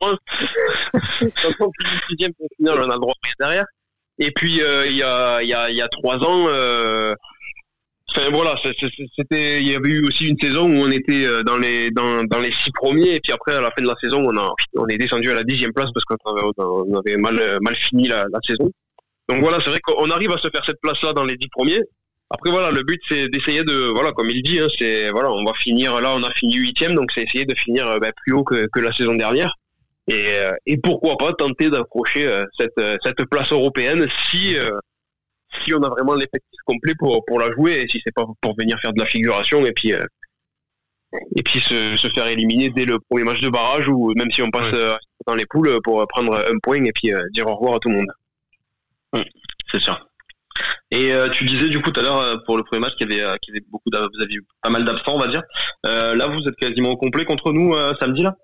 Quand 0.02 1.52
on 1.60 1.70
finit 1.80 2.00
sixième 2.08 2.32
pour 2.34 2.48
finir, 2.56 2.74
on 2.76 2.90
a 2.90 2.94
le 2.94 3.00
droit 3.00 3.14
de 3.22 3.26
rien 3.26 3.34
derrière. 3.38 3.64
Et 4.18 4.30
puis, 4.32 4.60
il 4.60 4.96
y, 4.96 5.02
a, 5.02 5.42
y, 5.42 5.54
a, 5.54 5.70
y 5.70 5.80
a 5.80 5.88
trois 5.88 6.16
ans, 6.18 6.48
voilà, 8.32 8.54
c'était, 8.62 9.62
il 9.62 9.68
y 9.68 9.74
avait 9.74 9.88
eu 9.88 10.06
aussi 10.06 10.28
une 10.28 10.38
saison 10.38 10.64
où 10.64 10.84
on 10.84 10.90
était 10.90 11.24
euh, 11.24 11.42
dans 11.42 11.56
les 11.56 11.90
dans, 11.90 12.24
dans, 12.24 12.38
les 12.38 12.50
six 12.50 12.70
premiers 12.72 13.14
et 13.14 13.20
puis 13.20 13.32
après 13.32 13.54
à 13.54 13.60
la 13.60 13.70
fin 13.70 13.82
de 13.82 13.88
la 13.88 13.94
saison 14.00 14.22
on 14.24 14.36
a 14.36 14.52
on 14.76 14.86
est 14.88 14.98
descendu 14.98 15.30
à 15.30 15.34
la 15.34 15.44
dixième 15.44 15.72
place 15.72 15.90
parce 15.92 16.04
qu'on 16.04 16.94
avait 16.98 17.16
mal 17.16 17.58
mal 17.60 17.74
fini 17.76 18.08
la, 18.08 18.26
saison. 18.46 18.70
Donc 19.30 19.40
voilà, 19.40 19.60
c'est 19.60 19.70
vrai 19.70 19.80
qu'on 19.80 20.10
arrive 20.10 20.32
à 20.32 20.38
se 20.38 20.48
faire 20.50 20.64
cette 20.64 20.80
place 20.82 21.02
là 21.02 21.12
dans 21.12 21.24
les 21.24 21.36
dix 21.36 21.48
premiers. 21.48 21.80
Après 22.30 22.50
voilà, 22.50 22.70
le 22.70 22.82
but 22.82 23.00
c'est 23.08 23.28
d'essayer 23.28 23.64
de 23.64 23.90
voilà 23.92 24.12
comme 24.12 24.30
il 24.30 24.42
dit, 24.42 24.60
hein, 24.60 24.66
c'est 24.78 25.10
voilà 25.10 25.30
on 25.32 25.44
va 25.44 25.52
finir 25.54 26.00
là 26.00 26.14
on 26.14 26.22
a 26.22 26.30
fini 26.30 26.54
huitième 26.54 26.94
donc 26.94 27.10
c'est 27.12 27.22
essayer 27.22 27.44
de 27.44 27.54
finir 27.54 27.88
euh, 27.88 27.98
ben, 27.98 28.12
plus 28.24 28.32
haut 28.34 28.44
que, 28.44 28.68
que 28.72 28.80
la 28.80 28.92
saison 28.92 29.14
dernière. 29.14 29.54
Et, 30.06 30.28
euh, 30.28 30.52
et 30.66 30.76
pourquoi 30.78 31.16
pas 31.16 31.32
tenter 31.32 31.70
d'approcher 31.70 32.28
cette, 32.58 32.80
cette 33.02 33.24
place 33.26 33.52
européenne 33.52 34.08
si 34.30 34.56
si 35.64 35.74
on 35.74 35.82
a 35.82 35.88
vraiment 35.88 36.14
l'effectif 36.14 36.60
complet 36.64 36.94
pour, 36.98 37.24
pour 37.24 37.38
la 37.38 37.52
jouer 37.52 37.82
et 37.82 37.88
si 37.88 38.00
c'est 38.04 38.14
pas 38.14 38.24
pour 38.40 38.56
venir 38.56 38.78
faire 38.80 38.92
de 38.92 39.00
la 39.00 39.06
figuration 39.06 39.64
et 39.66 39.72
puis 39.72 39.92
euh, 39.92 40.04
et 41.36 41.42
puis 41.42 41.60
se, 41.60 41.96
se, 41.96 42.08
faire 42.08 42.28
éliminer 42.28 42.70
dès 42.70 42.84
le 42.84 42.98
premier 43.08 43.24
match 43.24 43.40
de 43.40 43.48
barrage 43.48 43.88
ou 43.88 44.12
même 44.14 44.30
si 44.30 44.42
on 44.42 44.50
passe 44.50 44.72
euh, 44.72 44.94
dans 45.26 45.34
les 45.34 45.46
poules 45.46 45.80
pour 45.82 46.06
prendre 46.06 46.36
un 46.36 46.58
point 46.62 46.82
et 46.84 46.92
puis 46.92 47.12
euh, 47.12 47.22
dire 47.32 47.46
au 47.48 47.56
revoir 47.56 47.76
à 47.76 47.78
tout 47.80 47.88
le 47.88 47.96
monde. 47.96 48.10
C'est 49.70 49.80
sûr. 49.80 50.06
Et 50.90 51.12
tu 51.32 51.44
disais 51.44 51.68
du 51.68 51.80
coup 51.80 51.90
tout 51.90 52.00
à 52.00 52.02
l'heure 52.02 52.42
pour 52.44 52.56
le 52.56 52.64
premier 52.64 52.80
match 52.80 52.94
qu'il 52.96 53.10
y 53.10 53.20
avait, 53.20 53.38
qu'il 53.38 53.54
y 53.54 53.56
avait 53.56 53.66
beaucoup 53.70 53.88
vous 53.92 54.22
aviez 54.22 54.38
pas 54.62 54.68
mal 54.68 54.84
d'absents 54.84 55.14
on 55.14 55.18
va 55.18 55.28
dire. 55.28 55.42
là 55.84 56.26
vous 56.26 56.42
êtes 56.46 56.56
quasiment 56.56 56.90
au 56.90 56.96
complet 56.96 57.24
contre 57.24 57.52
nous 57.52 57.74
samedi 57.98 58.22
là? 58.22 58.34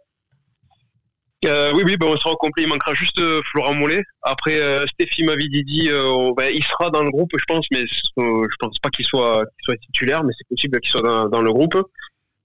Euh, 1.45 1.73
oui, 1.75 1.83
oui, 1.85 1.97
ben, 1.97 2.07
on 2.07 2.17
sera 2.17 2.33
au 2.33 2.37
complet. 2.37 2.65
Il 2.65 2.69
manquera 2.69 2.95
juste 2.95 3.19
euh, 3.19 3.43
Florent 3.51 3.75
Mollet. 3.75 4.03
Après, 4.23 4.59
euh, 4.59 4.87
Stéphie 4.87 5.25
Mavididi, 5.25 5.89
euh, 5.91 6.33
ben, 6.37 6.53
il 6.55 6.65
sera 6.65 6.91
dans 6.91 7.03
le 7.03 7.11
groupe, 7.11 7.31
je 7.37 7.45
pense, 7.47 7.67
mais 7.71 7.87
je 7.87 8.57
pense 8.59 8.79
pas 8.79 8.91
qu'il 8.91 9.05
soit, 9.05 9.45
soit 9.61 9.77
titulaire, 9.77 10.25
mais 10.25 10.33
c'est 10.37 10.49
possible 10.49 10.81
qu'il 10.81 10.91
soit 10.91 11.03
dans, 11.03 11.43
le 11.43 11.53
groupe. 11.53 11.77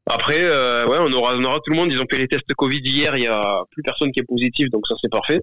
Après, 0.07 0.41
ouais, 0.43 0.97
on 0.99 1.11
aura, 1.13 1.35
on 1.35 1.43
aura 1.43 1.59
tout 1.63 1.71
le 1.71 1.77
monde. 1.77 1.91
Ils 1.91 2.01
ont 2.01 2.05
fait 2.09 2.17
les 2.17 2.27
tests 2.27 2.53
Covid 2.55 2.81
hier. 2.83 3.15
Il 3.15 3.23
y 3.23 3.27
a 3.27 3.63
plus 3.71 3.83
personne 3.83 4.11
qui 4.11 4.19
est 4.19 4.27
positif, 4.27 4.69
donc 4.69 4.85
ça 4.87 4.95
c'est 5.01 5.11
parfait. 5.11 5.41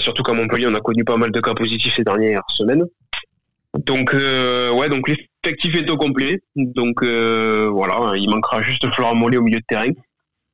Surtout 0.00 0.22
qu'à 0.22 0.32
Montpellier, 0.32 0.66
on 0.66 0.74
a 0.74 0.80
connu 0.80 1.04
pas 1.04 1.16
mal 1.16 1.30
de 1.30 1.40
cas 1.40 1.54
positifs 1.54 1.94
ces 1.94 2.04
dernières 2.04 2.42
semaines. 2.48 2.84
Donc, 3.86 4.12
ouais, 4.12 4.88
donc 4.88 5.08
l'effectif 5.08 5.76
est 5.76 5.88
au 5.90 5.96
complet. 5.96 6.40
Donc 6.56 7.02
voilà, 7.02 8.16
il 8.16 8.28
manquera 8.30 8.62
juste 8.62 8.88
Florent 8.92 9.14
Mollet 9.14 9.38
au 9.38 9.42
milieu 9.42 9.58
de 9.58 9.64
terrain. 9.68 9.92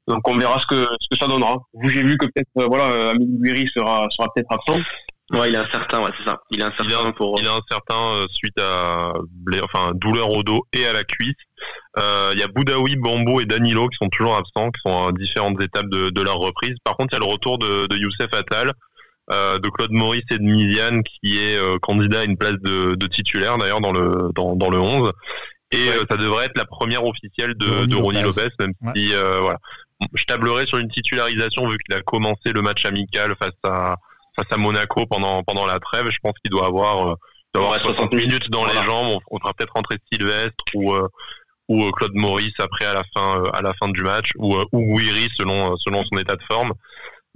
Donc 0.09 0.27
on 0.27 0.37
verra 0.39 0.59
ce 0.59 0.67
que, 0.67 0.87
ce 1.01 1.09
que 1.11 1.17
ça 1.17 1.27
donnera. 1.29 1.59
J'ai 1.85 2.03
vu 2.03 2.17
que 2.17 2.25
peut-être, 2.27 2.49
euh, 2.57 2.67
voilà, 2.67 2.85
euh, 2.85 3.11
Amélie 3.11 3.39
Guiri 3.43 3.69
sera, 3.75 4.09
sera 4.11 4.29
peut-être 4.35 4.51
absent. 4.51 4.81
Ouais, 5.33 5.51
il 5.51 5.55
est 5.55 5.59
incertain, 5.59 6.03
ouais, 6.03 6.11
c'est 6.17 6.25
ça. 6.25 6.39
Il 6.51 6.61
est 6.61 6.65
incertain 6.65 7.13
pour. 7.13 7.39
Il 7.39 7.45
est 7.45 7.51
incertain 7.51 8.15
euh, 8.15 8.27
suite 8.31 8.59
à 8.59 9.13
enfin 9.63 9.93
douleur 9.95 10.31
au 10.31 10.43
dos 10.43 10.63
et 10.73 10.87
à 10.87 10.95
la 10.95 11.05
cuisse. 11.05 11.37
Il 11.97 12.39
y 12.39 12.43
a 12.43 12.49
Boudaoui, 12.49 12.97
Bambo 12.97 13.41
et 13.41 13.45
Danilo 13.45 13.89
qui 13.89 13.99
sont 14.01 14.09
toujours 14.09 14.37
absents, 14.37 14.71
qui 14.71 14.81
sont 14.87 15.09
à 15.09 15.13
différentes 15.13 15.61
étapes 15.61 15.89
de, 15.91 16.09
de 16.11 16.23
leur 16.23 16.39
reprise. 16.39 16.77
Par 16.85 16.97
contre, 16.97 17.13
il 17.13 17.17
y 17.17 17.23
a 17.23 17.27
le 17.27 17.31
retour 17.31 17.59
de, 17.59 17.87
de 17.89 17.97
Youssef 17.97 18.33
Attal, 18.33 18.73
de 19.31 19.69
Claude 19.69 19.93
Maurice 19.93 20.25
et 20.31 20.39
de 20.39 20.43
Miziane 20.43 21.03
qui 21.03 21.39
est 21.39 21.59
candidat 21.81 22.21
à 22.21 22.25
une 22.25 22.37
place 22.37 22.57
de, 22.63 22.95
de 22.95 23.07
titulaire 23.07 23.59
d'ailleurs 23.59 23.81
dans 23.81 23.93
le 23.93 24.31
dans, 24.35 24.57
dans 24.57 24.71
le 24.71 24.79
11. 24.79 25.13
Et 25.71 25.91
ça 26.11 26.17
devrait 26.17 26.47
être 26.47 26.57
la 26.57 26.65
première 26.65 27.05
officielle 27.05 27.55
de, 27.55 27.85
de 27.85 27.95
Ronnie 27.95 28.23
Lopez, 28.23 28.49
même 28.59 28.73
si 28.95 29.13
voilà 29.13 29.59
je 30.15 30.25
tablerai 30.25 30.67
sur 30.67 30.79
une 30.79 30.89
titularisation 30.89 31.67
vu 31.69 31.79
qu'il 31.79 31.95
a 31.95 32.03
commencé 32.03 32.53
le 32.53 32.63
match 32.63 32.85
amical 32.85 33.35
face 33.37 33.59
à 33.65 33.97
face 34.37 34.47
à 34.51 34.57
Monaco 34.57 35.07
pendant 35.07 35.43
pendant 35.43 35.67
la 35.67 35.81
trêve. 35.81 36.09
Je 36.11 36.19
pense 36.23 36.35
qu'il 36.43 36.51
doit 36.51 36.67
avoir, 36.67 37.11
euh, 37.11 37.15
60 37.55 38.13
minutes 38.15 38.51
dans 38.51 38.67
les 38.67 38.83
jambes. 38.85 39.19
On, 39.31 39.39
fera 39.41 39.53
peut-être 39.55 39.73
rentrer 39.73 39.97
Sylvestre 40.13 40.65
ou 40.75 40.95
euh, 40.95 41.09
ou 41.69 41.85
euh, 41.85 41.91
Claude 41.93 42.15
Maurice 42.15 42.55
après 42.59 42.85
à 42.85 42.95
la 42.95 43.03
fin 43.15 43.41
euh, 43.41 43.51
à 43.53 43.63
la 43.63 43.75
fin 43.75 43.89
du 43.89 44.03
match 44.03 44.31
ou 44.37 44.57
ou 44.73 44.97
Wiri 44.97 45.29
selon 45.37 45.77
selon 45.79 46.05
son 46.05 46.19
état 46.19 46.37
de 46.37 46.43
forme. 46.45 46.73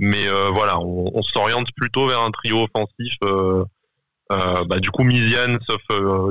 Mais 0.05 0.27
voilà, 0.51 0.79
on, 0.81 1.11
on 1.15 1.23
s'oriente 1.23 1.69
plutôt 1.77 2.09
vers 2.09 2.21
un 2.21 2.31
trio 2.31 2.65
offensif. 2.65 3.15
bah, 4.29 4.79
du 4.81 4.91
coup, 4.91 5.05
Miziane, 5.05 5.59
sauf 5.67 5.81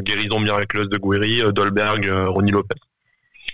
guérison 0.02 0.40
miraculeuse 0.40 0.90
de 0.90 0.98
Guiri, 0.98 1.42
Dolberg, 1.54 2.12
Ronnie 2.28 2.52
Lopez. 2.52 2.76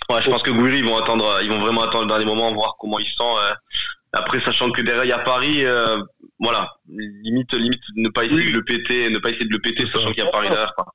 Ouais, 0.10 0.22
je 0.22 0.30
pense 0.30 0.42
que 0.42 0.52
Gouiri, 0.52 0.80
ils 0.80 0.86
vont 0.86 0.98
attendre, 0.98 1.40
ils 1.44 1.50
vont 1.50 1.60
vraiment 1.60 1.84
attendre 1.84 2.04
le 2.04 2.10
dernier 2.10 2.26
moment, 2.26 2.54
voir 2.54 2.78
comment 2.80 2.98
ils 2.98 3.14
sont. 3.18 3.38
Euh. 3.38 3.54
Après, 4.14 4.40
sachant 4.40 4.72
que 4.72 4.82
derrière 4.82 5.04
il 5.04 5.10
y 5.10 5.12
a 5.12 5.20
Paris, 5.20 5.66
euh, 5.66 6.02
voilà, 6.40 6.72
limite, 6.88 7.54
limite, 7.54 7.82
ne 7.96 8.10
pas 8.10 8.24
essayer 8.24 8.52
de 8.52 8.56
le 8.56 8.64
péter, 8.64 9.10
ne 9.10 9.20
pas 9.20 9.30
essayer 9.30 9.46
de 9.46 9.52
le 9.52 9.60
péter, 9.60 9.86
sachant 9.86 10.12
qu'il 10.12 10.24
y 10.24 10.28
a 10.28 10.32
Paris 10.32 10.50
derrière. 10.50 10.74
Quoi 10.76 10.86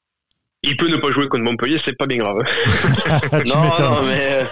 il 0.64 0.76
peut 0.76 0.88
ne 0.88 0.96
pas 0.96 1.10
jouer 1.10 1.28
contre 1.28 1.42
Montpellier, 1.42 1.78
c'est 1.84 1.96
pas 1.96 2.06
bien 2.06 2.18
grave. 2.18 2.36
non, 3.46 3.62
non, 3.78 4.02
mais 4.04 4.46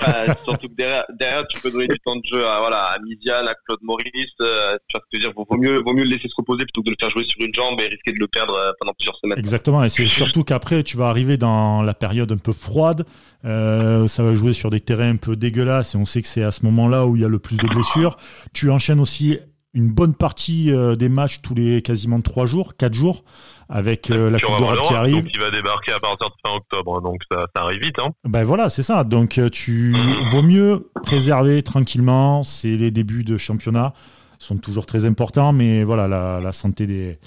surtout 0.44 0.68
que 0.68 0.74
derrière, 0.74 1.04
derrière, 1.18 1.46
tu 1.46 1.60
peux 1.60 1.70
donner 1.70 1.86
du 1.86 1.98
temps 2.00 2.16
de 2.16 2.22
jeu 2.24 2.46
à, 2.46 2.58
voilà, 2.58 2.82
à 2.84 2.98
Midian, 2.98 3.46
à 3.46 3.54
Claude 3.66 3.78
Maurice. 3.82 4.10
Euh, 4.40 4.76
tu 4.88 4.96
vas 4.96 5.02
te 5.10 5.16
dire, 5.18 5.32
vaut 5.36 5.46
mieux, 5.56 5.80
vaut 5.80 5.92
mieux 5.92 6.02
le 6.02 6.10
laisser 6.10 6.28
se 6.28 6.34
reposer 6.36 6.64
plutôt 6.64 6.82
que 6.82 6.86
de 6.86 6.90
le 6.90 6.96
faire 6.98 7.10
jouer 7.10 7.24
sur 7.24 7.40
une 7.40 7.54
jambe 7.54 7.80
et 7.80 7.86
risquer 7.86 8.12
de 8.12 8.18
le 8.18 8.26
perdre 8.26 8.56
euh, 8.56 8.72
pendant 8.80 8.92
plusieurs 8.92 9.16
semaines. 9.18 9.38
Exactement, 9.38 9.84
et 9.84 9.88
c'est 9.88 10.06
surtout 10.06 10.42
qu'après, 10.42 10.82
tu 10.82 10.96
vas 10.96 11.08
arriver 11.08 11.36
dans 11.36 11.82
la 11.82 11.94
période 11.94 12.32
un 12.32 12.38
peu 12.38 12.52
froide. 12.52 13.04
Euh, 13.44 14.06
ça 14.06 14.22
va 14.22 14.34
jouer 14.34 14.52
sur 14.52 14.68
des 14.68 14.80
terrains 14.80 15.10
un 15.10 15.16
peu 15.16 15.36
dégueulasses 15.36 15.94
et 15.94 15.98
on 15.98 16.04
sait 16.04 16.20
que 16.20 16.28
c'est 16.28 16.42
à 16.42 16.50
ce 16.50 16.64
moment-là 16.66 17.06
où 17.06 17.16
il 17.16 17.22
y 17.22 17.24
a 17.24 17.28
le 17.28 17.38
plus 17.38 17.56
de 17.56 17.66
blessures. 17.66 18.18
Tu 18.52 18.68
enchaînes 18.68 19.00
aussi 19.00 19.38
une 19.72 19.90
bonne 19.90 20.14
partie 20.14 20.72
euh, 20.72 20.96
des 20.96 21.08
matchs 21.08 21.40
tous 21.42 21.54
les 21.54 21.82
quasiment 21.82 22.20
trois 22.20 22.46
jours, 22.46 22.76
quatre 22.76 22.94
jours 22.94 23.24
avec 23.70 24.10
euh, 24.10 24.28
la 24.30 24.40
Coupe 24.40 24.58
d'Europe 24.58 24.88
qui 24.88 24.94
arrive. 24.94 25.22
Donc 25.22 25.32
il 25.32 25.40
va 25.40 25.50
débarquer 25.50 25.92
à 25.92 26.00
partir 26.00 26.28
de 26.28 26.34
fin 26.44 26.56
octobre, 26.56 27.00
donc 27.00 27.22
ça, 27.30 27.46
arrive 27.54 27.80
vite. 27.80 27.98
Hein. 28.00 28.10
Ben 28.24 28.42
voilà, 28.42 28.68
c'est 28.68 28.82
ça. 28.82 29.04
Donc 29.04 29.38
euh, 29.38 29.48
tu 29.48 29.94
vaut 30.30 30.42
mieux 30.42 30.90
préserver 31.02 31.62
tranquillement. 31.62 32.42
C'est 32.42 32.72
les 32.72 32.90
débuts 32.90 33.24
de 33.24 33.38
championnat 33.38 33.94
sont 34.38 34.56
toujours 34.56 34.86
très 34.86 35.04
importants, 35.04 35.52
mais 35.52 35.84
voilà 35.84 36.08
la, 36.40 36.52
santé 36.52 36.86
des 36.86 37.18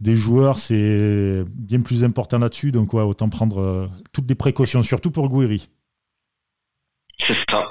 des 0.00 0.16
joueurs 0.16 0.56
c'est 0.56 1.44
bien 1.48 1.80
plus 1.80 2.02
important 2.02 2.38
là-dessus. 2.38 2.72
Donc 2.72 2.92
ouais, 2.92 3.02
autant 3.02 3.28
prendre 3.28 3.60
euh, 3.60 3.88
toutes 4.12 4.28
les 4.28 4.34
précautions, 4.34 4.82
surtout 4.82 5.10
pour 5.10 5.28
Gouiri. 5.28 5.68
C'est 7.18 7.36
ça. 7.48 7.64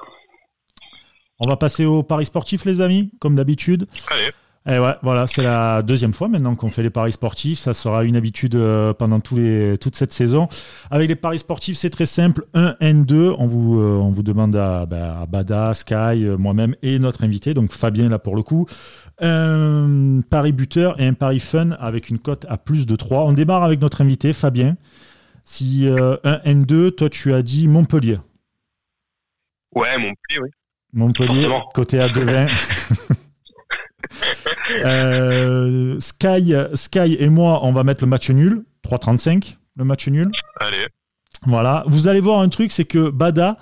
On 1.39 1.47
va 1.47 1.57
passer 1.57 1.85
au 1.85 2.03
paris 2.03 2.25
sportif, 2.25 2.65
les 2.65 2.81
amis, 2.81 3.11
comme 3.19 3.35
d'habitude. 3.35 3.87
Allez. 4.09 4.31
Et 4.67 4.73
eh 4.73 4.79
ouais, 4.79 4.95
voilà, 5.03 5.27
c'est 5.27 5.43
la 5.43 5.83
deuxième 5.83 6.11
fois 6.11 6.27
maintenant 6.27 6.55
qu'on 6.55 6.71
fait 6.71 6.81
les 6.81 6.89
paris 6.89 7.11
sportifs. 7.11 7.59
Ça 7.59 7.75
sera 7.75 8.03
une 8.03 8.15
habitude 8.15 8.55
euh, 8.55 8.93
pendant 8.93 9.19
tous 9.19 9.35
les, 9.35 9.77
toute 9.77 9.95
cette 9.95 10.11
saison. 10.11 10.49
Avec 10.89 11.07
les 11.07 11.15
paris 11.15 11.37
sportifs, 11.37 11.77
c'est 11.77 11.91
très 11.91 12.07
simple. 12.07 12.45
1 12.55 12.75
N2, 12.81 13.35
on 13.37 13.45
vous, 13.45 13.79
euh, 13.79 13.97
on 13.97 14.09
vous 14.09 14.23
demande 14.23 14.55
à, 14.55 14.87
bah, 14.87 15.19
à 15.21 15.27
Bada, 15.27 15.71
Sky, 15.75 15.93
euh, 16.25 16.35
moi-même 16.35 16.75
et 16.81 16.97
notre 16.97 17.23
invité, 17.23 17.53
donc 17.53 17.73
Fabien 17.73 18.09
là 18.09 18.17
pour 18.17 18.35
le 18.35 18.41
coup. 18.41 18.65
Un 19.21 20.21
pari 20.27 20.51
buteur 20.51 20.99
et 20.99 21.05
un 21.05 21.13
pari 21.13 21.39
fun 21.39 21.69
avec 21.79 22.09
une 22.09 22.17
cote 22.17 22.47
à 22.49 22.57
plus 22.57 22.87
de 22.87 22.95
3. 22.95 23.25
On 23.25 23.33
démarre 23.33 23.63
avec 23.63 23.79
notre 23.81 24.01
invité, 24.01 24.33
Fabien. 24.33 24.77
Si 25.43 25.87
1 25.87 26.39
N2, 26.43 26.89
toi 26.89 27.07
tu 27.11 27.35
as 27.35 27.43
dit 27.43 27.67
Montpellier. 27.67 28.17
Ouais, 29.75 29.95
Montpellier, 29.99 30.41
oui. 30.41 30.49
Montpellier, 30.95 31.47
côté 31.73 31.99
à 31.99 32.08
2,20. 32.08 32.49
Euh, 34.84 35.99
Sky, 35.99 36.53
Sky 36.73 37.17
et 37.19 37.29
moi, 37.29 37.60
on 37.63 37.71
va 37.71 37.84
mettre 37.84 38.03
le 38.03 38.10
match 38.10 38.29
nul. 38.29 38.63
3,35, 38.88 39.58
le 39.75 39.84
match 39.84 40.08
nul. 40.08 40.31
Allez. 40.60 40.88
Voilà. 41.45 41.84
Vous 41.88 42.08
allez 42.08 42.19
voir 42.19 42.39
un 42.39 42.49
truc, 42.49 42.71
c'est 42.71 42.86
que 42.86 43.10
Bada, 43.10 43.58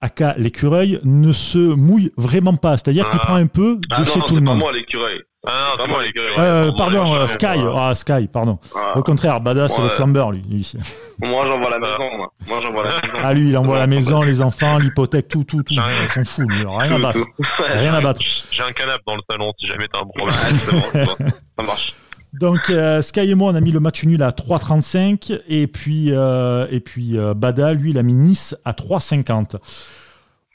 aka 0.00 0.34
l'écureuil, 0.36 1.00
ne 1.04 1.32
se 1.32 1.58
mouille 1.58 2.12
vraiment 2.16 2.56
pas. 2.56 2.76
C'est-à-dire 2.76 3.08
qu'il 3.08 3.18
ah. 3.22 3.26
prend 3.26 3.34
un 3.34 3.46
peu 3.46 3.76
de 3.76 3.86
ah 3.90 4.04
chez 4.04 4.20
tout 4.20 4.34
le 4.34 4.42
monde. 4.42 4.58
Pas 4.58 4.64
moi 4.64 4.72
l'écureuil. 4.72 5.20
Ah 5.46 5.74
non, 5.78 5.88
moi 5.88 6.02
l'écureuil. 6.02 6.32
Euh, 6.38 6.72
pardon, 6.72 7.14
euh, 7.14 7.26
Sky. 7.26 7.46
Ah, 7.74 7.94
Sky, 7.94 8.28
pardon. 8.32 8.58
Au 8.94 9.02
contraire, 9.02 9.40
Bada, 9.40 9.68
c'est 9.68 9.82
le 9.82 9.88
flambeur, 9.88 10.32
lui. 10.32 10.72
Moi, 11.18 11.46
j'envoie 11.46 11.70
la 11.70 11.78
maison. 11.78 12.16
Moi, 12.16 12.32
moi 12.46 12.60
j'envoie 12.60 12.82
la 12.82 12.90
maison. 12.90 13.18
Ah, 13.22 13.34
lui, 13.34 13.48
il 13.48 13.56
envoie 13.56 13.78
la 13.78 13.86
maison, 13.86 14.22
les 14.22 14.42
enfants, 14.42 14.78
l'hypothèque, 14.78 15.28
tout, 15.28 15.44
tout, 15.44 15.62
tout. 15.62 15.74
Ils 15.74 16.08
s'en 16.08 16.24
fout, 16.24 16.46
Rien 16.50 16.92
à 16.92 16.98
battre. 16.98 17.20
Rien 17.74 17.94
à 17.94 18.00
battre. 18.00 18.20
J'ai 18.50 18.62
un 18.62 18.72
canapé 18.72 19.02
dans 19.06 19.16
le 19.16 19.22
salon 19.28 19.52
si 19.58 19.66
jamais 19.66 19.88
t'as 19.88 20.00
un 20.00 20.06
problème. 20.06 21.30
ça 21.58 21.64
marche. 21.64 21.94
Donc 22.32 22.70
euh, 22.70 23.00
Sky 23.00 23.20
et 23.20 23.34
moi 23.34 23.52
on 23.52 23.54
a 23.54 23.60
mis 23.60 23.72
le 23.72 23.80
match 23.80 24.04
nul 24.04 24.22
à 24.22 24.30
3,35 24.30 25.42
et 25.48 25.66
puis 25.66 26.12
euh, 26.12 26.66
et 26.70 26.80
puis 26.80 27.16
euh, 27.16 27.32
Bada 27.34 27.72
lui 27.72 27.90
il 27.90 27.98
a 27.98 28.02
mis 28.02 28.12
Nice 28.12 28.56
à 28.64 28.72
3,50. 28.72 29.56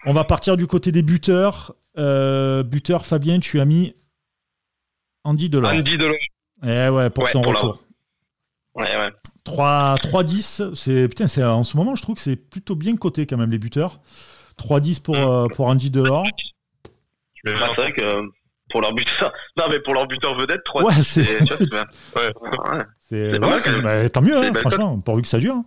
On 0.05 0.13
va 0.13 0.23
partir 0.23 0.57
du 0.57 0.67
côté 0.67 0.91
des 0.91 1.01
buteurs. 1.01 1.75
buteur 1.95 3.05
Fabien, 3.05 3.39
tu 3.39 3.59
as 3.59 3.65
mis 3.65 3.95
Andy 5.23 5.49
Delors. 5.49 5.71
Andy 5.71 5.97
Delors. 5.97 6.17
Eh 6.63 6.89
ouais, 6.89 7.09
pour 7.09 7.27
son 7.27 7.41
retour. 7.41 7.83
Ouais, 8.75 8.83
ouais. 8.97 9.11
3-10, 9.45 10.75
c'est 10.75 11.07
putain, 11.07 11.27
c'est 11.27 11.43
en 11.43 11.63
ce 11.63 11.75
moment 11.75 11.95
je 11.95 12.01
trouve 12.01 12.15
que 12.15 12.21
c'est 12.21 12.35
plutôt 12.35 12.75
bien 12.75 12.95
coté 12.95 13.25
quand 13.25 13.37
même 13.37 13.51
les 13.51 13.57
buteurs. 13.57 13.99
3-10 14.59 15.01
pour, 15.01 15.15
pour 15.55 15.67
Andy 15.67 15.89
Delors. 15.89 16.27
c'est 17.43 17.53
vrai 17.53 17.91
que 17.91 18.21
pour 18.73 18.81
leur 18.81 18.91
buteur. 18.95 19.31
Non, 19.55 19.65
mais 19.69 19.79
pour 19.79 19.93
leur 19.93 20.07
buteur 20.07 20.35
vedette, 20.35 20.63
3 20.65 20.83
Ouais, 20.87 20.93
c'est. 21.01 21.39
Ouais, 21.41 22.33
ouais. 23.11 23.81
Bah, 23.81 24.09
tant 24.09 24.21
mieux, 24.21 24.35
hein, 24.35 24.51
franchement, 24.53 24.99
pourvu 24.99 25.21
que 25.21 25.27
ça 25.27 25.37
dure. 25.37 25.55
Hein. 25.55 25.65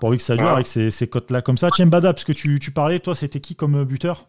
Pourvu 0.00 0.16
que 0.16 0.22
ça 0.22 0.36
dure 0.36 0.48
avec 0.48 0.66
ces, 0.66 0.90
ces 0.90 1.08
cotes-là 1.08 1.42
comme 1.42 1.58
ça. 1.58 1.68
Bada, 1.84 2.12
parce 2.14 2.24
que 2.24 2.32
tu, 2.32 2.58
tu 2.60 2.70
parlais, 2.70 3.00
toi, 3.00 3.14
c'était 3.14 3.40
qui 3.40 3.56
comme 3.56 3.84
buteur? 3.84 4.26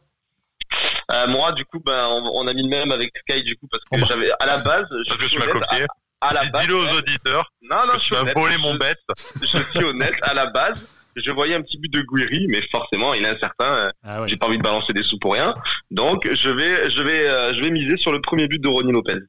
Euh, 1.11 1.27
moi, 1.27 1.51
du 1.51 1.63
coup, 1.65 1.79
ben, 1.79 2.07
on, 2.09 2.47
a 2.47 2.53
mis 2.53 2.63
le 2.63 2.69
même 2.69 2.91
avec 2.91 3.11
Sky, 3.19 3.43
du 3.43 3.55
coup, 3.55 3.67
parce 3.69 3.83
que 3.83 3.89
oh 3.93 3.97
bah. 3.99 4.05
j'avais 4.09 4.31
à 4.39 4.45
la 4.47 4.57
base. 4.57 4.85
Parce 5.07 5.17
que 5.17 5.27
je 5.27 5.37
m'as 5.37 5.45
copié. 5.45 5.85
À, 6.21 6.33
la 6.33 6.45
base. 6.45 6.63
Dis-le 6.63 6.75
aux 6.75 6.97
auditeurs. 6.97 7.51
Non, 7.61 7.85
non, 7.85 7.93
je 7.93 7.99
suis 7.99 8.15
volé 8.35 8.57
mon 8.57 8.75
bête. 8.75 8.97
Je, 9.41 9.45
suis 9.45 9.83
honnête. 9.83 10.15
À 10.23 10.33
la 10.33 10.47
base, 10.47 10.83
je 11.15 11.31
voyais 11.31 11.55
un 11.55 11.61
petit 11.61 11.77
but 11.77 11.91
de 11.91 12.01
Guiri, 12.01 12.47
mais 12.49 12.61
forcément, 12.71 13.13
il 13.13 13.23
est 13.23 13.29
incertain. 13.29 13.91
Ah 14.03 14.25
J'ai 14.27 14.37
pas 14.37 14.47
envie 14.47 14.57
de 14.57 14.63
balancer 14.63 14.93
des 14.93 15.03
sous 15.03 15.19
pour 15.19 15.33
rien. 15.33 15.55
Donc, 15.91 16.27
je 16.31 16.49
vais, 16.49 16.89
je 16.89 17.01
vais, 17.01 17.27
euh, 17.27 17.53
je 17.53 17.61
vais 17.61 17.71
miser 17.71 17.97
sur 17.97 18.11
le 18.11 18.21
premier 18.21 18.47
but 18.47 18.61
de 18.61 18.67
Ronnie 18.67 18.91
Lopez 18.91 19.19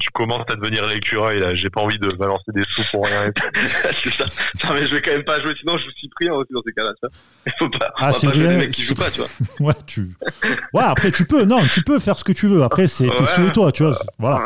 tu 0.00 0.10
commences 0.10 0.44
à 0.50 0.56
devenir 0.56 0.86
l'écureuil 0.86 1.40
là. 1.40 1.54
J'ai 1.54 1.70
pas 1.70 1.80
envie 1.80 1.98
de 1.98 2.10
balancer 2.10 2.50
des 2.54 2.64
sous 2.64 2.82
pour 2.90 3.06
rien. 3.06 3.30
c'est 4.02 4.10
ça. 4.10 4.24
Non, 4.64 4.74
mais 4.74 4.86
je 4.86 4.94
vais 4.94 5.00
quand 5.00 5.12
même 5.12 5.24
pas 5.24 5.40
jouer, 5.40 5.54
sinon 5.58 5.78
je 5.78 5.84
joue 5.84 5.90
Cyprien 5.98 6.34
aussi 6.34 6.52
dans 6.52 6.62
ces 6.66 6.72
cas-là. 6.72 6.92
Il 7.46 7.52
faut 7.58 7.70
pas. 7.70 7.92
Ah, 7.96 8.12
c'est 8.12 8.26
vrai. 8.26 8.38
Des 8.38 8.56
mecs 8.56 8.70
qui 8.72 8.82
jouent 8.82 8.94
pas, 8.94 9.10
tu 9.10 9.20
vois. 9.20 9.28
ouais, 9.60 9.74
tu. 9.86 10.16
Ouais, 10.72 10.82
après 10.84 11.12
tu 11.12 11.24
peux. 11.26 11.44
Non, 11.44 11.66
tu 11.68 11.82
peux 11.82 11.98
faire 11.98 12.18
ce 12.18 12.24
que 12.24 12.32
tu 12.32 12.46
veux. 12.46 12.62
Après, 12.62 12.88
c'est 12.88 13.08
t'es 13.08 13.26
sous 13.26 13.50
toi, 13.50 13.72
tu 13.72 13.84
vois. 13.84 13.96
Voilà. 14.18 14.44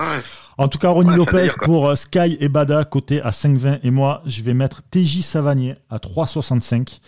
En 0.60 0.68
tout 0.68 0.76
cas, 0.76 0.90
Ronnie 0.90 1.16
Lopez 1.16 1.52
pour 1.62 1.88
euh, 1.88 1.94
Sky 1.94 2.36
et 2.38 2.50
Bada 2.50 2.84
côté 2.84 3.22
à 3.22 3.30
5,20 3.30 3.78
et 3.82 3.90
moi, 3.90 4.20
je 4.26 4.42
vais 4.42 4.52
mettre 4.52 4.82
TJ 4.90 5.22
Savanier 5.22 5.74
à 5.88 5.96
3,65 5.96 7.00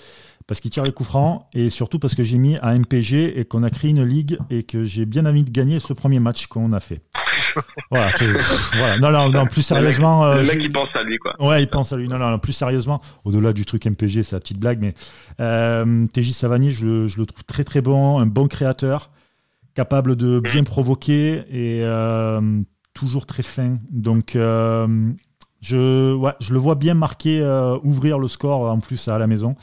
parce 0.47 0.59
qu'il 0.59 0.71
tire 0.71 0.85
les 0.85 0.93
coups 0.93 1.11
francs 1.11 1.45
et 1.53 1.69
surtout 1.69 1.99
parce 1.99 2.15
que 2.15 2.23
j'ai 2.23 2.39
mis 2.39 2.57
à 2.63 2.73
MPG 2.73 3.39
et 3.39 3.45
qu'on 3.45 3.63
a 3.63 3.69
créé 3.69 3.91
une 3.91 4.05
ligue 4.05 4.39
et 4.49 4.63
que 4.63 4.85
j'ai 4.85 5.05
bien 5.05 5.27
envie 5.27 5.45
de 5.45 5.51
gagner 5.51 5.81
ce 5.81 5.93
premier 5.93 6.19
match 6.19 6.47
qu'on 6.47 6.73
a 6.73 6.81
fait. 6.81 7.03
voilà, 7.91 8.11
voilà, 8.73 8.99
Non, 8.99 9.11
non, 9.11 9.29
non, 9.29 9.45
plus 9.45 9.61
sérieusement. 9.61 10.25
le 10.33 10.41
euh, 10.41 10.47
mec, 10.47 10.57
il 10.59 10.73
pense 10.73 10.89
à 10.95 11.03
lui, 11.03 11.19
quoi. 11.19 11.35
Ouais, 11.39 11.63
il 11.63 11.69
pense 11.69 11.93
à 11.93 11.99
lui. 11.99 12.09
Non, 12.09 12.17
non, 12.17 12.31
non 12.31 12.39
plus 12.39 12.55
sérieusement, 12.55 13.03
au-delà 13.27 13.53
du 13.53 13.67
truc 13.67 13.85
MPG, 13.85 14.23
c'est 14.23 14.33
la 14.33 14.41
petite 14.41 14.61
blague, 14.61 14.81
mais 14.81 14.95
euh, 15.41 16.07
TJ 16.07 16.33
Savani, 16.33 16.71
je, 16.71 17.07
je, 17.07 17.21
le 17.21 17.27
trouve 17.27 17.45
très 17.45 17.65
très 17.65 17.83
bon, 17.83 18.19
un 18.19 18.25
bon 18.25 18.49
créateur, 18.49 19.11
capable 19.75 20.17
de 20.17 20.41
bien 20.41 20.65
provoquer 20.65 21.45
et 21.51 21.83
euh, 21.85 22.41
toujours 22.95 23.27
très 23.27 23.43
fin. 23.43 23.79
Donc. 23.91 24.37
Euh, 24.37 25.13
je, 25.61 26.17
le 26.17 26.59
vois 26.59 26.75
bien 26.75 26.95
marquer, 26.95 27.41
ouvrir 27.85 28.19
le 28.19 28.27
score 28.27 28.69
en 28.69 28.81
plus 28.81 29.07
à 29.07 29.17
la 29.17 29.29
maison 29.29 29.55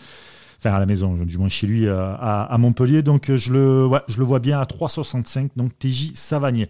enfin 0.58 0.76
à 0.76 0.80
la 0.80 0.86
maison, 0.86 1.14
du 1.16 1.38
moins 1.38 1.50
chez 1.50 1.68
lui 1.68 1.90
à, 1.90 2.44
à 2.44 2.58
Montpellier. 2.58 3.02
Donc 3.02 3.34
je 3.36 3.52
le, 3.52 4.24
vois 4.24 4.40
bien 4.40 4.60
à 4.62 4.64
3,65. 4.64 5.50
Donc 5.58 5.78
TJ 5.78 6.14
Savanier. 6.16 6.70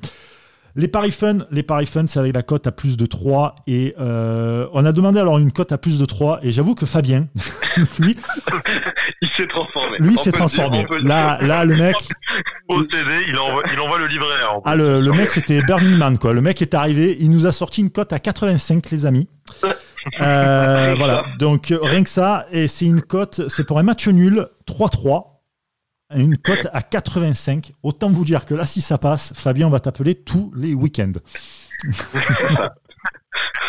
Les 0.76 0.88
paris 0.88 1.12
fun, 1.12 1.39
les 1.51 1.64
paris 1.64 1.88
fun, 1.88 2.05
c'est 2.07 2.20
avec 2.20 2.36
la 2.36 2.43
cote 2.43 2.68
à 2.68 2.72
plus 2.72 2.95
de 2.95 3.05
3. 3.05 3.55
Et 3.68 3.95
euh, 3.99 4.68
on 4.74 4.86
a 4.86 4.91
demandé 4.91 5.20
alors 5.20 5.38
une 5.39 5.51
cote 5.51 5.72
à 5.72 5.78
plus 5.78 5.97
de 5.99 6.05
3. 6.05 6.39
Et 6.43 6.51
j'avoue 6.51 6.76
que 6.76 6.86
Fabien, 6.86 7.28
lui, 7.99 8.16
il 9.22 9.30
s'est 9.30 9.47
transformé. 9.47 9.97
Lui 9.99 10.18
s'est 10.18 10.32
transformé. 10.32 10.86
Là, 11.03 11.38
là, 11.41 11.66
le 11.66 11.76
mec. 11.76 11.95
Au 12.68 12.82
CD, 12.84 13.26
il 13.28 13.38
envoie, 13.38 13.64
il 13.72 13.80
envoie 13.80 13.97
le 13.99 14.07
livret. 14.07 14.36
Ah, 14.66 14.76
le, 14.76 15.01
le 15.01 15.12
mec, 15.12 15.30
c'était 15.30 15.62
Burning 15.62 15.97
Man, 15.97 16.18
quoi. 16.18 16.34
Le 16.34 16.41
mec 16.41 16.62
est 16.62 16.74
arrivé, 16.74 17.18
il 17.20 17.32
nous 17.32 17.45
a 17.45 17.51
sorti 17.51 17.82
une 17.82 17.89
cote 17.89 18.14
à 18.14 18.20
85, 18.20 18.89
les 18.91 19.05
amis. 19.05 19.28
Euh, 20.22 20.95
voilà. 20.97 21.26
Donc, 21.39 21.74
rien 21.82 22.03
que 22.03 22.10
ça. 22.10 22.47
Et 22.53 22.70
c'est 22.70 22.86
une 22.86 23.01
cote, 23.01 23.41
c'est 23.49 23.66
pour 23.66 23.80
un 23.80 23.84
match 23.84 24.07
nul, 24.07 24.47
3-3 24.66 25.39
une 26.16 26.38
cote 26.38 26.68
à 26.74 26.82
85. 26.82 27.74
Autant 27.84 28.10
vous 28.10 28.26
dire 28.26 28.45
que 28.45 28.55
là, 28.55 28.66
si 28.66 28.82
ça 28.82 28.97
passe, 28.97 29.34
Fabien, 29.36 29.70
va 29.70 29.80
t'appeler 29.80 30.16
tous 30.16 30.51
les 30.55 30.74
week-ends. 30.74 31.12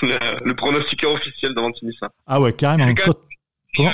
le, 0.03 0.53
pronostiqueur 0.55 1.13
officiel 1.13 1.55
de 1.55 1.63
ça. 1.99 2.09
Ah 2.27 2.41
ouais, 2.41 2.53
carrément. 2.53 2.89
Une 2.89 2.95
cote... 2.95 3.23
Comment 3.77 3.91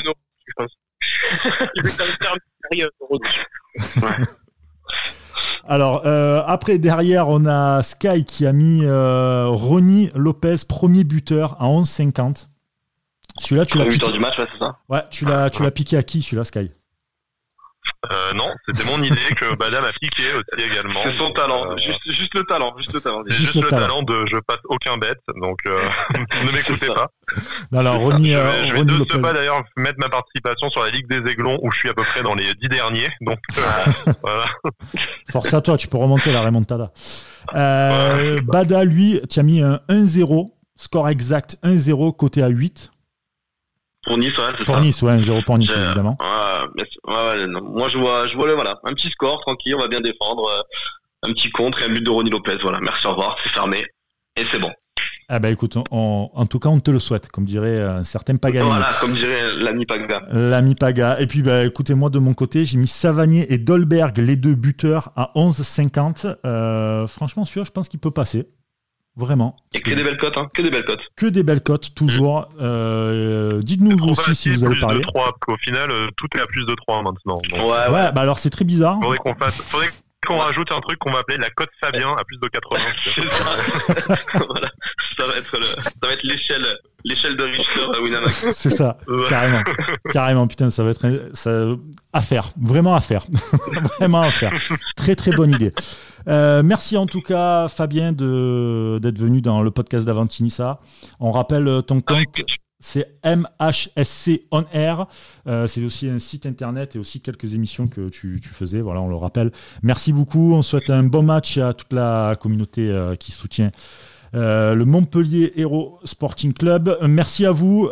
Alors, 5.69 6.07
euh, 6.07 6.43
après, 6.47 6.79
derrière, 6.79 7.29
on 7.29 7.45
a 7.47 7.83
Sky 7.83 8.25
qui 8.25 8.47
a 8.47 8.53
mis 8.53 8.85
euh, 8.85 9.49
Ronnie 9.49 10.11
Lopez, 10.15 10.57
premier 10.69 11.05
buteur, 11.05 11.61
à 11.61 11.67
11,50. 11.67 12.49
Celui-là, 13.39 13.67
tu 13.67 13.79
l'as 13.79 13.87
piqué. 13.87 14.13
du 14.13 14.19
match, 14.19 14.35
c'est 14.37 14.59
ça 14.59 14.79
Ouais, 14.89 15.03
tu 15.11 15.25
l'as, 15.25 15.51
tu 15.51 15.63
l'as 15.63 15.71
piqué 15.71 15.97
à 15.97 16.03
qui, 16.03 16.23
celui-là, 16.23 16.45
Sky? 16.45 16.71
Euh, 18.13 18.33
non, 18.35 18.53
c'était 18.67 18.85
mon 18.85 19.03
idée 19.03 19.17
que 19.37 19.57
Bada 19.57 19.81
m'a 19.81 19.93
piqué 19.93 20.33
aussi 20.33 20.65
également. 20.65 21.01
C'est 21.05 21.17
son 21.17 21.31
talent, 21.31 21.73
euh, 21.73 21.77
juste, 21.77 22.01
juste, 22.13 22.35
le 22.35 22.45
talent, 22.45 22.75
juste 22.77 22.93
le 22.93 23.01
talent. 23.01 23.23
Juste, 23.27 23.55
le, 23.55 23.69
talent. 23.69 24.03
de 24.03 24.25
je 24.31 24.37
passe 24.39 24.61
aucun 24.65 24.97
bête, 24.97 25.21
donc 25.41 25.59
euh, 25.67 25.79
ne 26.45 26.51
m'écoutez 26.53 26.87
pas. 26.87 27.11
Non, 27.73 27.81
alors, 27.81 27.99
Ronnie, 27.99 28.33
je 28.33 28.39
vais, 28.39 28.67
je 28.67 28.73
vais 28.75 28.85
de 28.85 29.05
ce 29.11 29.17
pas 29.17 29.33
d'ailleurs 29.33 29.63
mettre 29.77 29.99
ma 29.99 30.09
participation 30.09 30.69
sur 30.71 30.83
la 30.85 30.91
Ligue 30.91 31.09
des 31.09 31.31
Aiglons 31.31 31.59
où 31.63 31.71
je 31.71 31.79
suis 31.79 31.89
à 31.89 31.95
peu 31.95 32.05
près 32.05 32.23
dans 32.23 32.35
les 32.35 32.55
dix 32.55 32.69
derniers, 32.69 33.11
donc 33.21 33.39
voilà. 34.23 34.45
Force 35.31 35.53
à 35.55 35.61
toi, 35.61 35.77
tu 35.77 35.89
peux 35.89 35.99
remonter 35.99 36.33
la 36.33 36.43
remontada. 36.43 36.93
Bada, 37.53 38.85
lui, 38.85 39.21
tu 39.29 39.41
as 39.41 39.43
mis 39.43 39.63
un 39.63 39.81
1-0, 39.89 40.49
score 40.77 41.09
exact 41.09 41.57
1-0, 41.65 42.15
côté 42.17 42.43
à 42.43 42.49
8. 42.49 42.91
Pour 44.07 44.19
Nice, 44.19 44.39
ouais, 44.39 44.45
c'est 44.53 44.65
ça. 44.65 44.73
Pour 44.73 44.81
Nice, 44.81 45.03
ouais, 45.03 45.21
0 45.21 45.43
pour 45.43 45.59
Nice, 45.59 45.75
évidemment. 45.77 46.17
Ouais, 46.21 47.47
Moi, 47.63 47.89
je 47.89 47.99
vois, 47.99 48.27
je 48.27 48.37
vois 48.37 48.47
le, 48.47 48.55
voilà, 48.55 48.79
un 48.85 48.93
petit 48.95 49.11
score, 49.11 49.41
tranquille, 49.41 49.75
on 49.75 49.81
va 49.81 49.89
bien 49.89 50.01
défendre. 50.01 50.49
Euh, 50.49 50.63
un 51.23 51.33
petit 51.33 51.51
contre 51.51 51.83
et 51.83 51.87
un 51.87 51.89
but 51.89 52.05
de 52.05 52.11
Ronnie 52.11 52.31
Lopez. 52.31 52.59
Voilà, 52.63 52.79
merci, 52.81 53.07
au 53.07 53.11
revoir, 53.11 53.37
c'est 53.43 53.51
fermé. 53.51 53.85
Et 54.37 54.45
c'est 54.51 54.59
bon. 54.59 54.71
Ah 55.29 55.41
bah 55.41 55.51
écoute, 55.51 55.77
en 55.91 56.47
tout 56.47 56.61
cas, 56.61 56.69
on 56.69 56.79
te 56.79 56.91
le 56.91 57.01
souhaite, 57.01 57.29
comme 57.29 57.45
dirait 57.45 57.83
un 57.83 58.05
certain 58.05 58.37
Paga. 58.37 58.63
Voilà, 58.63 58.93
comme 59.01 59.13
dirait 59.13 59.57
l'ami 59.57 59.85
Paga. 59.85 60.23
L'ami 60.31 60.77
Paga. 60.77 61.19
Et 61.21 61.27
puis, 61.27 61.43
bah, 61.43 61.65
écoutez, 61.65 61.95
moi, 61.95 62.11
de 62.11 62.21
mon 62.21 62.33
côté, 62.33 62.65
j'ai 62.65 62.79
mis 62.79 62.87
Savanier 62.87 63.53
et 63.53 63.59
Dolberg, 63.59 64.17
les 64.19 64.37
deux 64.37 64.55
buteurs, 64.55 65.11
à 65.17 65.33
11,50. 65.35 66.37
Euh, 66.45 67.07
franchement, 67.09 67.45
celui-là, 67.45 67.65
je 67.65 67.73
pense 67.73 67.89
qu'il 67.89 67.99
peut 67.99 68.13
passer. 68.13 68.47
Vraiment. 69.17 69.57
Et 69.73 69.81
que 69.81 69.91
des 69.91 70.05
belles 70.05 70.19
cotes, 70.19 70.37
hein. 70.37 70.49
que 70.53 70.61
des 70.61 70.71
belles 70.71 70.85
cotes. 70.85 71.01
Que 71.17 71.27
des 71.27 71.43
belles 71.43 71.63
cotes, 71.63 71.95
toujours. 71.95 72.49
Euh, 72.61 73.63
dites-nous 73.63 73.99
aussi 74.11 74.35
si 74.35 74.51
vous 74.51 74.65
avez 74.65 74.79
parlé. 74.79 75.03
Au 75.49 75.57
final, 75.57 75.91
euh, 75.91 76.09
tout 76.17 76.27
est 76.37 76.41
à 76.41 76.47
plus 76.47 76.67
de 76.67 76.75
3 76.75 77.03
maintenant. 77.03 77.41
ouais, 77.53 77.61
ouais. 77.61 78.13
Bah 78.13 78.21
alors 78.21 78.39
c'est 78.39 78.51
très 78.51 78.67
bizarre. 78.67 78.99
Faudrait 79.01 79.17
qu'on 79.19 79.35
fasse, 79.35 79.57
faudrait 79.63 79.89
qu'on 80.27 80.39
rajoute 80.39 80.71
un 80.71 80.81
truc 80.81 80.99
qu'on 80.99 81.13
va 81.13 81.21
appeler 81.21 81.39
la 81.39 81.49
cote 81.51 81.71
Fabien 81.81 82.15
à 82.19 82.25
plus 82.25 82.39
de 82.39 82.49
80. 82.49 82.85
voilà. 84.49 84.69
Ça 85.17 85.27
va 85.27 85.37
être 85.39 85.59
le, 85.59 85.65
ça 85.65 85.91
va 86.03 86.13
être 86.13 86.23
l'échelle, 86.25 86.67
l'échelle 87.05 87.37
de 87.37 87.45
Richter 87.45 87.87
à 87.95 88.01
Winamax. 88.01 88.51
C'est 88.51 88.69
ça, 88.71 88.99
carrément, 89.31 89.63
carrément. 90.13 90.47
Putain, 90.47 90.69
ça 90.69 90.85
va 90.85 90.91
être 90.91 91.31
ça, 91.33 91.69
à 92.13 92.21
faire, 92.21 92.51
vraiment 92.61 92.95
à 92.95 93.01
faire, 93.01 93.25
vraiment 93.99 94.21
à 94.21 94.31
faire. 94.31 94.53
Très 94.95 95.15
très 95.15 95.31
bonne 95.33 95.53
idée. 95.55 95.73
Euh, 96.29 96.63
merci 96.63 96.97
en 96.97 97.07
tout 97.07 97.21
cas, 97.21 97.69
Fabien, 97.69 98.13
d'être 98.13 99.19
venu 99.19 99.41
dans 99.41 99.63
le 99.63 99.71
podcast 99.71 100.07
d'Avantinissa. 100.07 100.81
On 101.21 101.31
rappelle 101.31 101.69
euh, 101.69 101.83
ton 101.83 102.01
compte. 102.01 102.43
C'est 102.79 103.19
MHSC 103.25 104.43
On 104.51 104.65
Air. 104.73 105.07
Euh, 105.47 105.67
c'est 105.67 105.83
aussi 105.83 106.09
un 106.09 106.19
site 106.19 106.45
internet 106.45 106.95
et 106.95 106.99
aussi 106.99 107.21
quelques 107.21 107.55
émissions 107.55 107.89
que 107.89 108.09
tu, 108.09 108.39
faisais. 108.43 108.81
Voilà, 108.81 109.01
on 109.01 109.09
le 109.09 109.17
rappelle. 109.17 109.51
Merci 109.83 110.13
beaucoup. 110.13 110.53
On 110.53 110.63
souhaite 110.63 110.91
un 110.91 111.03
bon 111.03 111.23
match 111.23 111.59
à 111.59 111.73
toute 111.73 111.93
la 111.93 112.37
communauté 112.41 112.95
qui 113.19 113.33
soutient 113.33 113.71
le 114.35 114.85
Montpellier 114.85 115.55
Hero 115.57 115.99
Sporting 116.05 116.53
Club. 116.53 116.99
Merci 117.09 117.47
à 117.47 117.51
vous. 117.51 117.89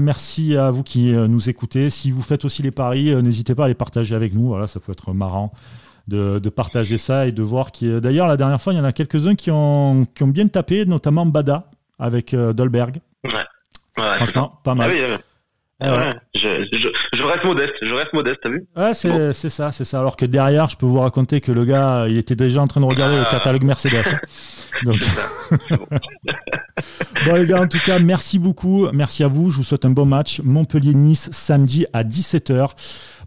merci 0.00 0.54
à 0.54 0.70
vous 0.70 0.82
qui 0.82 1.12
nous 1.12 1.48
écoutez. 1.48 1.88
Si 1.88 2.10
vous 2.10 2.22
faites 2.22 2.44
aussi 2.44 2.62
les 2.62 2.70
paris, 2.70 3.14
n'hésitez 3.22 3.54
pas 3.54 3.64
à 3.64 3.68
les 3.68 3.74
partager 3.74 4.14
avec 4.14 4.34
nous. 4.34 4.48
Voilà, 4.48 4.66
ça 4.66 4.80
peut 4.80 4.92
être 4.92 5.14
marrant 5.14 5.50
de, 6.08 6.48
partager 6.48 6.98
ça 6.98 7.26
et 7.26 7.32
de 7.32 7.42
voir 7.42 7.72
qui. 7.72 7.88
D'ailleurs, 8.00 8.28
la 8.28 8.36
dernière 8.36 8.60
fois, 8.60 8.72
il 8.72 8.76
y 8.76 8.80
en 8.80 8.84
a 8.84 8.92
quelques-uns 8.92 9.34
qui 9.34 9.50
ont, 9.50 10.06
qui 10.14 10.22
ont 10.22 10.28
bien 10.28 10.48
tapé, 10.48 10.84
notamment 10.84 11.26
Bada 11.26 11.70
avec 11.98 12.34
euh, 12.34 12.52
Dolberg. 12.52 13.00
Ouais. 13.24 13.32
Franchement, 14.16 14.60
pas 14.64 14.74
mal. 14.74 14.90
Ah 15.80 15.92
ouais. 15.92 16.10
Je, 16.34 16.88
je, 17.16 17.22
reste 17.22 17.44
modeste, 17.44 17.74
je 17.82 17.92
reste 17.92 18.12
modeste, 18.12 18.38
t'as 18.42 18.48
vu 18.48 18.66
Ouais, 18.76 18.94
c'est 18.94 19.48
ça, 19.48 19.72
c'est 19.72 19.84
ça. 19.84 19.98
Alors 19.98 20.16
que 20.16 20.24
derrière, 20.24 20.68
je 20.70 20.76
peux 20.76 20.86
vous 20.86 21.00
raconter 21.00 21.40
que 21.40 21.50
le 21.50 21.64
gars, 21.64 22.06
il 22.08 22.16
était 22.16 22.36
déjà 22.36 22.62
en 22.62 22.68
train 22.68 22.80
de 22.80 22.86
regarder 22.86 23.16
le 23.16 23.24
ah. 23.26 23.30
catalogue 23.30 23.64
Mercedes. 23.64 24.04
Donc... 24.84 24.98
bon 27.26 27.34
les 27.34 27.46
gars, 27.46 27.62
en 27.62 27.68
tout 27.68 27.80
cas, 27.84 27.98
merci 27.98 28.38
beaucoup, 28.38 28.88
merci 28.92 29.24
à 29.24 29.28
vous. 29.28 29.50
Je 29.50 29.58
vous 29.58 29.64
souhaite 29.64 29.84
un 29.84 29.90
bon 29.90 30.06
match. 30.06 30.40
Montpellier-Nice 30.44 31.30
samedi 31.32 31.86
à 31.92 32.04
17h. 32.04 32.70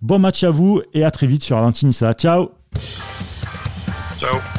Bon 0.02 0.20
match 0.20 0.44
à 0.44 0.50
vous 0.50 0.82
et 0.94 1.04
à 1.04 1.12
très 1.12 1.28
vite 1.28 1.44
sur 1.44 1.58
Avantinissa. 1.58 2.14
Ciao 2.14 2.57
Ciao 4.20 4.57